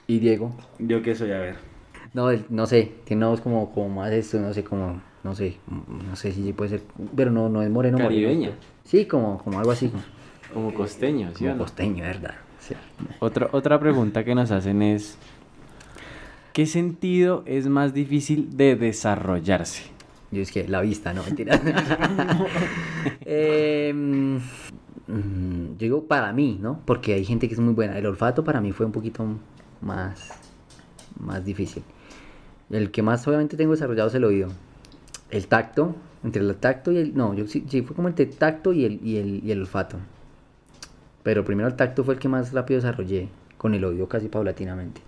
Y 0.09 0.18
Diego. 0.18 0.53
¿Yo 0.80 1.01
qué 1.01 1.14
soy? 1.14 1.30
A 1.30 1.39
ver. 1.39 1.75
No, 2.14 2.28
no 2.48 2.66
sé, 2.66 2.92
tiene 3.04 3.24
una 3.24 3.30
voz 3.30 3.40
como, 3.40 3.72
como 3.72 3.88
más 3.88 4.12
esto, 4.12 4.40
no 4.40 4.52
sé, 4.52 4.64
como, 4.64 5.00
no 5.22 5.34
sé, 5.34 5.57
no 6.09 6.16
sé 6.16 6.32
si 6.32 6.52
puede 6.52 6.70
ser, 6.70 6.82
pero 7.14 7.30
no, 7.30 7.48
no 7.48 7.62
es 7.62 7.70
moreno. 7.70 7.98
moreno. 7.98 8.09
Caribeña. 8.09 8.50
Sí, 8.84 9.07
como, 9.07 9.38
como 9.38 9.59
algo 9.59 9.70
así, 9.70 9.90
como, 10.54 10.72
costeño, 10.72 11.30
¿sí 11.34 11.44
o 11.44 11.48
como 11.48 11.52
no? 11.52 11.59
costeño, 11.64 12.04
¿verdad? 12.04 12.34
Sí. 12.61 12.74
Otra, 13.20 13.48
otra 13.52 13.78
pregunta 13.78 14.24
que 14.24 14.34
nos 14.34 14.50
hacen 14.50 14.82
es, 14.82 15.18
¿qué 16.52 16.66
sentido 16.66 17.42
es 17.46 17.68
más 17.68 17.94
difícil 17.94 18.57
de 18.57 18.76
desarrollarse? 18.76 19.84
Yo 20.32 20.42
es 20.42 20.50
que 20.50 20.66
la 20.66 20.80
vista, 20.80 21.12
no, 21.12 21.22
mentira. 21.22 21.61
Mm, 25.09 25.72
yo 25.72 25.78
digo 25.78 26.04
para 26.04 26.32
mí, 26.32 26.59
¿no? 26.61 26.80
Porque 26.84 27.14
hay 27.14 27.24
gente 27.24 27.48
que 27.48 27.54
es 27.54 27.61
muy 27.61 27.74
buena. 27.74 27.96
El 27.98 28.07
olfato 28.07 28.44
para 28.44 28.61
mí 28.61 28.72
fue 28.72 28.86
un 28.86 28.92
poquito 28.92 29.24
más, 29.80 30.30
más 31.18 31.44
difícil. 31.44 31.82
El 32.70 32.90
que 32.90 33.02
más 33.02 33.26
obviamente 33.28 33.56
tengo 33.56 33.72
desarrollado 33.72 34.08
es 34.08 34.14
el 34.14 34.24
oído. 34.24 34.48
El 35.30 35.46
tacto, 35.46 35.94
entre 36.24 36.42
el 36.42 36.54
tacto 36.56 36.92
y 36.92 36.98
el... 36.98 37.16
No, 37.16 37.34
yo 37.34 37.46
sí, 37.46 37.64
sí 37.68 37.82
fue 37.82 37.94
como 37.94 38.08
entre 38.08 38.26
tacto 38.26 38.72
y 38.72 38.84
el, 38.84 39.00
y, 39.06 39.16
el, 39.18 39.44
y 39.44 39.50
el 39.52 39.60
olfato. 39.60 39.98
Pero 41.22 41.44
primero 41.44 41.68
el 41.68 41.74
tacto 41.76 42.04
fue 42.04 42.14
el 42.14 42.20
que 42.20 42.28
más 42.28 42.52
rápido 42.52 42.78
desarrollé, 42.80 43.28
con 43.58 43.74
el 43.74 43.84
oído 43.84 44.08
casi 44.08 44.28
paulatinamente. 44.28 45.00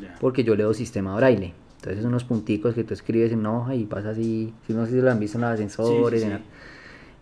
Ya. 0.00 0.16
Porque 0.20 0.44
yo 0.44 0.54
leo 0.54 0.72
sistema 0.74 1.14
braille. 1.16 1.52
Entonces 1.76 2.04
unos 2.04 2.22
punticos 2.24 2.74
que 2.74 2.84
tú 2.84 2.94
escribes 2.94 3.32
en 3.32 3.40
una 3.40 3.56
hoja 3.58 3.74
y 3.74 3.84
pasa 3.86 4.10
así, 4.10 4.54
si 4.66 4.72
no 4.72 4.86
sé 4.86 4.92
si 4.92 5.00
lo 5.00 5.10
han 5.10 5.18
visto 5.18 5.36
en 5.38 5.42
los 5.42 5.50
ascensores, 5.50 6.20
Sí, 6.22 6.26
sí, 6.28 6.32
en 6.32 6.38
la- 6.38 6.44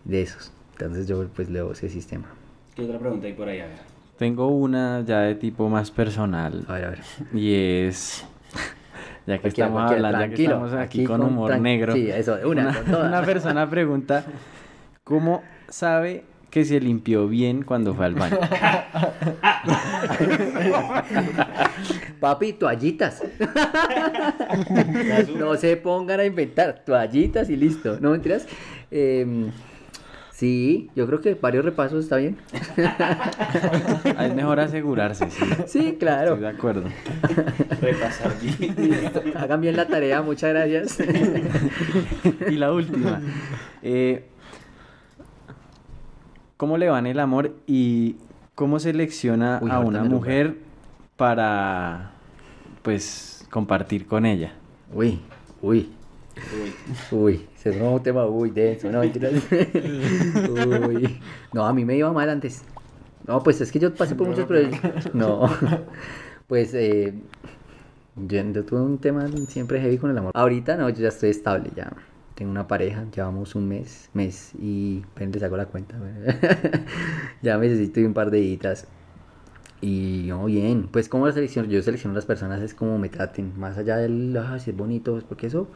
de 0.05 0.21
esos. 0.21 0.51
Entonces 0.73 1.07
yo 1.07 1.27
pues 1.35 1.49
leo 1.49 1.71
ese 1.71 1.89
sistema. 1.89 2.25
¿Qué 2.75 2.83
otra 2.83 2.99
pregunta 2.99 3.25
hay 3.27 3.33
por 3.33 3.47
ahí? 3.49 3.59
A 3.59 3.65
ver. 3.67 3.77
Tengo 4.19 4.47
una 4.49 5.01
ya 5.03 5.21
de 5.21 5.33
tipo 5.33 5.67
más 5.67 5.89
personal 5.89 6.63
A 6.67 6.73
ver, 6.73 6.85
a 6.85 6.89
ver. 6.91 6.99
y 7.33 7.53
es, 7.55 8.23
ya 9.27 9.35
que 9.35 9.41
Cualquiera, 9.41 9.67
estamos 9.67 9.91
hablando, 9.91 10.17
ya 10.17 10.23
que 10.23 10.27
tranquilo, 10.27 10.53
estamos 10.53 10.73
aquí, 10.73 10.99
aquí 10.99 11.03
con 11.05 11.21
humor 11.21 11.59
negro, 11.59 11.93
sí, 11.93 12.09
eso, 12.09 12.37
de 12.37 12.45
una, 12.45 12.75
con 12.83 13.05
una 13.07 13.21
persona 13.23 13.69
pregunta, 13.69 14.25
¿cómo 15.03 15.43
sabe 15.69 16.25
que 16.51 16.65
se 16.65 16.79
limpió 16.81 17.27
bien 17.27 17.63
cuando 17.63 17.93
fue 17.95 18.05
al 18.05 18.15
baño? 18.15 18.37
Papi, 22.19 22.53
toallitas. 22.53 23.23
no 25.37 25.55
se 25.55 25.77
pongan 25.77 26.19
a 26.19 26.25
inventar 26.25 26.83
toallitas 26.85 27.49
y 27.49 27.55
listo. 27.55 27.99
No 27.99 28.11
mentiras. 28.11 28.47
Em, 28.91 29.49
sí, 30.41 30.89
yo 30.95 31.05
creo 31.05 31.21
que 31.21 31.35
varios 31.35 31.63
repasos 31.63 32.03
está 32.03 32.17
bien. 32.17 32.35
Es 34.19 34.33
mejor 34.33 34.59
asegurarse, 34.59 35.29
sí. 35.29 35.45
Sí, 35.67 35.97
claro. 35.99 36.33
Estoy 36.33 36.41
de 36.41 36.47
acuerdo. 36.47 36.83
Repasar 37.79 38.33
bien. 38.41 39.11
Hagan 39.35 39.61
bien 39.61 39.75
la 39.77 39.87
tarea, 39.87 40.23
muchas 40.23 40.49
gracias. 40.49 40.97
Y 42.49 42.55
la 42.55 42.73
última. 42.73 43.21
eh, 43.83 44.25
¿Cómo 46.57 46.77
le 46.79 46.89
va 46.89 46.97
en 46.97 47.05
el 47.05 47.19
amor 47.19 47.53
y 47.67 48.15
cómo 48.55 48.79
selecciona 48.79 49.59
Uy, 49.61 49.69
a 49.69 49.79
una 49.79 50.03
mujer 50.03 50.57
para, 51.17 52.13
pues, 52.81 53.47
compartir 53.51 54.07
con 54.07 54.25
ella? 54.25 54.53
Uy, 54.91 55.19
uy. 55.61 55.91
Uy. 57.11 57.19
Uy, 57.19 57.47
se 57.61 57.69
es 57.69 57.79
un 57.79 58.01
tema 58.01 58.25
muy 58.25 58.49
denso, 58.49 58.91
no 58.91 59.01
mentiras. 59.01 59.33
Uy. 60.87 61.19
No, 61.53 61.63
a 61.63 61.71
mí 61.73 61.85
me 61.85 61.95
iba 61.95 62.11
mal 62.11 62.27
antes. 62.27 62.63
No, 63.27 63.43
pues 63.43 63.61
es 63.61 63.71
que 63.71 63.77
yo 63.77 63.93
pasé 63.93 64.15
por 64.15 64.27
muchos 64.27 64.45
problemas. 64.45 65.13
No. 65.13 65.47
Pues 66.47 66.73
eh, 66.73 67.13
yo, 68.17 68.51
yo 68.51 68.65
tuve 68.65 68.81
un 68.81 68.97
tema 68.97 69.25
siempre 69.47 69.79
heavy 69.79 69.97
con 69.97 70.11
el 70.11 70.17
amor. 70.17 70.31
Ahorita 70.33 70.75
no, 70.75 70.89
yo 70.89 71.03
ya 71.03 71.07
estoy 71.07 71.29
estable, 71.29 71.69
ya. 71.73 71.93
Tengo 72.35 72.51
una 72.51 72.67
pareja, 72.67 73.05
llevamos 73.09 73.55
un 73.55 73.69
mes, 73.69 74.09
mes 74.13 74.51
y 74.59 75.01
ven, 75.15 75.31
les 75.31 75.41
hago 75.43 75.55
la 75.55 75.67
cuenta. 75.67 75.95
ya 77.41 77.57
necesito 77.57 78.01
un 78.01 78.13
par 78.13 78.31
de 78.31 78.39
editas. 78.39 78.85
Y 79.79 80.25
no, 80.27 80.43
bien, 80.43 80.89
pues 80.91 81.07
como 81.07 81.25
la 81.25 81.31
selección, 81.31 81.69
yo 81.69 81.81
selecciono 81.81 82.13
las 82.13 82.25
personas 82.25 82.61
es 82.61 82.73
como 82.73 82.97
me 82.97 83.07
traten, 83.07 83.57
más 83.57 83.77
allá 83.77 83.95
del, 83.95 84.35
ah, 84.35 84.59
si 84.59 84.71
es 84.71 84.75
bonito, 84.75 85.13
pues, 85.13 85.23
porque 85.23 85.47
eso 85.47 85.69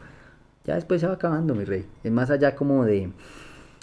ya 0.66 0.74
después 0.74 1.00
se 1.00 1.06
va 1.06 1.14
acabando, 1.14 1.54
mi 1.54 1.64
rey. 1.64 1.86
Es 2.02 2.12
más 2.12 2.30
allá 2.30 2.54
como 2.56 2.84
de, 2.84 3.12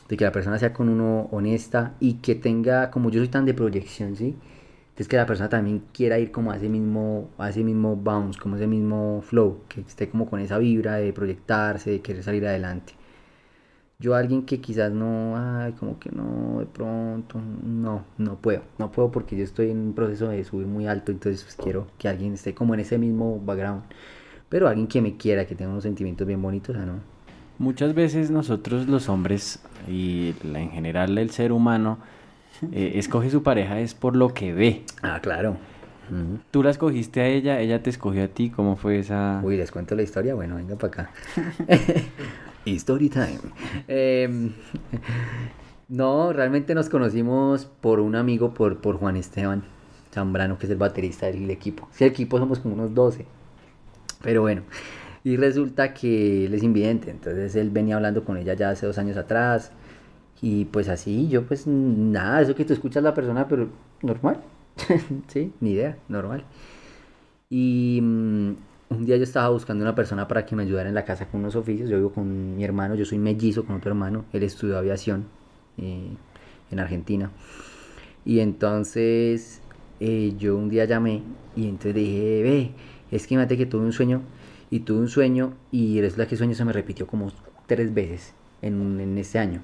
de 0.09 0.17
que 0.17 0.25
la 0.25 0.31
persona 0.31 0.59
sea 0.59 0.73
con 0.73 0.89
uno 0.89 1.29
honesta 1.31 1.95
y 1.99 2.15
que 2.15 2.35
tenga, 2.35 2.91
como 2.91 3.09
yo 3.09 3.19
soy 3.19 3.29
tan 3.29 3.45
de 3.45 3.53
proyección, 3.53 4.15
¿sí? 4.15 4.35
Entonces 4.89 5.07
que 5.07 5.17
la 5.17 5.25
persona 5.25 5.49
también 5.49 5.83
quiera 5.93 6.19
ir 6.19 6.31
como 6.31 6.51
a 6.51 6.57
ese 6.57 6.69
mismo, 6.69 7.29
a 7.39 7.49
ese 7.49 7.63
mismo 7.63 7.95
bounce, 7.95 8.39
como 8.39 8.57
ese 8.57 8.67
mismo 8.67 9.21
flow, 9.23 9.61
que 9.67 9.81
esté 9.81 10.09
como 10.09 10.29
con 10.29 10.39
esa 10.39 10.59
vibra 10.59 10.95
de 10.97 11.13
proyectarse, 11.13 11.89
de 11.89 12.01
querer 12.01 12.23
salir 12.23 12.45
adelante. 12.45 12.93
Yo 13.99 14.15
alguien 14.15 14.45
que 14.45 14.59
quizás 14.59 14.91
no, 14.91 15.35
ay, 15.37 15.73
como 15.73 15.97
que 15.97 16.11
no, 16.11 16.59
de 16.59 16.65
pronto, 16.65 17.39
no, 17.63 18.05
no 18.17 18.37
puedo, 18.37 18.61
no 18.77 18.91
puedo 18.91 19.11
porque 19.11 19.37
yo 19.37 19.43
estoy 19.43 19.71
en 19.71 19.77
un 19.79 19.93
proceso 19.93 20.27
de 20.27 20.43
subir 20.43 20.67
muy 20.67 20.87
alto, 20.87 21.11
entonces 21.11 21.43
pues, 21.43 21.55
quiero 21.55 21.87
que 21.97 22.09
alguien 22.09 22.33
esté 22.33 22.53
como 22.53 22.73
en 22.73 22.81
ese 22.81 22.97
mismo 22.97 23.39
background. 23.39 23.83
Pero 24.53 24.67
alguien 24.67 24.85
que 24.85 25.01
me 25.01 25.17
quiera, 25.17 25.47
que 25.47 25.55
tenga 25.55 25.71
unos 25.71 25.81
sentimientos 25.81 26.27
bien 26.27 26.39
bonitos, 26.39 26.75
ah, 26.79 26.85
no. 26.85 26.99
Muchas 27.57 27.95
veces 27.95 28.29
nosotros 28.29 28.87
los 28.87 29.09
hombres 29.09 29.59
y 29.89 30.35
en 30.43 30.69
general 30.69 31.17
el 31.17 31.31
ser 31.31 31.51
humano 31.51 31.97
eh, 32.71 32.91
escoge 32.93 33.31
su 33.31 33.41
pareja 33.41 33.79
es 33.79 33.95
por 33.95 34.15
lo 34.15 34.35
que 34.35 34.53
ve. 34.53 34.83
Ah, 35.01 35.19
claro. 35.23 35.57
Tú 36.51 36.61
la 36.61 36.69
escogiste 36.69 37.21
a 37.21 37.25
ella, 37.25 37.61
ella 37.61 37.81
te 37.81 37.89
escogió 37.89 38.25
a 38.25 38.27
ti, 38.27 38.51
¿cómo 38.51 38.75
fue 38.75 38.99
esa...? 38.99 39.41
Uy, 39.43 39.57
les 39.57 39.71
cuento 39.71 39.95
la 39.95 40.03
historia. 40.03 40.35
Bueno, 40.35 40.57
venga 40.57 40.75
para 40.75 41.05
acá. 41.05 41.11
Story 42.67 43.09
time. 43.09 43.39
Em, 43.87 44.51
no, 45.89 46.31
realmente 46.31 46.75
nos 46.75 46.89
conocimos 46.89 47.65
por 47.65 47.99
un 47.99 48.15
amigo, 48.15 48.53
por, 48.53 48.81
por 48.81 48.97
Juan 48.97 49.15
Esteban 49.17 49.63
Zambrano, 50.11 50.59
que 50.59 50.67
es 50.67 50.71
el 50.71 50.77
baterista 50.77 51.25
del 51.25 51.49
equipo. 51.49 51.87
Sí, 51.91 52.03
el 52.03 52.11
equipo 52.11 52.37
somos 52.37 52.59
como 52.59 52.75
unos 52.75 52.93
12. 52.93 53.25
Pero 54.23 54.41
bueno, 54.41 54.63
y 55.23 55.37
resulta 55.37 55.93
que 55.93 56.45
él 56.45 56.53
es 56.55 56.63
invidente. 56.63 57.11
Entonces 57.11 57.55
él 57.55 57.69
venía 57.69 57.97
hablando 57.97 58.23
con 58.25 58.37
ella 58.37 58.55
ya 58.55 58.71
hace 58.71 58.87
dos 58.87 58.97
años 58.97 59.17
atrás. 59.17 59.71
Y 60.41 60.65
pues 60.65 60.89
así, 60.89 61.29
yo 61.29 61.43
pues 61.45 61.67
nada, 61.67 62.41
eso 62.41 62.55
que 62.55 62.65
tú 62.65 62.73
escuchas 62.73 63.03
la 63.03 63.13
persona, 63.13 63.47
pero 63.47 63.69
normal. 64.01 64.41
sí, 65.27 65.53
ni 65.59 65.71
idea, 65.71 65.97
normal. 66.09 66.43
Y 67.49 67.99
mm, 68.01 68.51
un 68.89 69.05
día 69.05 69.17
yo 69.17 69.23
estaba 69.23 69.49
buscando 69.49 69.83
una 69.83 69.95
persona 69.95 70.27
para 70.27 70.45
que 70.45 70.55
me 70.55 70.63
ayudara 70.63 70.89
en 70.89 70.95
la 70.95 71.05
casa 71.05 71.27
con 71.27 71.41
unos 71.41 71.55
oficios. 71.55 71.89
Yo 71.89 71.97
vivo 71.97 72.11
con 72.11 72.55
mi 72.55 72.63
hermano, 72.63 72.95
yo 72.95 73.05
soy 73.05 73.19
mellizo 73.19 73.65
con 73.65 73.75
otro 73.75 73.91
hermano. 73.91 74.25
Él 74.33 74.43
estudió 74.43 74.77
aviación 74.77 75.25
eh, 75.77 76.09
en 76.71 76.79
Argentina. 76.79 77.31
Y 78.25 78.39
entonces 78.39 79.61
eh, 79.99 80.33
yo 80.37 80.57
un 80.57 80.69
día 80.69 80.85
llamé 80.85 81.23
y 81.55 81.67
entonces 81.67 81.95
dije, 81.95 82.43
ve, 82.43 82.71
es 83.15 83.27
que 83.27 83.33
imagínate 83.35 83.57
que 83.57 83.65
tuve 83.65 83.83
un 83.85 83.93
sueño 83.93 84.21
y 84.69 84.81
tuve 84.81 84.99
un 84.99 85.09
sueño 85.09 85.53
y 85.71 86.01
resulta 86.01 86.27
que 86.27 86.35
el 86.35 86.39
sueño 86.39 86.55
se 86.55 86.65
me 86.65 86.73
repitió 86.73 87.07
como 87.07 87.31
tres 87.67 87.93
veces 87.93 88.33
en, 88.61 88.99
en 88.99 89.17
este 89.17 89.39
año. 89.39 89.61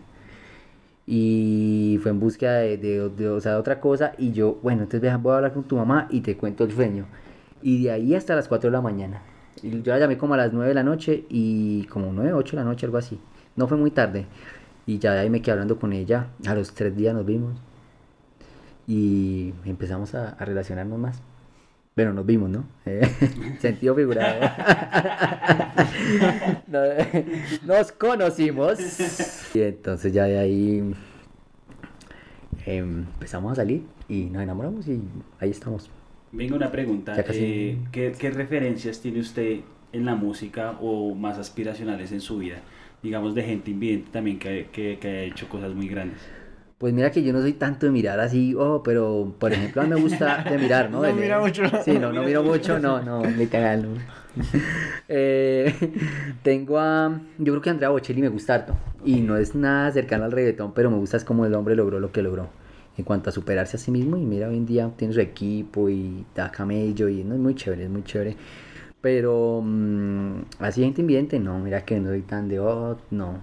Y 1.08 2.00
fue 2.04 2.12
en 2.12 2.20
búsqueda 2.20 2.60
de, 2.60 2.78
de- 2.78 3.10
de, 3.10 3.30
o 3.30 3.40
sea, 3.42 3.54
de 3.54 3.58
otra 3.60 3.80
cosa. 3.80 4.14
Y 4.18 4.32
yo, 4.32 4.60
bueno, 4.62 4.84
entonces 4.84 5.22
voy 5.22 5.34
a 5.34 5.36
hablar 5.38 5.54
con 5.54 5.64
tu 5.64 5.76
mamá 5.76 6.08
y 6.12 6.22
te 6.22 6.38
cuento 6.38 6.64
el 6.64 6.72
sueño. 6.72 7.06
Y 7.62 7.84
de 7.84 7.92
ahí 7.92 8.16
hasta 8.16 8.36
las 8.36 8.48
4 8.48 8.70
de 8.70 8.74
la 8.78 8.82
mañana. 8.82 9.22
Y 9.64 9.82
yo 9.82 9.92
la 9.94 10.00
llamé 10.00 10.18
como 10.18 10.36
a 10.36 10.38
las 10.38 10.54
9 10.54 10.70
de 10.70 10.76
la 10.76 10.84
noche 10.84 11.26
y 11.30 11.84
como 11.86 12.14
9, 12.14 12.34
8 12.34 12.52
de 12.58 12.64
la 12.64 12.70
noche, 12.70 12.86
algo 12.86 12.98
así. 12.98 13.20
No 13.56 13.68
fue 13.68 13.78
muy 13.78 13.92
tarde. 13.92 14.28
Y 14.86 15.00
ya 15.00 15.14
de 15.14 15.20
ahí 15.22 15.30
me 15.30 15.42
quedé 15.42 15.54
hablando 15.54 15.80
con 15.80 15.94
ella. 15.94 16.28
A 16.48 16.54
los 16.56 16.74
tres 16.74 16.96
días 16.96 17.14
nos 17.16 17.26
vimos. 17.26 17.56
Y 18.88 19.54
empezamos 19.66 20.16
a, 20.16 20.30
a 20.30 20.46
relacionarnos 20.46 20.98
más. 21.00 21.22
Bueno, 22.00 22.14
nos 22.14 22.26
vimos, 22.26 22.50
¿no? 22.50 22.64
Eh, 22.86 23.02
sentido 23.60 23.94
figurado. 23.94 24.40
No, 26.68 26.80
nos 27.66 27.92
conocimos. 27.92 28.80
Y 29.54 29.62
entonces 29.62 30.14
ya 30.14 30.24
de 30.24 30.38
ahí 30.40 30.94
em, 32.66 33.04
empezamos 33.16 33.52
a 33.52 33.56
salir 33.56 33.84
y 34.08 34.26
nos 34.26 34.42
enamoramos 34.44 34.88
y 34.88 35.02
ahí 35.42 35.50
estamos. 35.50 35.90
Venga 36.32 36.56
una 36.56 36.72
pregunta. 36.72 37.22
Casi- 37.22 37.40
eh, 37.44 37.78
¿qué, 37.92 38.14
qué 38.18 38.30
referencias 38.32 39.02
tiene 39.02 39.20
usted 39.20 39.60
en 39.92 40.06
la 40.06 40.16
música 40.16 40.78
o 40.82 41.14
más 41.16 41.38
aspiracionales 41.38 42.14
en 42.14 42.22
su 42.22 42.38
vida? 42.38 42.60
Digamos 43.04 43.36
de 43.36 43.44
gente 43.44 43.72
invidente 43.72 44.10
también 44.12 44.40
que, 44.40 44.68
que, 44.72 45.00
que 45.02 45.08
ha 45.10 45.24
hecho 45.24 45.50
cosas 45.50 45.74
muy 45.74 45.88
grandes. 45.90 46.20
Pues 46.80 46.94
mira 46.94 47.12
que 47.12 47.22
yo 47.22 47.34
no 47.34 47.42
soy 47.42 47.54
tanto 47.54 47.86
de 47.86 47.92
mirar 47.92 48.22
así, 48.22 48.56
oh, 48.58 48.82
pero 48.82 49.34
por 49.38 49.52
ejemplo 49.52 49.82
a 49.82 49.84
mí 49.84 49.90
me 49.90 50.00
gusta 50.02 50.46
de 50.50 50.58
mirar, 50.58 50.90
¿no? 50.90 51.02
No 51.04 51.14
leer. 51.14 51.40
mucho. 51.40 51.64
Sí, 51.84 52.00
no, 52.00 52.14
no 52.14 52.24
miro 52.24 52.42
mucho, 52.42 52.80
no, 52.80 53.02
no, 53.02 53.22
literal. 53.26 53.84
no. 53.96 54.20
Eh, 55.10 55.76
tengo 56.42 56.80
a, 56.80 57.20
yo 57.38 57.52
creo 57.54 57.62
que 57.62 57.70
Andrea 57.70 57.90
Bocelli 57.90 58.22
me 58.22 58.30
gusta 58.30 58.56
harto 58.56 58.78
y 59.04 59.20
no 59.20 59.36
es 59.36 59.56
nada 59.56 59.92
cercano 59.92 60.24
al 60.24 60.32
reggaetón, 60.32 60.74
pero 60.74 60.90
me 60.90 60.98
gusta 60.98 61.18
es 61.18 61.26
como 61.26 61.46
el 61.46 61.54
hombre 61.54 61.76
logró 61.76 62.00
lo 62.00 62.14
que 62.14 62.22
logró 62.22 62.48
en 62.98 63.04
cuanto 63.04 63.30
a 63.30 63.34
superarse 63.34 63.76
a 63.76 63.80
sí 63.80 63.92
mismo 63.92 64.16
y 64.16 64.26
mira 64.26 64.48
hoy 64.48 64.56
en 64.56 64.66
día 64.66 64.90
tiene 64.96 65.14
su 65.14 65.20
equipo 65.20 65.90
y 65.90 66.26
da 66.34 66.50
camello 66.50 67.10
y 67.10 67.26
no 67.26 67.34
es 67.34 67.42
muy 67.42 67.56
chévere, 67.56 67.84
es 67.84 67.90
muy 67.90 68.04
chévere. 68.04 68.38
Pero 69.02 69.62
mm, 69.64 70.42
así 70.60 70.82
gente 70.82 71.02
invidente, 71.02 71.40
no, 71.40 71.60
mira 71.60 71.84
que 71.84 72.00
no 72.00 72.10
soy 72.10 72.22
tan 72.22 72.48
de, 72.48 72.60
oh, 72.60 72.98
no, 73.12 73.40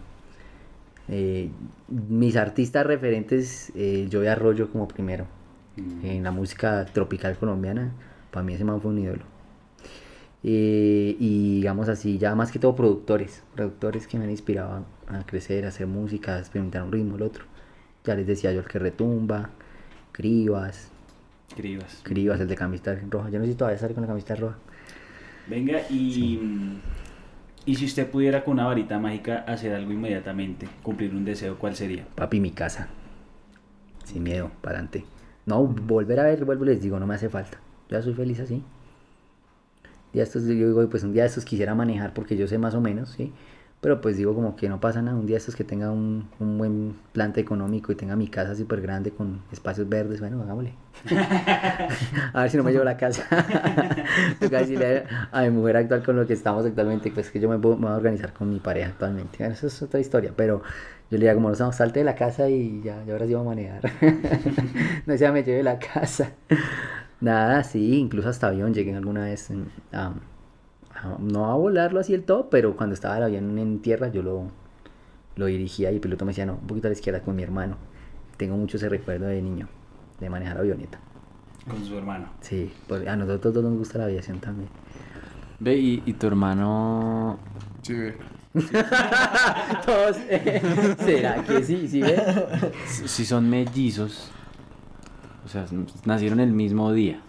eh, 1.09 1.50
mis 1.88 2.36
artistas 2.36 2.86
referentes, 2.86 3.72
eh, 3.74 4.09
Joey 4.11 4.28
Arroyo 4.28 4.70
como 4.70 4.88
primero. 4.88 5.26
En 6.02 6.22
la 6.22 6.30
música 6.30 6.86
tropical 6.86 7.36
colombiana, 7.36 7.92
para 8.30 8.42
mí 8.42 8.54
ese 8.54 8.64
man 8.64 8.80
fue 8.80 8.92
un 8.92 8.98
ídolo. 8.98 9.24
Eh, 10.42 11.16
y 11.18 11.57
digamos 11.57 11.90
así, 11.90 12.16
ya 12.16 12.34
más 12.34 12.50
que 12.50 12.59
todo 12.59 12.74
productores, 12.74 13.42
productores 13.54 14.07
que 14.07 14.16
me 14.16 14.24
han 14.24 14.30
inspirado 14.30 14.86
a, 15.09 15.18
a 15.18 15.26
crecer, 15.26 15.66
a 15.66 15.68
hacer 15.68 15.86
música, 15.86 16.36
a 16.36 16.38
experimentar 16.38 16.82
un 16.82 16.92
ritmo, 16.92 17.16
el 17.16 17.22
otro. 17.22 17.44
Ya 18.04 18.14
les 18.14 18.26
decía 18.26 18.52
yo 18.52 18.61
el 18.61 18.66
que 18.66 18.78
retumba, 18.78 19.50
Cribas, 20.12 20.90
Cribas. 21.54 22.00
Cribas, 22.02 22.40
el 22.40 22.48
de 22.48 22.57
camiseta 22.57 22.98
roja. 23.09 23.30
Yo 23.30 23.38
no 23.38 23.44
sé 23.44 23.52
si 23.52 23.57
todavía 23.57 23.78
sale 23.78 23.94
con 23.94 24.02
la 24.02 24.09
camiseta 24.09 24.34
roja. 24.34 24.57
Venga, 25.46 25.80
y, 25.88 26.40
y 27.67 27.75
si 27.75 27.85
usted 27.85 28.09
pudiera 28.09 28.45
con 28.45 28.55
una 28.55 28.64
varita 28.64 28.99
mágica 28.99 29.45
hacer 29.47 29.75
algo 29.75 29.93
inmediatamente, 29.93 30.69
cumplir 30.85 31.12
un 31.14 31.25
deseo, 31.25 31.59
¿cuál 31.59 31.75
sería? 31.75 32.07
Papi, 32.14 32.41
mi 32.41 32.53
casa. 32.53 32.89
Sin 34.05 34.23
miedo, 34.23 34.53
para 34.62 34.79
adelante. 34.79 35.05
No, 35.47 35.67
volver 35.67 36.21
a 36.21 36.25
ver, 36.25 36.45
vuelvo 36.45 36.64
les 36.64 36.81
digo, 36.81 36.99
no 37.01 37.07
me 37.09 37.17
hace 37.17 37.29
falta. 37.29 37.59
Ya 37.91 38.01
soy 38.03 38.14
feliz 38.14 38.39
así. 38.39 38.62
Ya 40.12 40.23
estos, 40.23 40.45
yo 40.45 40.55
digo, 40.55 40.89
pues 40.89 41.03
un 41.03 41.12
día 41.12 41.25
de 41.25 41.29
estos 41.29 41.45
quisiera 41.45 41.75
manejar 41.75 42.14
porque 42.14 42.37
yo 42.37 42.47
sé 42.47 42.57
más 42.57 42.75
o 42.75 42.81
menos, 42.81 43.11
¿sí? 43.11 43.33
Pero 43.81 44.01
pues 44.01 44.16
digo 44.16 44.35
como 44.35 44.57
que 44.57 44.68
no 44.68 44.81
pasa 44.81 45.03
nada. 45.03 45.16
Un 45.16 45.27
día 45.27 45.37
estos 45.37 45.55
que 45.55 45.64
tenga 45.64 45.91
un, 45.91 46.29
un 46.41 46.59
buen 46.59 46.97
plante 47.12 47.41
económico 47.41 47.93
y 47.93 47.95
tenga 47.95 48.16
mi 48.16 48.29
casa 48.29 48.55
súper 48.55 48.81
grande 48.81 49.11
con 49.11 49.41
espacios 49.53 49.89
verdes, 49.89 50.20
bueno, 50.20 50.43
hagámosle. 50.43 50.72
a 52.33 52.43
ver 52.43 52.51
si 52.51 52.57
no 52.57 52.64
me 52.64 52.72
llevo 52.72 52.85
la 52.85 52.97
casa. 52.97 53.27
A 55.33 55.43
mi 55.43 55.51
mujer 55.51 55.77
actual 55.77 56.03
con 56.03 56.16
lo 56.16 56.27
que 56.27 56.33
estamos 56.33 56.64
actualmente, 56.64 57.11
pues 57.11 57.31
que 57.31 57.39
yo 57.39 57.49
me, 57.49 57.57
voy 57.57 57.77
a 57.87 57.97
organizar 57.97 58.33
con 58.33 58.51
mi 58.51 58.59
pareja 58.61 58.89
actualmente. 58.89 59.45
Eso 59.47 59.66
es 59.66 59.83
otra 59.83 60.01
historia, 60.01 60.33
pero 60.35 60.62
yo 61.11 61.18
le 61.18 61.27
digo 61.27 61.35
como 61.35 61.51
no 61.51 61.72
salte 61.72 62.01
de 62.01 62.05
la 62.05 62.14
casa 62.14 62.49
y 62.49 62.81
ya, 62.83 63.05
ya 63.05 63.12
ahora 63.12 63.27
sí 63.27 63.35
vamos 63.35 63.53
a 63.53 63.55
manejar. 63.55 63.83
no 65.07 65.16
se 65.16 65.31
me 65.33 65.43
lleve 65.45 65.62
la 65.62 65.79
casa. 65.79 66.31
Nada, 67.20 67.62
sí, 67.62 67.99
incluso 67.99 68.29
hasta 68.29 68.49
avión 68.49 68.74
llegué 68.74 68.95
alguna 68.95 69.24
vez 69.24 69.51
en- 69.51 69.70
a- 69.93 70.12
no 71.18 71.51
a 71.51 71.55
volarlo 71.55 72.01
así 72.01 72.14
el 72.14 72.24
todo, 72.24 72.51
pero 72.51 72.76
cuando 72.76 72.94
estaba 72.94 73.16
el 73.18 73.24
avión 73.24 73.59
en 73.59 73.80
tierra 73.80 74.09
yo 74.09 74.22
lo, 74.22 74.51
lo 75.36 75.47
dirigía 75.47 75.90
y 75.90 75.97
el 75.97 76.01
piloto 76.01 76.24
me 76.24 76.30
decía, 76.30 76.47
no, 76.47 76.55
un 76.55 76.66
poquito 76.66 76.88
a 76.88 76.90
la 76.90 76.94
izquierda 76.94 77.20
con 77.20 77.36
mi 77.36 77.42
hermano. 77.42 77.76
Tengo 78.36 78.57
mucho 78.57 78.76
ese 78.76 78.88
recuerdo 78.88 79.26
de 79.26 79.40
niño, 79.40 79.68
de 80.20 80.30
manejar 80.30 80.59
avioneta. 80.59 80.99
Con 81.68 81.84
su 81.84 81.97
hermano. 81.97 82.28
Sí, 82.40 82.72
porque 82.86 83.09
a 83.09 83.16
nosotros 83.16 83.55
dos 83.55 83.64
nos 83.64 83.78
gusta 83.78 83.99
la 83.99 84.05
aviación 84.05 84.40
también. 84.40 84.68
Ve, 85.59 85.76
y, 85.76 86.03
y 86.07 86.12
tu 86.12 86.26
hermano. 86.26 87.38
Sí, 87.82 87.94
ve. 87.94 88.16
Todos, 89.86 90.16
¿será 90.99 91.42
que 91.44 91.62
sí? 91.62 91.88
¿Sí 91.88 92.01
ves? 92.01 92.22
Si 92.86 93.09
si 93.09 93.24
son 93.26 93.51
mellizos. 93.51 94.30
O 95.44 95.49
sea, 95.49 95.66
nacieron 96.05 96.40
el 96.40 96.53
mismo 96.53 96.92
día. 96.92 97.20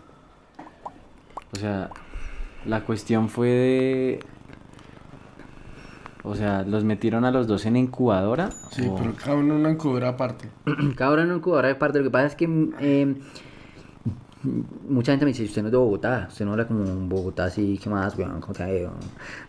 O 1.51 1.55
sea, 1.59 1.89
la 2.67 2.81
cuestión 2.81 3.29
fue 3.29 3.47
de. 3.47 4.19
O 6.23 6.35
sea, 6.35 6.63
¿los 6.63 6.83
metieron 6.83 7.23
a 7.25 7.31
los 7.31 7.47
dos 7.47 7.65
en 7.65 7.77
incubadora? 7.77 8.49
Sí, 8.71 8.81
o- 8.85 8.95
pero 8.95 9.13
cada 9.15 9.35
uno 9.37 9.53
en 9.55 9.61
una 9.61 9.71
incubadora 9.71 10.09
aparte. 10.09 10.49
Cada 10.97 11.13
uno 11.13 11.21
en 11.23 11.31
un 11.31 11.37
incubadora 11.37 11.69
de 11.69 11.75
parte. 11.75 11.99
Lo 11.99 12.03
que 12.05 12.11
pasa 12.11 12.25
es 12.27 12.35
que 12.35 12.45
eh, 12.81 13.15
mucha 14.89 15.11
gente 15.13 15.25
me 15.25 15.31
dice, 15.31 15.43
usted 15.45 15.61
no 15.61 15.67
es 15.69 15.71
de 15.71 15.77
Bogotá, 15.77 16.27
usted 16.29 16.45
no 16.45 16.51
habla 16.51 16.67
como 16.67 16.81
un 16.81 17.07
Bogotá 17.09 17.45
así, 17.45 17.79
¿qué 17.81 17.89
más, 17.89 18.17
weón? 18.17 18.41
¿Cómo 18.41 18.53
te 18.53 18.63
ha 18.63 18.73
ido?". 18.73 18.91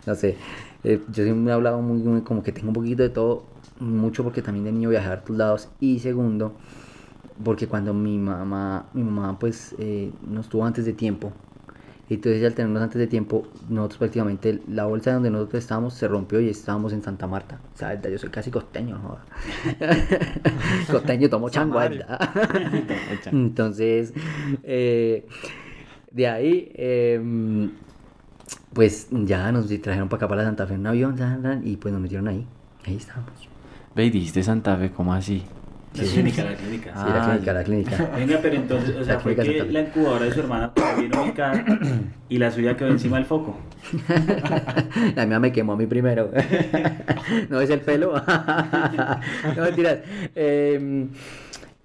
No 0.07 0.15
sé. 0.15 0.37
Eh, 0.85 1.01
yo 1.09 1.25
siempre 1.25 1.51
he 1.51 1.55
hablado 1.55 1.81
muy, 1.83 1.99
muy- 1.99 2.21
como 2.23 2.43
que 2.43 2.53
tengo 2.53 2.69
un 2.69 2.75
poquito 2.75 3.03
de 3.03 3.09
todo, 3.09 3.43
mucho 3.81 4.23
porque 4.23 4.41
también 4.43 4.65
de 4.65 4.73
niño 4.73 4.91
viajé 4.91 5.09
a 5.09 5.15
otros 5.15 5.37
lados. 5.37 5.69
Y 5.81 5.99
segundo, 5.99 6.53
porque 7.45 7.67
cuando 7.67 7.93
mi 7.93 8.19
mamá, 8.19 8.87
mi 8.95 9.03
mamá 9.03 9.37
pues 9.39 9.75
eh, 9.79 10.13
nos 10.29 10.49
tuvo 10.49 10.65
antes 10.65 10.85
de 10.85 10.93
tiempo, 10.93 11.33
entonces 12.15 12.45
al 12.45 12.55
tenernos 12.55 12.83
antes 12.83 12.99
de 12.99 13.07
tiempo, 13.07 13.47
nosotros 13.69 13.99
prácticamente, 13.99 14.61
la 14.69 14.87
bolsa 14.87 15.13
donde 15.13 15.31
nosotros 15.31 15.63
estábamos 15.63 15.95
se 15.95 16.09
rompió 16.09 16.41
y 16.41 16.49
estábamos 16.49 16.93
en 16.93 17.03
Santa 17.03 17.27
Marta. 17.27 17.61
O 17.75 17.77
sea, 17.77 18.01
yo 18.01 18.19
soy 18.19 18.31
casi 18.31 18.51
costeño, 18.51 18.99
¿no? 18.99 19.19
costeño, 20.91 21.29
tomo 21.29 21.51
changuanda. 21.51 22.19
Entonces, 23.27 24.15
eh, 24.63 25.27
de 26.11 26.27
ahí, 26.29 26.73
em, 26.75 27.73
pues 28.73 29.09
ya 29.11 29.53
nos 29.53 29.69
trajeron 29.69 30.09
para 30.09 30.19
acá, 30.19 30.29
para 30.29 30.43
la 30.43 30.49
Santa 30.49 30.67
Fe 30.67 30.75
en 30.75 30.81
un 30.81 30.87
avión, 30.87 31.17
y 31.63 31.77
pues 31.77 31.93
nos 31.93 32.01
metieron 32.01 32.29
ahí. 32.29 32.47
Ahí 32.87 32.97
estábamos. 32.97 33.49
Ve, 33.95 34.07
y 34.07 34.11
dijiste 34.11 34.43
Santa 34.43 34.77
Fe, 34.77 34.91
¿cómo 34.91 35.13
así? 35.13 35.43
La 35.99 36.13
clínica, 36.13 36.45
la 36.45 36.55
clínica. 36.55 36.93
Sí, 36.95 37.13
la 37.13 37.25
clínica, 37.25 37.53
la 37.53 37.65
clínica. 37.65 38.11
Venga, 38.17 38.39
pero 38.41 38.57
entonces, 38.57 38.97
o 38.97 39.05
sea, 39.05 39.15
La 39.15 39.21
fue 39.21 39.35
que 39.35 39.65
la 39.65 39.81
incubadora 39.81 40.25
de 40.27 40.33
su 40.33 40.41
hermana 40.41 40.67
estaba 40.67 40.95
bien 40.95 41.17
ubicada 41.17 41.65
y 42.29 42.39
la 42.39 42.51
suya 42.51 42.77
quedó 42.77 42.89
encima 42.89 43.17
del 43.17 43.27
foco. 43.27 43.57
La 45.15 45.27
mía 45.27 45.39
me 45.39 45.53
quemó 45.53 45.73
a 45.73 45.77
mí 45.77 45.87
primero. 45.87 46.31
¿No 47.49 47.61
es 47.61 47.71
el 47.71 47.81
pelo? 47.81 48.15
no, 49.57 49.63
mentiras. 49.63 49.99
Eh, 50.35 51.07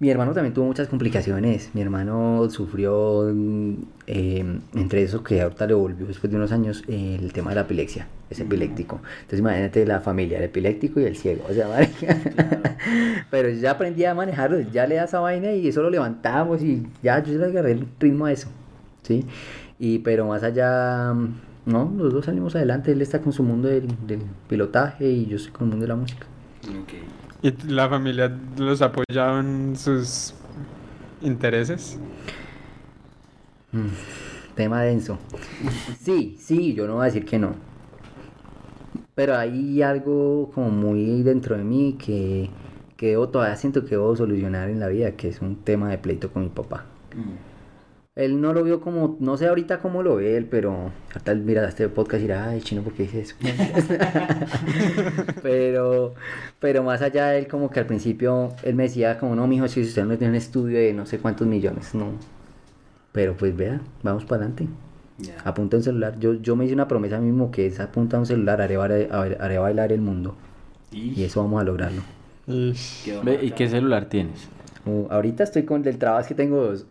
mi 0.00 0.10
hermano 0.10 0.32
también 0.32 0.52
tuvo 0.52 0.66
muchas 0.66 0.88
complicaciones. 0.88 1.70
Mi 1.72 1.80
hermano 1.80 2.48
sufrió, 2.50 3.30
mm, 3.32 3.74
eh, 4.08 4.58
entre 4.74 5.02
eso 5.02 5.22
que 5.22 5.40
ahorita 5.40 5.66
le 5.66 5.74
volvió 5.74 6.06
después 6.06 6.30
de 6.30 6.36
unos 6.36 6.50
años, 6.50 6.82
eh, 6.88 7.16
el 7.20 7.32
tema 7.32 7.50
de 7.50 7.56
la 7.56 7.60
epilepsia. 7.62 8.08
Es 8.28 8.40
epiléptico. 8.40 9.00
Entonces 9.20 9.38
imagínate 9.38 9.86
la 9.86 10.00
familia, 10.00 10.38
el 10.38 10.44
epiléptico 10.44 11.00
y 11.00 11.04
el 11.04 11.16
ciego. 11.16 11.44
O 11.48 11.52
sea, 11.54 11.68
marica. 11.70 12.18
Pero 13.30 13.48
yo 13.50 13.60
ya 13.60 13.70
aprendí 13.72 14.04
a 14.04 14.14
manejarlo. 14.14 14.60
Ya 14.60 14.86
le 14.86 14.96
da 14.96 15.04
esa 15.04 15.20
vaina 15.20 15.52
y 15.52 15.68
eso 15.68 15.80
lo 15.82 15.90
levantamos 15.90 16.62
y 16.62 16.86
ya 17.02 17.22
yo 17.22 17.38
le 17.38 17.46
agarré 17.46 17.72
el 17.72 17.86
ritmo 18.00 18.26
a 18.26 18.32
eso. 18.32 18.48
¿Sí? 19.02 19.24
Y 19.78 20.00
pero 20.00 20.26
más 20.26 20.42
allá, 20.42 21.14
mm, 21.14 21.34
no, 21.66 21.92
los 21.96 22.12
dos 22.12 22.24
salimos 22.24 22.56
adelante. 22.56 22.90
Él 22.92 23.00
está 23.00 23.20
con 23.20 23.32
su 23.32 23.44
mundo 23.44 23.68
del, 23.68 23.86
del 24.06 24.22
pilotaje 24.48 25.08
y 25.08 25.26
yo 25.26 25.36
estoy 25.36 25.52
con 25.52 25.68
el 25.68 25.70
mundo 25.70 25.84
de 25.84 25.88
la 25.88 25.96
música. 25.96 26.26
¿Y 27.44 27.52
la 27.70 27.90
familia 27.90 28.34
los 28.56 28.80
apoyaba 28.80 29.38
en 29.40 29.76
sus 29.76 30.32
intereses? 31.20 31.98
Tema 34.54 34.80
denso. 34.80 35.18
Sí, 36.00 36.38
sí, 36.40 36.72
yo 36.72 36.86
no 36.86 36.94
voy 36.94 37.02
a 37.02 37.04
decir 37.04 37.26
que 37.26 37.38
no. 37.38 37.54
Pero 39.14 39.36
hay 39.36 39.82
algo 39.82 40.52
como 40.54 40.70
muy 40.70 41.22
dentro 41.22 41.54
de 41.58 41.64
mí 41.64 41.98
que, 42.02 42.48
que 42.96 43.08
debo, 43.08 43.28
todavía 43.28 43.56
siento 43.56 43.84
que 43.84 43.90
debo 43.90 44.16
solucionar 44.16 44.70
en 44.70 44.80
la 44.80 44.88
vida, 44.88 45.12
que 45.12 45.28
es 45.28 45.42
un 45.42 45.56
tema 45.56 45.90
de 45.90 45.98
pleito 45.98 46.32
con 46.32 46.44
mi 46.44 46.48
papá. 46.48 46.86
Él 48.16 48.40
no 48.40 48.52
lo 48.52 48.62
vio 48.62 48.80
como, 48.80 49.16
no 49.18 49.36
sé 49.36 49.48
ahorita 49.48 49.80
cómo 49.80 50.04
lo 50.04 50.16
ve 50.16 50.36
él, 50.36 50.46
pero 50.46 50.92
ahorita 51.12 51.32
él 51.32 51.40
mira 51.40 51.68
este 51.68 51.88
podcast 51.88 52.20
y 52.20 52.22
dirá, 52.22 52.48
ay, 52.50 52.60
chino, 52.60 52.82
¿por 52.82 52.92
qué 52.92 53.04
dice 53.04 53.22
eso? 53.22 53.34
pero, 55.42 56.14
pero 56.60 56.82
más 56.82 57.02
allá 57.02 57.28
de 57.30 57.38
él, 57.40 57.48
como 57.48 57.70
que 57.70 57.80
al 57.80 57.86
principio 57.86 58.52
él 58.62 58.74
me 58.74 58.84
decía, 58.84 59.18
como, 59.18 59.34
no, 59.34 59.46
mijo, 59.46 59.68
si 59.68 59.82
usted 59.82 60.04
no 60.04 60.16
tiene 60.16 60.32
un 60.32 60.36
estudio 60.36 60.78
de 60.78 60.92
no 60.92 61.06
sé 61.06 61.18
cuántos 61.18 61.46
millones, 61.46 61.94
no. 61.94 62.06
Pero 63.12 63.36
pues 63.36 63.56
vea, 63.56 63.80
vamos 64.02 64.24
para 64.24 64.42
adelante. 64.42 64.66
Ya. 65.18 65.36
Apunta 65.44 65.76
un 65.76 65.82
celular. 65.82 66.18
Yo, 66.18 66.34
yo 66.34 66.56
me 66.56 66.64
hice 66.64 66.74
una 66.74 66.88
promesa 66.88 67.16
a 67.16 67.20
mí 67.20 67.26
mismo 67.26 67.50
que 67.50 67.66
es 67.66 67.78
apunta 67.78 68.18
un 68.18 68.26
celular, 68.26 68.60
haré, 68.60 68.76
bailar- 68.76 69.36
haré 69.40 69.58
bailar 69.58 69.92
el 69.92 70.00
mundo. 70.00 70.36
Y 70.92 71.22
eso 71.24 71.42
vamos 71.42 71.60
a 71.60 71.64
lograrlo. 71.64 72.02
¿Y 73.42 73.50
qué 73.52 73.68
celular 73.68 74.06
tienes? 74.06 74.48
Uh, 74.86 75.06
ahorita 75.10 75.44
estoy 75.44 75.62
con 75.64 75.82
del 75.82 75.96
trabajo 75.98 76.20
es 76.22 76.26
que 76.28 76.34
tengo 76.34 76.62
dos. 76.66 76.86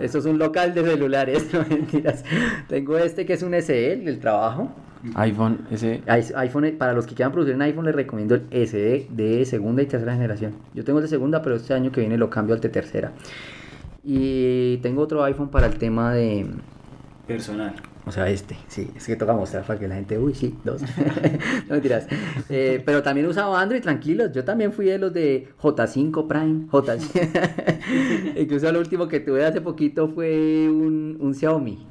Esto 0.00 0.18
es 0.18 0.24
un 0.24 0.38
local 0.38 0.72
de 0.74 0.82
celulares, 0.82 1.46
no 1.52 1.64
mentiras. 1.68 2.24
Tengo 2.68 2.96
este 2.98 3.26
que 3.26 3.34
es 3.34 3.42
un 3.42 3.52
SE, 3.60 3.92
el 3.92 4.04
del 4.06 4.18
trabajo. 4.18 4.70
iPhone, 5.14 5.66
ese... 5.70 6.00
Ai- 6.06 6.32
iPhone, 6.36 6.74
para 6.78 6.94
los 6.94 7.06
que 7.06 7.14
quieran 7.14 7.32
producir 7.32 7.54
en 7.54 7.62
iPhone, 7.62 7.84
les 7.84 7.94
recomiendo 7.94 8.34
el 8.34 8.66
SE 8.66 9.06
de 9.10 9.44
segunda 9.44 9.82
y 9.82 9.86
tercera 9.86 10.14
generación. 10.14 10.54
Yo 10.72 10.84
tengo 10.84 11.00
el 11.00 11.04
de 11.04 11.08
segunda, 11.10 11.42
pero 11.42 11.56
este 11.56 11.74
año 11.74 11.92
que 11.92 12.00
viene 12.00 12.16
lo 12.16 12.30
cambio 12.30 12.54
al 12.54 12.60
de 12.62 12.70
tercera. 12.70 13.12
Y 14.02 14.78
tengo 14.78 15.02
otro 15.02 15.22
iPhone 15.24 15.50
para 15.50 15.66
el 15.66 15.76
tema 15.76 16.12
de. 16.14 16.46
Personal. 17.26 17.74
O 18.06 18.12
sea, 18.12 18.28
este, 18.28 18.56
sí, 18.68 18.90
es 18.94 19.06
que 19.06 19.16
toca 19.16 19.32
mostrar 19.32 19.64
para 19.64 19.78
que 19.78 19.88
la 19.88 19.94
gente, 19.94 20.18
uy, 20.18 20.34
sí, 20.34 20.54
dos. 20.62 20.82
no 21.68 21.74
mentiras. 21.74 22.06
Eh, 22.50 22.82
pero 22.84 23.02
también 23.02 23.26
usado 23.26 23.56
Android, 23.56 23.80
tranquilos. 23.80 24.30
Yo 24.32 24.44
también 24.44 24.72
fui 24.72 24.86
de 24.86 24.98
los 24.98 25.12
de 25.12 25.48
J5 25.60 26.26
Prime, 26.26 26.66
J5. 26.66 28.36
Incluso 28.42 28.70
lo 28.72 28.80
último 28.80 29.08
que 29.08 29.20
tuve 29.20 29.44
hace 29.44 29.62
poquito 29.62 30.08
fue 30.08 30.68
un, 30.68 31.16
un 31.18 31.34
Xiaomi. 31.34 31.86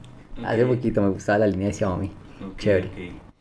Hace 0.46 0.66
poquito 0.66 1.02
me 1.02 1.10
gustaba 1.10 1.40
la 1.40 1.48
línea 1.48 1.68
de 1.68 1.74
Xiaomi. 1.74 2.12
Chévere. 2.58 2.90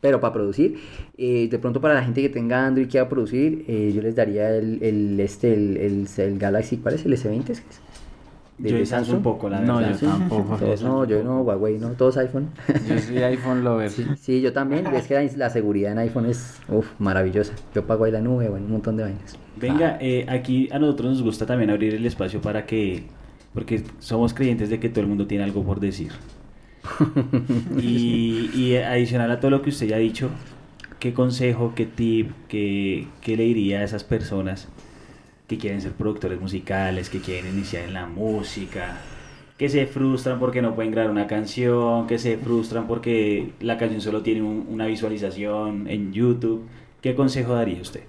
Pero 0.01 0.19
para 0.19 0.33
producir, 0.33 0.79
eh, 1.15 1.47
de 1.49 1.59
pronto 1.59 1.79
para 1.79 1.93
la 1.93 2.03
gente 2.03 2.21
que 2.21 2.29
tenga 2.29 2.65
Android 2.65 2.87
y 2.87 2.89
quiera 2.89 3.07
producir, 3.07 3.63
eh, 3.67 3.91
yo 3.95 4.01
les 4.01 4.15
daría 4.15 4.53
el, 4.53 4.83
el, 4.83 5.19
este, 5.19 5.53
el, 5.53 5.77
el, 5.77 6.07
el 6.17 6.39
Galaxy, 6.39 6.77
¿cuál 6.77 6.95
es? 6.95 7.05
¿El 7.05 7.13
S20? 7.13 7.49
¿Es 7.51 7.61
que 7.61 7.69
es? 7.69 7.82
¿De- 8.57 8.69
Yo 8.69 8.77
de 8.77 8.85
Samsung 8.85 9.17
un 9.17 9.23
poco, 9.23 9.49
la 9.49 9.61
No, 9.61 9.77
verdad. 9.77 9.97
yo 9.99 10.07
tampoco. 10.07 10.55
Todos 10.57 10.83
no, 10.83 11.05
yo 11.05 11.23
no, 11.23 11.41
Huawei 11.41 11.79
no, 11.79 11.89
todos 11.91 12.17
iPhone. 12.17 12.49
Yo 12.87 12.99
soy 12.99 13.17
iPhone 13.17 13.63
lover. 13.63 13.89
Sí, 14.19 14.41
yo 14.41 14.53
también. 14.53 14.85
Es 14.87 15.07
que 15.07 15.15
la, 15.15 15.23
la 15.37 15.49
seguridad 15.49 15.91
en 15.91 15.97
iPhone 15.99 16.27
es 16.27 16.59
uf, 16.69 16.87
maravillosa. 16.99 17.53
Yo 17.73 17.85
pago 17.85 18.05
ahí 18.05 18.11
la 18.11 18.21
nube, 18.21 18.49
bueno, 18.49 18.65
un 18.65 18.71
montón 18.73 18.95
de 18.97 19.03
vainas. 19.03 19.37
Venga, 19.59 19.97
eh, 19.99 20.25
aquí 20.29 20.69
a 20.71 20.79
nosotros 20.79 21.09
nos 21.11 21.21
gusta 21.23 21.45
también 21.45 21.69
abrir 21.71 21.93
el 21.95 22.05
espacio 22.05 22.41
para 22.41 22.65
que, 22.65 23.03
porque 23.53 23.83
somos 23.99 24.33
creyentes 24.33 24.69
de 24.69 24.79
que 24.79 24.89
todo 24.89 25.01
el 25.01 25.07
mundo 25.07 25.25
tiene 25.27 25.43
algo 25.43 25.63
por 25.63 25.79
decir. 25.79 26.11
y, 27.81 28.49
y 28.53 28.75
adicional 28.77 29.31
a 29.31 29.39
todo 29.39 29.51
lo 29.51 29.61
que 29.61 29.69
usted 29.69 29.87
ya 29.87 29.95
ha 29.95 29.99
dicho, 29.99 30.29
¿qué 30.99 31.13
consejo, 31.13 31.73
qué 31.75 31.85
tip, 31.85 32.31
qué, 32.47 33.07
qué 33.21 33.37
le 33.37 33.43
diría 33.43 33.79
a 33.79 33.83
esas 33.83 34.03
personas 34.03 34.67
que 35.55 35.59
quieren 35.61 35.81
ser 35.81 35.91
productores 35.93 36.39
musicales, 36.39 37.09
que 37.09 37.19
quieren 37.19 37.53
iniciar 37.53 37.83
en 37.83 37.93
la 37.93 38.05
música, 38.07 38.97
que 39.57 39.69
se 39.69 39.85
frustran 39.85 40.39
porque 40.39 40.61
no 40.61 40.73
pueden 40.75 40.91
grabar 40.91 41.11
una 41.11 41.27
canción, 41.27 42.07
que 42.07 42.17
se 42.17 42.37
frustran 42.37 42.87
porque 42.87 43.51
la 43.59 43.77
canción 43.77 44.01
solo 44.01 44.21
tiene 44.21 44.41
un- 44.41 44.65
una 44.69 44.87
visualización 44.87 45.87
en 45.87 46.11
YouTube? 46.11 46.63
¿Qué 47.01 47.15
consejo 47.15 47.53
daría 47.53 47.81
usted? 47.81 48.03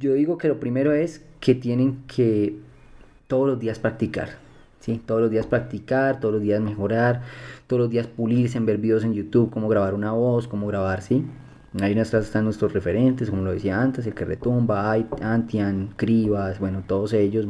Yo 0.00 0.12
digo 0.14 0.36
que 0.38 0.48
lo 0.48 0.60
primero 0.60 0.92
es 0.92 1.24
que 1.40 1.54
tienen 1.54 1.98
que 2.06 2.56
todos 3.26 3.46
los 3.48 3.58
días 3.58 3.78
practicar. 3.78 4.40
¿sí? 4.80 5.00
Todos 5.06 5.20
los 5.22 5.30
días 5.30 5.46
practicar, 5.46 6.20
todos 6.20 6.34
los 6.34 6.42
días 6.42 6.60
mejorar, 6.60 7.22
todos 7.68 7.80
los 7.82 7.90
días 7.90 8.06
pulirse 8.08 8.58
en 8.58 8.66
ver 8.66 8.78
videos 8.78 9.04
en 9.04 9.14
YouTube, 9.14 9.50
cómo 9.50 9.68
grabar 9.68 9.94
una 9.94 10.10
voz, 10.12 10.48
cómo 10.48 10.66
grabar, 10.66 11.02
¿sí? 11.02 11.24
Ahí 11.80 11.94
nuestras 11.94 12.26
están 12.26 12.44
nuestros 12.44 12.72
referentes, 12.74 13.30
como 13.30 13.42
lo 13.42 13.52
decía 13.52 13.80
antes, 13.80 14.06
el 14.06 14.14
que 14.14 14.26
retumba, 14.26 14.92
Antian, 15.22 15.94
Cribas, 15.96 16.58
bueno, 16.58 16.84
todos 16.86 17.14
ellos, 17.14 17.46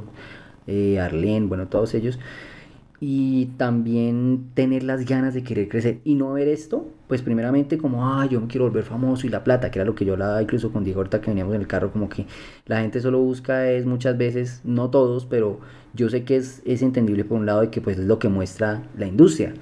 eh, 0.68 1.00
Arlen, 1.00 1.48
bueno, 1.48 1.66
todos 1.66 1.94
ellos. 1.94 2.20
Y 3.00 3.46
también 3.56 4.50
tener 4.54 4.84
las 4.84 5.04
ganas 5.04 5.34
de 5.34 5.42
querer 5.42 5.68
crecer 5.68 5.98
y 6.04 6.14
no 6.14 6.34
ver 6.34 6.46
esto, 6.46 6.86
pues 7.08 7.20
primeramente 7.20 7.76
como, 7.76 8.06
ah, 8.06 8.24
yo 8.26 8.40
me 8.40 8.46
quiero 8.46 8.66
volver 8.66 8.84
famoso 8.84 9.26
y 9.26 9.30
la 9.30 9.42
plata, 9.42 9.72
que 9.72 9.80
era 9.80 9.84
lo 9.84 9.96
que 9.96 10.04
yo 10.04 10.12
hablaba 10.12 10.40
incluso 10.40 10.72
con 10.72 10.84
Diego 10.84 11.00
ahorita 11.00 11.20
que 11.20 11.30
veníamos 11.30 11.56
en 11.56 11.62
el 11.62 11.66
carro, 11.66 11.90
como 11.90 12.08
que 12.08 12.26
la 12.66 12.80
gente 12.80 13.00
solo 13.00 13.18
busca 13.18 13.68
es 13.68 13.86
muchas 13.86 14.16
veces, 14.16 14.60
no 14.62 14.88
todos, 14.90 15.26
pero 15.26 15.58
yo 15.94 16.08
sé 16.10 16.22
que 16.22 16.36
es, 16.36 16.62
es 16.64 16.80
entendible 16.82 17.24
por 17.24 17.38
un 17.40 17.46
lado 17.46 17.62
de 17.62 17.70
que 17.70 17.80
pues 17.80 17.98
es 17.98 18.04
lo 18.04 18.20
que 18.20 18.28
muestra 18.28 18.84
la 18.96 19.06
industria, 19.06 19.52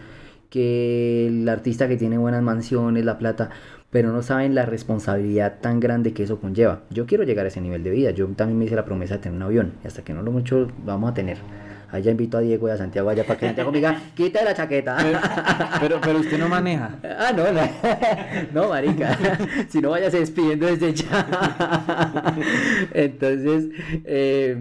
que 0.51 1.29
el 1.29 1.49
artista 1.49 1.89
que 1.89 1.97
tiene 1.97 2.19
buenas 2.19 2.43
mansiones, 2.43 3.07
la 3.07 3.17
plata, 3.17 3.51
pero 3.91 4.13
no 4.13 4.23
saben 4.23 4.55
la 4.55 4.67
responsabilidad 4.67 5.59
tan 5.61 5.81
grande 5.81 6.13
que 6.13 6.23
eso 6.23 6.39
conlleva. 6.41 6.83
Yo 6.91 7.07
quiero 7.07 7.25
llegar 7.25 7.45
a 7.45 7.49
ese 7.49 7.61
nivel 7.61 7.83
de 7.83 7.91
vida, 7.91 8.11
yo 8.13 8.27
también 8.29 8.59
me 8.59 8.65
hice 8.67 8.77
la 8.77 8.85
promesa 8.85 9.15
de 9.15 9.21
tener 9.21 9.37
un 9.37 9.43
avión, 9.43 9.73
y 9.83 9.87
hasta 9.89 10.03
que 10.03 10.13
no 10.15 10.23
lo 10.23 10.31
mucho 10.31 10.69
vamos 10.85 11.11
a 11.11 11.15
tener. 11.15 11.39
Allá 11.93 12.13
invito 12.13 12.39
a 12.39 12.41
Diego 12.41 12.69
y 12.69 12.71
a 12.71 12.77
Santiago 12.77 13.11
allá 13.11 13.25
para 13.25 13.37
que 13.41 13.47
Santiago 13.47 13.73
me 13.73 13.79
diga, 13.79 14.01
quita 14.15 14.45
la 14.45 14.55
chaqueta. 14.55 14.97
Pero, 15.81 16.01
pero 16.01 16.21
usted 16.21 16.39
no 16.39 16.49
maneja. 16.49 16.91
Ah, 17.03 17.33
no, 17.37 17.51
no, 17.53 17.61
no, 18.63 18.69
marica. 18.69 19.19
Si 19.69 19.81
no, 19.81 19.91
vayas 19.91 20.13
despidiendo 20.13 20.67
desde 20.67 20.95
ya. 20.95 22.37
Entonces, 22.95 23.71
eh, 24.05 24.57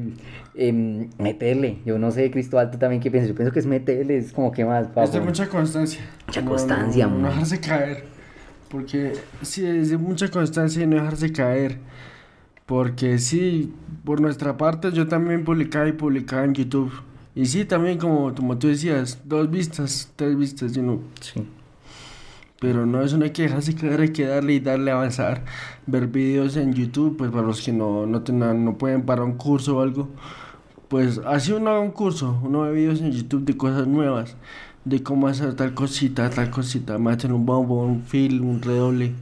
em, 0.56 1.10
meterle. 1.20 1.78
Yo 1.86 2.00
no 2.00 2.10
sé, 2.10 2.32
Cristóbal, 2.32 2.72
tú 2.72 2.80
también 2.80 3.00
qué 3.00 3.12
piensas. 3.12 3.30
Yo 3.30 3.36
pienso 3.36 3.54
que 3.54 3.60
es 3.60 3.68
meterle, 3.68 4.18
es 4.18 4.32
como 4.34 4.52
que 4.52 4.66
más, 4.66 4.84
Es 4.88 4.88
de 4.90 4.94
papo. 5.20 5.20
mucha 5.26 5.48
constancia. 5.48 6.02
Mucha 6.26 6.42
No- 6.42 6.50
constancia, 6.50 7.06
no, 7.08 7.28
dejarse 7.30 7.60
caer. 7.60 8.04
Porque 8.70 9.14
sí, 9.42 9.66
es 9.66 9.90
de 9.90 9.98
mucha 9.98 10.30
constancia 10.30 10.84
y 10.84 10.88
no 10.88 10.96
dejarse 10.96 11.32
caer. 11.32 11.80
Porque 12.66 13.18
sí, 13.18 13.74
por 14.06 14.22
nuestra 14.22 14.58
parte 14.58 14.92
yo 14.92 15.08
también 15.08 15.44
publicaba 15.44 15.88
y 15.88 15.94
publicaba 15.94 16.46
en 16.46 16.54
YouTube. 16.54 16.92
Y 17.34 17.46
sí, 17.46 17.66
también 17.66 17.98
como, 17.98 18.34
como 18.36 18.58
tú 18.58 18.68
decías, 18.68 19.22
dos 19.26 19.50
vistas, 19.50 20.12
tres 20.16 20.38
vistas, 20.38 20.76
y 20.78 20.82
no. 20.82 21.00
Sí. 21.20 21.48
Pero 22.60 22.86
no, 22.86 23.02
eso 23.02 23.18
no 23.18 23.24
hay 23.24 23.32
que 23.32 23.44
dejarse 23.44 23.74
caer, 23.74 24.02
hay 24.02 24.10
que 24.10 24.26
darle 24.26 24.54
y 24.54 24.60
darle 24.60 24.92
a 24.92 24.96
avanzar. 24.96 25.46
Ver 25.88 26.08
videos 26.08 26.58
en 26.58 26.74
YouTube, 26.74 27.18
pues 27.18 27.32
para 27.32 27.48
los 27.48 27.62
que 27.62 27.72
no, 27.72 28.06
no, 28.06 28.22
tengan, 28.22 28.66
no 28.66 28.78
pueden 28.78 29.04
parar 29.04 29.26
un 29.26 29.38
curso 29.38 29.78
o 29.78 29.82
algo. 29.82 30.10
Pues 30.90 31.20
así 31.26 31.52
uno 31.54 31.70
haga 31.70 31.80
un 31.80 31.92
curso, 31.92 32.40
uno 32.44 32.62
ve 32.64 32.74
videos 32.74 33.00
en 33.02 33.12
YouTube 33.12 33.46
de 33.46 33.56
cosas 33.56 33.88
nuevas, 33.88 34.36
de 34.90 35.04
cómo 35.04 35.28
hacer 35.28 35.54
tal 35.54 35.74
cosita, 35.74 36.30
tal 36.30 36.50
cosita, 36.50 36.98
meten 36.98 37.32
un 37.32 37.46
bombo, 37.46 37.86
un 37.86 38.04
fill, 38.04 38.42
un 38.42 38.62
redoble. 38.62 39.14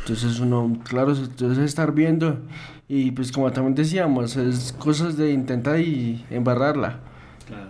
Entonces 0.00 0.40
uno, 0.40 0.78
claro, 0.84 1.14
entonces 1.14 1.58
estar 1.58 1.92
viendo 1.92 2.40
y 2.88 3.12
pues 3.12 3.30
como 3.30 3.50
también 3.52 3.74
decíamos, 3.74 4.36
es 4.36 4.72
cosas 4.72 5.16
de 5.16 5.32
intentar 5.32 5.78
y 5.78 6.24
embarrarla. 6.30 7.00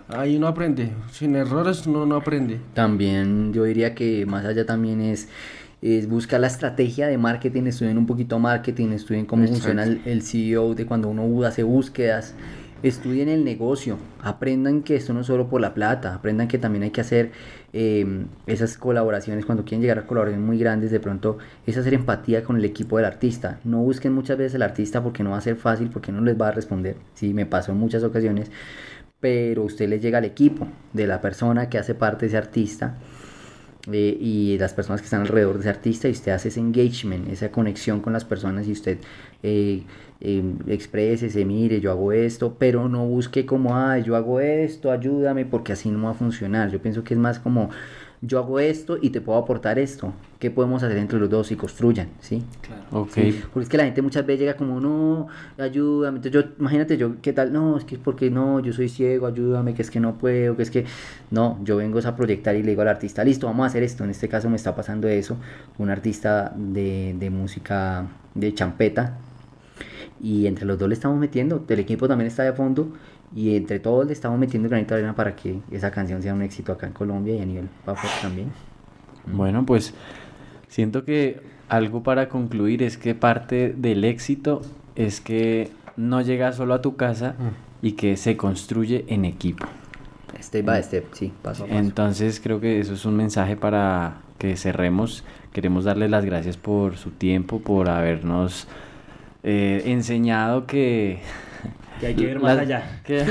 Ahí 0.07 0.37
uno 0.37 0.47
aprende, 0.47 0.91
sin 1.11 1.35
errores 1.35 1.85
uno 1.85 2.05
no 2.05 2.15
aprende. 2.15 2.59
También 2.73 3.53
yo 3.53 3.65
diría 3.65 3.93
que 3.93 4.25
más 4.25 4.45
allá 4.45 4.65
también 4.65 5.01
es, 5.01 5.27
es 5.81 6.07
buscar 6.07 6.39
la 6.39 6.47
estrategia 6.47 7.07
de 7.07 7.17
marketing, 7.17 7.63
estudien 7.63 7.97
un 7.97 8.05
poquito 8.05 8.39
marketing, 8.39 8.89
estudien 8.89 9.25
cómo 9.25 9.43
Exacto. 9.43 9.63
funciona 9.63 9.83
el, 9.83 10.01
el 10.05 10.21
CEO 10.21 10.73
de 10.73 10.85
cuando 10.85 11.09
uno 11.09 11.45
hace 11.45 11.63
búsquedas, 11.63 12.33
estudien 12.83 13.29
el 13.29 13.43
negocio, 13.45 13.97
aprendan 14.21 14.83
que 14.83 14.95
esto 14.95 15.13
no 15.13 15.21
es 15.21 15.27
solo 15.27 15.47
por 15.47 15.61
la 15.61 15.73
plata, 15.73 16.13
aprendan 16.13 16.47
que 16.47 16.57
también 16.57 16.83
hay 16.83 16.91
que 16.91 17.01
hacer 17.01 17.31
eh, 17.71 18.25
esas 18.45 18.77
colaboraciones, 18.77 19.45
cuando 19.45 19.63
quieren 19.63 19.81
llegar 19.81 19.99
a 19.99 20.05
colaboraciones 20.05 20.45
muy 20.45 20.59
grandes, 20.59 20.91
de 20.91 20.99
pronto 20.99 21.37
es 21.65 21.77
hacer 21.77 21.93
empatía 21.93 22.43
con 22.43 22.57
el 22.57 22.65
equipo 22.65 22.97
del 22.97 23.05
artista, 23.05 23.59
no 23.63 23.79
busquen 23.79 24.13
muchas 24.13 24.37
veces 24.37 24.55
el 24.55 24.61
artista 24.61 25.01
porque 25.01 25.23
no 25.23 25.31
va 25.31 25.37
a 25.37 25.41
ser 25.41 25.55
fácil, 25.55 25.89
porque 25.89 26.11
no 26.11 26.21
les 26.21 26.39
va 26.39 26.49
a 26.49 26.51
responder, 26.51 26.97
sí, 27.13 27.33
me 27.33 27.45
pasó 27.45 27.71
en 27.71 27.77
muchas 27.77 28.03
ocasiones, 28.03 28.51
pero 29.19 29.63
usted 29.63 29.87
le 29.87 30.01
llega 30.01 30.17
al 30.17 30.25
equipo 30.25 30.67
de 30.91 31.07
la 31.07 31.21
persona 31.21 31.69
que 31.69 31.77
hace 31.77 31.95
parte 31.95 32.25
de 32.25 32.27
ese 32.27 32.37
artista 32.37 32.97
eh, 33.91 34.17
y 34.19 34.57
las 34.57 34.73
personas 34.73 35.01
que 35.01 35.05
están 35.05 35.21
alrededor 35.21 35.55
de 35.55 35.61
ese 35.61 35.69
artista 35.69 36.07
y 36.09 36.11
usted 36.11 36.33
hace 36.33 36.49
ese 36.49 36.59
engagement, 36.59 37.29
esa 37.29 37.49
conexión 37.49 38.01
con 38.01 38.13
las 38.13 38.25
personas 38.25 38.67
y 38.67 38.73
usted 38.73 38.97
eh, 39.41 39.83
eh, 40.25 40.41
exprese, 40.67 41.29
se 41.29 41.43
mire, 41.43 41.81
yo 41.81 41.91
hago 41.91 42.13
esto, 42.13 42.55
pero 42.57 42.87
no 42.87 43.05
busque 43.05 43.45
como, 43.45 43.75
ah, 43.75 43.99
yo 43.99 44.15
hago 44.15 44.39
esto, 44.39 44.89
ayúdame, 44.89 45.45
porque 45.45 45.73
así 45.73 45.89
no 45.91 46.01
va 46.03 46.11
a 46.11 46.13
funcionar. 46.13 46.71
Yo 46.71 46.81
pienso 46.81 47.03
que 47.03 47.13
es 47.13 47.19
más 47.19 47.39
como, 47.39 47.69
yo 48.21 48.39
hago 48.39 48.61
esto 48.61 48.97
y 49.01 49.09
te 49.09 49.19
puedo 49.19 49.37
aportar 49.37 49.77
esto. 49.79 50.13
¿Qué 50.39 50.49
podemos 50.49 50.81
hacer 50.81 50.97
entre 50.97 51.19
los 51.19 51.29
dos 51.29 51.51
y 51.51 51.57
construyan? 51.57 52.07
¿Sí? 52.21 52.41
Ok. 52.91 53.11
Sí, 53.11 53.41
porque 53.51 53.63
es 53.63 53.69
que 53.69 53.75
la 53.75 53.83
gente 53.83 54.01
muchas 54.01 54.25
veces 54.25 54.39
llega 54.39 54.55
como, 54.55 54.79
no, 54.79 55.27
ayúdame. 55.57 56.19
Entonces 56.19 56.41
yo, 56.41 56.51
imagínate 56.57 56.95
yo, 56.95 57.19
¿qué 57.21 57.33
tal? 57.33 57.51
No, 57.51 57.77
es 57.77 57.83
que 57.83 57.95
es 57.95 58.01
porque 58.01 58.31
no, 58.31 58.61
yo 58.61 58.71
soy 58.71 58.87
ciego, 58.87 59.27
ayúdame, 59.27 59.73
que 59.73 59.81
es 59.81 59.91
que 59.91 59.99
no 59.99 60.17
puedo, 60.17 60.55
que 60.55 60.63
es 60.63 60.71
que... 60.71 60.85
No, 61.31 61.59
yo 61.65 61.75
vengo 61.75 61.99
a 61.99 62.15
proyectar 62.15 62.55
y 62.55 62.63
le 62.63 62.69
digo 62.69 62.81
al 62.81 62.87
artista, 62.87 63.25
listo, 63.25 63.47
vamos 63.47 63.65
a 63.65 63.67
hacer 63.67 63.83
esto. 63.83 64.05
En 64.05 64.11
este 64.11 64.29
caso 64.29 64.49
me 64.49 64.55
está 64.55 64.73
pasando 64.73 65.09
eso, 65.09 65.35
un 65.77 65.89
artista 65.89 66.53
de, 66.55 67.13
de 67.19 67.29
música 67.29 68.07
de 68.35 68.53
champeta. 68.53 69.17
Y 70.23 70.47
entre 70.47 70.65
los 70.65 70.79
dos 70.79 70.87
le 70.87 70.95
estamos 70.95 71.19
metiendo, 71.19 71.65
el 71.67 71.79
equipo 71.79 72.07
también 72.07 72.27
está 72.27 72.43
de 72.43 72.53
fondo. 72.53 72.87
Y 73.35 73.57
entre 73.57 73.79
todos 73.79 74.07
le 74.07 74.13
estamos 74.13 74.39
metiendo 74.39 74.69
granito 74.69 74.95
de 74.95 75.01
arena 75.01 75.15
para 75.15 75.35
que 75.35 75.59
esa 75.69 75.91
canción 75.91 76.21
sea 76.21 76.33
un 76.33 76.41
éxito 76.41 76.71
acá 76.71 76.87
en 76.87 76.93
Colombia 76.93 77.35
y 77.35 77.41
a 77.41 77.45
nivel 77.45 77.67
Bafo 77.85 78.07
también. 78.21 78.49
Bueno, 79.27 79.65
pues 79.65 79.93
siento 80.69 81.03
que 81.03 81.41
algo 81.67 82.03
para 82.03 82.29
concluir 82.29 82.83
es 82.83 82.97
que 82.97 83.15
parte 83.15 83.73
del 83.77 84.05
éxito 84.05 84.61
es 84.95 85.19
que 85.19 85.71
no 85.97 86.21
llegas 86.21 86.55
solo 86.55 86.73
a 86.73 86.81
tu 86.81 86.95
casa 86.95 87.35
y 87.81 87.93
que 87.93 88.15
se 88.15 88.37
construye 88.37 89.03
en 89.09 89.25
equipo. 89.25 89.65
Step 90.41 90.65
by 90.65 90.83
step, 90.83 91.05
sí, 91.11 91.33
paso 91.41 91.65
a 91.65 91.67
paso. 91.67 91.79
Entonces 91.79 92.39
creo 92.39 92.61
que 92.61 92.79
eso 92.79 92.93
es 92.93 93.03
un 93.05 93.17
mensaje 93.17 93.57
para 93.57 94.21
que 94.37 94.55
cerremos. 94.55 95.25
Queremos 95.51 95.83
darle 95.83 96.07
las 96.07 96.23
gracias 96.23 96.55
por 96.55 96.95
su 96.95 97.11
tiempo, 97.11 97.59
por 97.59 97.89
habernos 97.89 98.67
eh, 99.43 99.83
enseñado 99.85 100.65
que... 100.65 101.19
Que 101.99 102.07
hay 102.07 102.15
que 102.15 102.25
ver 102.25 102.39
más 102.41 102.57
allá. 102.57 102.99
Que, 103.05 103.21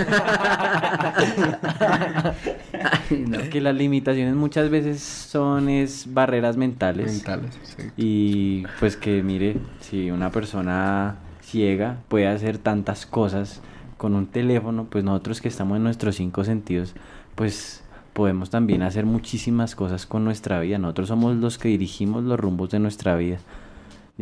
Ay, 3.10 3.24
no. 3.28 3.50
que 3.50 3.60
las 3.60 3.74
limitaciones 3.74 4.34
muchas 4.34 4.70
veces 4.70 5.02
son 5.02 5.68
es 5.68 6.06
barreras 6.14 6.56
mentales. 6.56 7.12
Mentales, 7.12 7.58
sí. 7.64 7.82
Y 7.96 8.62
pues 8.78 8.96
que 8.96 9.22
mire, 9.22 9.56
si 9.80 10.10
una 10.10 10.30
persona 10.30 11.16
ciega 11.42 11.98
puede 12.08 12.28
hacer 12.28 12.56
tantas 12.56 13.04
cosas 13.04 13.60
con 13.98 14.14
un 14.14 14.26
teléfono, 14.26 14.86
pues 14.88 15.04
nosotros 15.04 15.40
que 15.40 15.48
estamos 15.48 15.76
en 15.76 15.82
nuestros 15.84 16.16
cinco 16.16 16.44
sentidos, 16.44 16.94
pues 17.34 17.82
podemos 18.12 18.50
también 18.50 18.82
hacer 18.82 19.06
muchísimas 19.06 19.74
cosas 19.74 20.06
con 20.06 20.24
nuestra 20.24 20.60
vida. 20.60 20.78
Nosotros 20.78 21.08
somos 21.08 21.36
los 21.36 21.58
que 21.58 21.68
dirigimos 21.68 22.24
los 22.24 22.38
rumbos 22.38 22.70
de 22.70 22.78
nuestra 22.78 23.16
vida. 23.16 23.38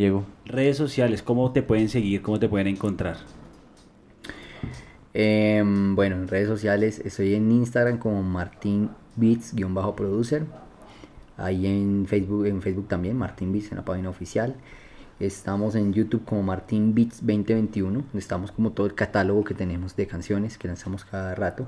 Diego, 0.00 0.24
Redes 0.46 0.78
sociales, 0.78 1.22
¿cómo 1.22 1.52
te 1.52 1.62
pueden 1.62 1.90
seguir? 1.90 2.22
¿Cómo 2.22 2.40
te 2.40 2.48
pueden 2.48 2.68
encontrar? 2.68 3.18
Em, 5.12 5.94
bueno, 5.94 6.16
en 6.16 6.26
redes 6.26 6.48
sociales 6.48 7.02
estoy 7.04 7.34
en 7.34 7.52
Instagram 7.52 7.98
como 7.98 8.22
Martín 8.22 8.88
Beats-producer. 9.16 10.46
Ahí 11.36 11.66
en 11.66 12.06
Facebook, 12.08 12.46
en 12.46 12.62
Facebook 12.62 12.88
también, 12.88 13.18
Martín 13.18 13.52
Beats 13.52 13.72
en 13.72 13.76
la 13.76 13.84
página 13.84 14.08
oficial. 14.08 14.54
Estamos 15.18 15.74
en 15.74 15.92
YouTube 15.92 16.24
como 16.24 16.44
Martín 16.44 16.94
Beats 16.94 17.18
2021, 17.20 17.98
donde 17.98 18.18
estamos 18.18 18.52
como 18.52 18.72
todo 18.72 18.86
el 18.86 18.94
catálogo 18.94 19.44
que 19.44 19.52
tenemos 19.52 19.96
de 19.96 20.06
canciones 20.06 20.56
que 20.56 20.66
lanzamos 20.66 21.04
cada 21.04 21.34
rato. 21.34 21.66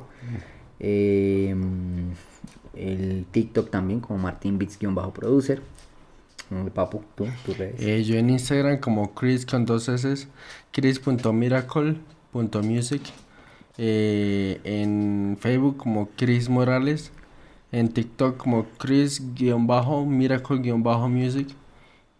Em, 0.80 2.14
el 2.74 3.26
TikTok 3.30 3.68
también 3.68 4.01
como 4.01 4.18
Martín 4.20 4.59
Beats-producer. 4.59 5.61
Papu, 6.74 7.03
tú, 7.14 7.26
redes. 7.57 7.80
Eh, 7.80 8.03
yo 8.05 8.16
en 8.16 8.30
Instagram 8.30 8.78
como 8.78 9.14
Chris 9.14 9.47
con 9.47 9.64
dos 9.64 9.88
S, 9.88 10.26
chris.miracle.music. 10.72 13.03
Eh, 13.78 14.61
en 14.64 15.36
Facebook 15.40 15.76
como 15.78 16.09
Chris 16.16 16.49
Morales. 16.49 17.11
En 17.72 17.88
TikTok 17.88 18.36
como 18.36 18.66
Chris-Miracle-Music. 18.78 21.49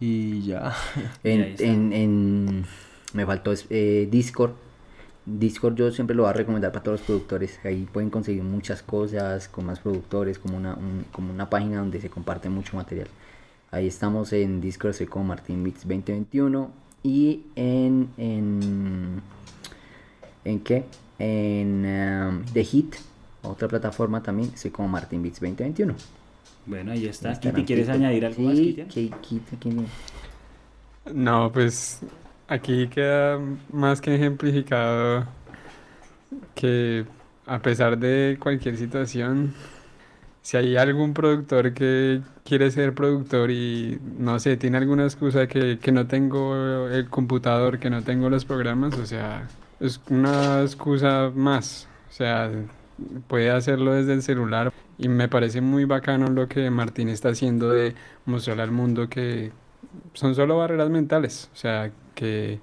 Y 0.01 0.43
ya. 0.43 0.73
En, 1.25 1.55
en, 1.59 1.93
en- 1.93 2.65
me 3.13 3.27
faltó 3.27 3.53
eh, 3.71 4.09
Discord. 4.11 4.53
Discord 5.27 5.77
yo 5.77 5.91
siempre 5.93 6.17
lo 6.17 6.23
voy 6.25 6.31
a 6.31 6.33
recomendar 6.33 6.73
para 6.73 6.83
todos 6.83 6.99
los 7.01 7.07
productores. 7.07 7.61
Ahí 7.65 7.87
pueden 7.93 8.11
conseguir 8.11 8.43
muchas 8.43 8.83
cosas 8.83 9.47
con 9.49 9.67
más 9.67 9.79
productores, 9.81 10.39
como 10.39 10.57
una, 10.57 10.75
un- 10.75 11.05
como 11.13 11.33
una 11.33 11.49
página 11.51 11.79
donde 11.79 12.01
se 12.01 12.09
comparte 12.11 12.49
mucho 12.49 12.77
material. 12.77 13.09
Ahí 13.73 13.87
estamos 13.89 14.33
en 14.33 14.61
Discord, 14.61 14.93
soy 14.93 15.07
como 15.07 15.25
Martín 15.25 15.65
Beats 15.65 15.81
2021. 15.89 16.71
Y 17.03 17.41
en. 17.57 18.09
¿En, 18.17 19.21
¿en 20.45 20.61
qué? 20.61 20.85
En 21.19 21.85
um, 21.85 22.45
The 22.53 22.65
Hit, 22.65 22.95
otra 23.43 23.69
plataforma 23.69 24.23
también, 24.23 24.57
soy 24.57 24.71
como 24.71 24.89
Martín 24.89 25.23
Beats 25.23 25.41
2021. 25.41 25.95
Bueno, 26.67 26.93
ahí 26.93 27.07
está. 27.07 27.39
Kitty, 27.41 27.65
¿quieres 27.65 27.89
añadir 27.89 28.25
algo 28.27 28.43
más, 28.43 28.57
Sí, 28.57 28.65
Kitian? 28.67 28.89
que- 28.89 29.11
Kit- 29.11 29.59
Kit- 29.59 29.87
No, 31.13 31.51
pues 31.53 32.01
aquí 32.49 32.87
queda 32.89 33.41
más 33.73 34.01
que 34.01 34.15
ejemplificado 34.15 35.27
que 36.55 37.05
a 37.47 37.59
pesar 37.61 37.99
de 37.99 38.39
cualquier 38.41 38.77
situación, 38.77 39.55
si 40.43 40.57
hay 40.57 40.77
algún 40.77 41.15
productor 41.15 41.73
que 41.73 42.21
quiere 42.45 42.71
ser 42.71 42.95
productor 42.95 43.51
y 43.51 43.99
no 44.19 44.39
sé, 44.41 44.57
tiene 44.57 44.79
alguna 44.79 45.05
excusa 45.05 45.47
que, 45.47 45.79
que 45.79 45.93
no 45.93 46.07
tengo 46.07 46.89
el 46.89 47.09
computador, 47.09 47.79
que 47.79 47.91
no 47.91 48.03
tengo 48.03 48.29
los 48.29 48.45
programas, 48.45 48.99
o 48.99 49.07
sea, 49.07 49.49
es 49.81 50.01
una 50.11 50.63
excusa 50.63 51.31
más, 51.35 51.89
o 52.11 52.13
sea, 52.13 52.51
puede 53.29 53.51
hacerlo 53.51 53.95
desde 53.95 54.15
el 54.15 54.23
celular. 54.23 54.73
Y 54.99 55.09
me 55.09 55.29
parece 55.29 55.61
muy 55.61 55.85
bacano 55.85 56.29
lo 56.29 56.49
que 56.49 56.71
Martín 56.71 57.09
está 57.09 57.31
haciendo 57.31 57.71
de 57.71 57.95
mostrar 58.27 58.61
al 58.61 58.71
mundo 58.71 59.09
que 59.09 59.53
son 60.15 60.35
solo 60.35 60.59
barreras 60.59 60.91
mentales, 60.91 61.51
o 61.53 61.57
sea, 61.57 61.93
que... 62.15 62.61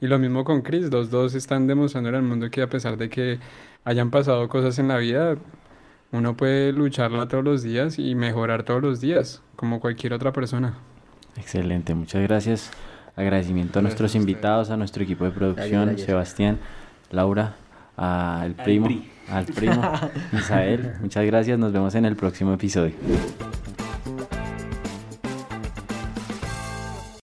Y 0.00 0.08
lo 0.08 0.18
mismo 0.18 0.44
con 0.44 0.62
Chris, 0.62 0.90
los 0.90 1.10
dos 1.10 1.34
están 1.34 1.66
demostrando 1.66 2.10
al 2.10 2.22
mundo 2.22 2.50
que 2.50 2.62
a 2.62 2.68
pesar 2.68 2.98
de 2.98 3.08
que 3.08 3.38
hayan 3.84 4.10
pasado 4.10 4.48
cosas 4.48 4.78
en 4.78 4.88
la 4.88 4.98
vida, 4.98 5.36
uno 6.12 6.36
puede 6.36 6.72
lucharla 6.72 7.28
todos 7.28 7.44
los 7.44 7.62
días 7.62 7.98
y 7.98 8.14
mejorar 8.14 8.62
todos 8.62 8.82
los 8.82 9.00
días, 9.00 9.42
como 9.56 9.80
cualquier 9.80 10.12
otra 10.12 10.32
persona. 10.32 10.74
excelente, 11.36 11.94
muchas 11.94 12.22
gracias. 12.22 12.70
Agradecimiento 13.16 13.78
a 13.78 13.82
nuestros 13.82 14.14
a 14.14 14.18
invitados, 14.18 14.70
a 14.70 14.76
nuestro 14.76 15.02
equipo 15.02 15.24
de 15.24 15.30
producción, 15.30 15.86
gracias. 15.86 16.06
Sebastián, 16.06 16.58
Laura, 17.10 17.56
al 17.96 18.42
Al 18.42 18.54
primo, 18.54 18.86
pri. 18.86 19.10
al 19.28 19.46
primo, 19.46 19.82
Isael. 20.32 20.92
Muchas 21.00 21.24
gracias, 21.24 21.58
nos 21.58 21.72
vemos 21.72 21.94
en 21.94 22.04
el 22.04 22.14
próximo 22.16 22.52
episodio. 22.52 22.94